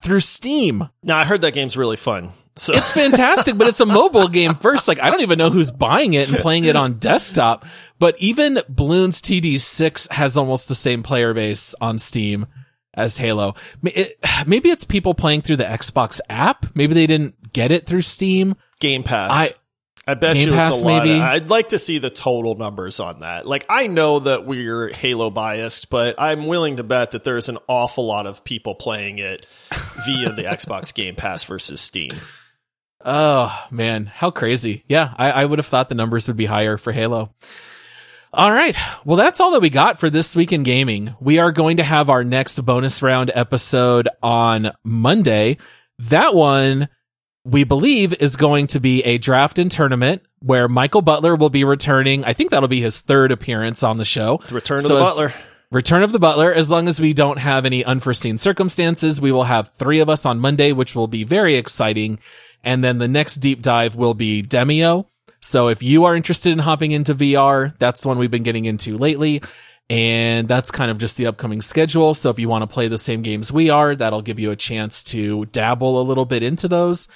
through 0.03 0.21
Steam. 0.21 0.89
Now 1.03 1.19
I 1.19 1.25
heard 1.25 1.43
that 1.43 1.53
game's 1.53 1.77
really 1.77 1.97
fun. 1.99 2.31
So 2.57 2.73
It's 2.73 2.93
fantastic, 2.93 3.59
but 3.59 3.69
it's 3.69 3.81
a 3.81 3.87
mobile 3.87 4.29
game 4.29 4.55
first. 4.55 4.89
Like, 4.89 5.01
I 5.01 5.11
don't 5.11 5.21
even 5.21 5.39
know 5.39 5.51
who's 5.51 5.71
buying 5.71 6.15
it 6.15 6.29
and 6.31 6.39
playing 6.39 6.65
it 6.65 6.75
on 6.77 6.95
desktop. 6.95 7.67
But 7.99 8.17
even 8.19 8.57
Bloons 8.71 9.21
TD6 9.21 10.11
has 10.11 10.37
almost 10.39 10.69
the 10.69 10.75
same 10.75 11.03
player 11.03 11.35
base 11.35 11.75
on 11.81 11.99
Steam 11.99 12.47
as 12.95 13.19
Halo. 13.19 13.55
It- 13.85 14.19
maybe 14.47 14.71
it's 14.71 14.85
people 14.85 15.15
playing 15.15 15.43
through 15.43 15.57
the 15.59 15.65
Xbox 15.65 16.21
app. 16.31 16.67
Maybe 16.75 16.95
they 16.95 17.07
didn't 17.07 17.53
get 17.53 17.71
it 17.71 17.87
through 17.87 18.03
Steam. 18.03 18.55
Game 18.81 19.03
Pass. 19.03 19.31
I- 19.33 19.51
I 20.09 20.15
bet 20.15 20.37
Game 20.37 20.51
you 20.51 20.55
Pass, 20.55 20.73
it's 20.75 20.83
a 20.83 20.87
lot. 20.87 21.05
maybe? 21.05 21.21
I'd 21.21 21.51
like 21.51 21.71
to 21.71 21.79
see 21.81 21.99
the 21.99 22.11
total 22.11 22.55
numbers 22.55 23.01
on 23.01 23.21
that. 23.21 23.45
Like 23.45 23.67
I 23.69 23.89
know 23.89 24.21
that 24.21 24.47
we're 24.47 24.93
Halo 24.95 25.31
biased, 25.31 25.91
but 25.91 26.15
I'm 26.17 26.47
willing 26.47 26.77
to 26.77 26.85
bet 26.85 27.11
that 27.11 27.25
there's 27.25 27.49
an 27.49 27.59
awful 27.67 28.07
lot 28.07 28.27
of 28.29 28.45
people 28.45 28.77
playing 28.77 29.19
it 29.19 29.47
via 30.07 30.33
the 30.33 30.43
Xbox 30.45 30.95
Game 30.95 31.17
Pass 31.17 31.43
versus 31.43 31.81
Steam. 31.81 32.13
Oh 33.05 33.67
man, 33.71 34.07
how 34.07 34.31
crazy. 34.31 34.85
Yeah, 34.89 35.13
I, 35.17 35.31
I 35.31 35.45
would 35.45 35.59
have 35.59 35.67
thought 35.67 35.89
the 35.89 35.95
numbers 35.95 36.29
would 36.29 36.37
be 36.37 36.47
higher 36.47 36.77
for 36.77 36.93
Halo. 36.93 37.35
All 38.33 38.51
right. 38.51 38.77
Well, 39.05 39.17
that's 39.17 39.41
all 39.41 39.53
that 39.53 39.63
we 39.63 39.71
got 39.71 39.99
for 39.99 40.11
this 40.11 40.37
week 40.37 40.53
in 40.53 40.63
gaming. 40.63 41.15
We 41.21 41.39
are 41.39 41.53
going 41.53 41.79
to 41.79 41.85
have 41.85 42.11
our 42.11 42.23
next 42.23 42.59
bonus 42.61 43.01
round 43.01 43.31
episode 43.35 44.09
on 44.23 44.73
Monday. 44.85 45.57
That 46.01 46.35
one 46.35 46.89
we 47.45 47.65
believe 47.65 48.13
is 48.13 48.37
going 48.37 48.67
to 48.69 48.81
be 48.81 49.03
a 49.05 49.19
draft 49.19 49.59
and 49.59 49.71
tournament 49.71 50.23
where 50.41 50.69
Michael 50.69 51.01
Butler 51.01 51.37
will 51.37 51.49
be 51.49 51.65
returning. 51.65 52.25
I 52.25 52.33
think 52.33 52.51
that'll 52.51 52.69
be 52.69 52.83
his 52.83 53.01
third 53.01 53.33
appearance 53.33 53.83
on 53.83 53.97
the 53.97 54.05
show. 54.05 54.41
The 54.49 54.55
Return 54.57 54.79
of 54.79 54.83
the 54.83 54.89
Butler. 54.91 55.33
Return 55.71 56.03
of 56.03 56.13
the 56.13 56.19
Butler, 56.19 56.53
as 56.53 56.71
long 56.71 56.89
as 56.89 57.01
we 57.01 57.13
don't 57.13 57.39
have 57.39 57.65
any 57.65 57.85
unforeseen 57.85 58.39
circumstances, 58.39 59.21
we 59.21 59.33
will 59.33 59.45
have 59.45 59.71
three 59.71 60.01
of 60.01 60.09
us 60.09 60.27
on 60.27 60.39
Monday, 60.39 60.73
which 60.73 60.95
will 60.95 61.09
be 61.09 61.25
very 61.25 61.57
exciting. 61.57 62.19
And 62.67 62.83
then 62.83 62.99
the 62.99 63.09
next 63.09 63.37
deep 63.37 63.63
dive 63.63 63.95
will 63.95 64.13
be 64.13 64.43
Demeo. 64.43 65.07
So 65.41 65.69
if 65.69 65.85
you 65.85 66.05
are 66.05 66.17
interested 66.17 66.51
in 66.51 66.59
hopping 66.59 66.91
into 66.91 67.15
VR, 67.15 67.79
that's 67.79 68.03
the 68.03 68.09
one 68.09 68.19
we've 68.19 68.31
been 68.31 68.43
getting 68.43 68.65
into 68.65 68.99
lately. 68.99 69.41
And 69.89 70.49
that's 70.49 70.73
kind 70.73 70.91
of 70.91 70.99
just 70.99 71.17
the 71.17 71.29
upcoming 71.29 71.63
schedule. 71.63 72.13
So 72.15 72.29
if 72.31 72.41
you 72.41 72.49
want 72.49 72.63
to 72.63 72.67
play 72.67 72.89
the 72.89 72.99
same 72.99 73.23
games 73.23 73.53
we 73.53 73.71
are, 73.71 73.95
that'll 73.95 74.21
give 74.21 74.41
you 74.41 74.51
a 74.51 74.57
chance 74.57 75.05
to 75.05 75.47
dabble 75.47 76.01
a 76.01 76.03
little 76.03 76.25
bit 76.25 76.43
into 76.43 76.67
those. 76.67 77.07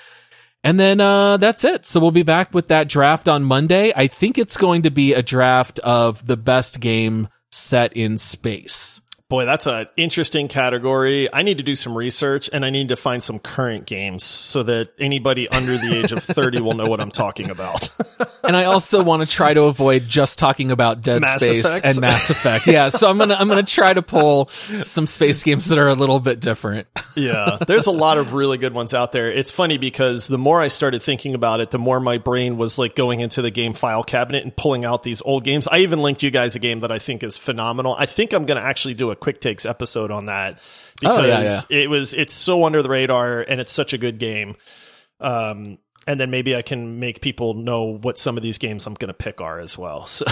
And 0.62 0.78
then 0.78 1.00
uh, 1.00 1.38
that's 1.38 1.64
it. 1.64 1.84
So 1.84 1.98
we'll 1.98 2.12
be 2.12 2.22
back 2.22 2.54
with 2.54 2.68
that 2.68 2.88
draft 2.88 3.28
on 3.28 3.42
Monday. 3.42 3.92
I 3.96 4.06
think 4.06 4.38
it's 4.38 4.56
going 4.56 4.82
to 4.82 4.90
be 4.90 5.14
a 5.14 5.22
draft 5.22 5.80
of 5.80 6.24
the 6.24 6.36
best 6.36 6.78
game 6.78 7.28
set 7.50 7.94
in 7.94 8.18
space. 8.18 9.00
Boy, 9.30 9.44
that's 9.44 9.68
an 9.68 9.86
interesting 9.96 10.48
category. 10.48 11.32
I 11.32 11.42
need 11.42 11.58
to 11.58 11.62
do 11.62 11.76
some 11.76 11.96
research 11.96 12.50
and 12.52 12.64
I 12.64 12.70
need 12.70 12.88
to 12.88 12.96
find 12.96 13.22
some 13.22 13.38
current 13.38 13.86
games 13.86 14.24
so 14.24 14.64
that 14.64 14.90
anybody 14.98 15.48
under 15.48 15.78
the 15.78 15.94
age 15.94 16.10
of 16.10 16.24
30 16.24 16.60
will 16.60 16.74
know 16.74 16.86
what 16.86 17.00
I'm 17.00 17.12
talking 17.12 17.48
about. 17.48 17.88
And 18.42 18.56
I 18.56 18.64
also 18.64 19.04
want 19.04 19.22
to 19.22 19.28
try 19.28 19.54
to 19.54 19.64
avoid 19.64 20.08
just 20.08 20.40
talking 20.40 20.72
about 20.72 21.02
Dead 21.02 21.20
Mass 21.20 21.36
Space 21.40 21.64
Effect? 21.64 21.84
and 21.84 22.00
Mass 22.00 22.30
Effect. 22.30 22.66
Yeah, 22.66 22.88
so 22.88 23.08
I'm 23.08 23.16
gonna 23.16 23.34
I'm 23.34 23.48
gonna 23.48 23.62
try 23.62 23.92
to 23.92 24.02
pull 24.02 24.48
some 24.82 25.06
space 25.06 25.44
games 25.44 25.68
that 25.68 25.78
are 25.78 25.88
a 25.88 25.94
little 25.94 26.18
bit 26.18 26.40
different. 26.40 26.88
yeah, 27.14 27.58
there's 27.66 27.86
a 27.86 27.92
lot 27.92 28.18
of 28.18 28.32
really 28.32 28.58
good 28.58 28.74
ones 28.74 28.92
out 28.92 29.12
there. 29.12 29.30
It's 29.30 29.52
funny 29.52 29.78
because 29.78 30.26
the 30.26 30.38
more 30.38 30.60
I 30.60 30.66
started 30.66 31.00
thinking 31.00 31.36
about 31.36 31.60
it, 31.60 31.70
the 31.70 31.78
more 31.78 32.00
my 32.00 32.18
brain 32.18 32.56
was 32.56 32.76
like 32.76 32.96
going 32.96 33.20
into 33.20 33.40
the 33.40 33.52
game 33.52 33.74
file 33.74 34.02
cabinet 34.02 34.42
and 34.42 34.56
pulling 34.56 34.84
out 34.84 35.04
these 35.04 35.22
old 35.22 35.44
games. 35.44 35.68
I 35.68 35.78
even 35.80 36.00
linked 36.00 36.24
you 36.24 36.32
guys 36.32 36.56
a 36.56 36.58
game 36.58 36.80
that 36.80 36.90
I 36.90 36.98
think 36.98 37.22
is 37.22 37.38
phenomenal. 37.38 37.94
I 37.96 38.06
think 38.06 38.32
I'm 38.32 38.46
going 38.46 38.60
to 38.60 38.66
actually 38.66 38.94
do 38.94 39.12
a 39.12 39.16
quick 39.20 39.40
takes 39.40 39.64
episode 39.66 40.10
on 40.10 40.26
that 40.26 40.54
because 41.00 41.18
Oh, 41.18 41.26
yeah, 41.26 41.82
it 41.82 41.88
was 41.88 42.14
it's 42.14 42.32
so 42.32 42.64
under 42.64 42.82
the 42.82 42.88
radar 42.88 43.40
and 43.42 43.60
it's 43.60 43.72
such 43.72 43.92
a 43.92 43.98
good 43.98 44.18
game. 44.18 44.56
Um 45.20 45.78
and 46.06 46.18
then 46.18 46.30
maybe 46.30 46.56
I 46.56 46.62
can 46.62 46.98
make 46.98 47.20
people 47.20 47.54
know 47.54 47.98
what 48.00 48.18
some 48.18 48.36
of 48.36 48.42
these 48.42 48.58
games 48.58 48.86
I'm 48.86 48.94
going 48.94 49.08
to 49.08 49.14
pick 49.14 49.40
are 49.40 49.60
as 49.60 49.76
well. 49.76 50.06
So 50.06 50.24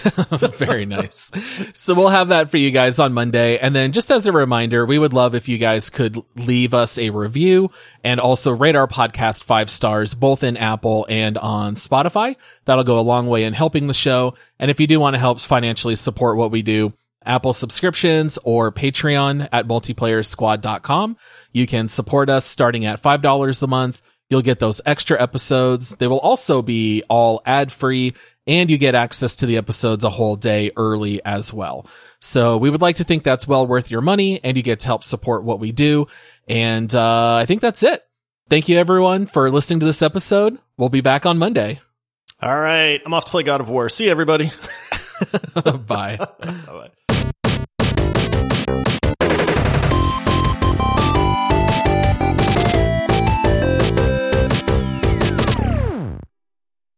Very 0.56 0.86
nice. 0.86 1.30
So 1.74 1.94
we'll 1.94 2.08
have 2.08 2.28
that 2.28 2.48
for 2.48 2.56
you 2.56 2.70
guys 2.70 2.98
on 2.98 3.12
Monday. 3.12 3.58
And 3.58 3.74
then 3.74 3.92
just 3.92 4.10
as 4.10 4.26
a 4.26 4.32
reminder, 4.32 4.86
we 4.86 4.98
would 4.98 5.12
love 5.12 5.34
if 5.34 5.48
you 5.48 5.58
guys 5.58 5.90
could 5.90 6.16
leave 6.36 6.72
us 6.72 6.96
a 6.96 7.10
review 7.10 7.70
and 8.02 8.18
also 8.18 8.52
rate 8.52 8.76
our 8.76 8.86
podcast 8.86 9.42
five 9.42 9.68
stars, 9.68 10.14
both 10.14 10.42
in 10.42 10.56
Apple 10.56 11.06
and 11.10 11.36
on 11.36 11.74
Spotify. 11.74 12.36
That'll 12.64 12.84
go 12.84 12.98
a 12.98 13.02
long 13.02 13.26
way 13.26 13.44
in 13.44 13.52
helping 13.52 13.88
the 13.88 13.92
show. 13.92 14.34
And 14.58 14.70
if 14.70 14.80
you 14.80 14.86
do 14.86 15.00
want 15.00 15.14
to 15.14 15.20
help 15.20 15.40
financially 15.40 15.96
support 15.96 16.38
what 16.38 16.50
we 16.50 16.62
do, 16.62 16.94
Apple 17.24 17.52
subscriptions 17.52 18.38
or 18.44 18.72
Patreon 18.72 19.48
at 19.52 19.66
multiplayersquad.com. 19.66 21.16
You 21.52 21.66
can 21.66 21.88
support 21.88 22.30
us 22.30 22.44
starting 22.44 22.86
at 22.86 23.02
$5 23.02 23.62
a 23.62 23.66
month. 23.66 24.02
You'll 24.28 24.42
get 24.42 24.58
those 24.58 24.80
extra 24.86 25.20
episodes. 25.20 25.96
They 25.96 26.06
will 26.06 26.20
also 26.20 26.62
be 26.62 27.02
all 27.08 27.42
ad 27.44 27.72
free 27.72 28.14
and 28.46 28.70
you 28.70 28.78
get 28.78 28.94
access 28.94 29.36
to 29.36 29.46
the 29.46 29.56
episodes 29.58 30.04
a 30.04 30.10
whole 30.10 30.36
day 30.36 30.70
early 30.76 31.22
as 31.24 31.52
well. 31.52 31.86
So 32.20 32.56
we 32.56 32.70
would 32.70 32.80
like 32.80 32.96
to 32.96 33.04
think 33.04 33.22
that's 33.22 33.46
well 33.46 33.66
worth 33.66 33.90
your 33.90 34.00
money 34.00 34.42
and 34.42 34.56
you 34.56 34.62
get 34.62 34.80
to 34.80 34.86
help 34.86 35.04
support 35.04 35.44
what 35.44 35.60
we 35.60 35.72
do. 35.72 36.06
And, 36.48 36.92
uh, 36.94 37.36
I 37.36 37.46
think 37.46 37.60
that's 37.60 37.82
it. 37.82 38.02
Thank 38.48 38.68
you 38.68 38.78
everyone 38.78 39.26
for 39.26 39.50
listening 39.50 39.80
to 39.80 39.86
this 39.86 40.02
episode. 40.02 40.58
We'll 40.76 40.88
be 40.88 41.00
back 41.02 41.26
on 41.26 41.38
Monday. 41.38 41.80
all 42.42 42.58
right, 42.58 43.00
I'm 43.04 43.12
off 43.14 43.26
to 43.26 43.30
play 43.30 43.42
God 43.42 43.60
of 43.60 43.68
War. 43.68 43.88
See 43.88 44.06
you, 44.06 44.10
everybody. 44.10 44.50
Bye. 45.86 46.18
Bye-bye. 48.70 48.99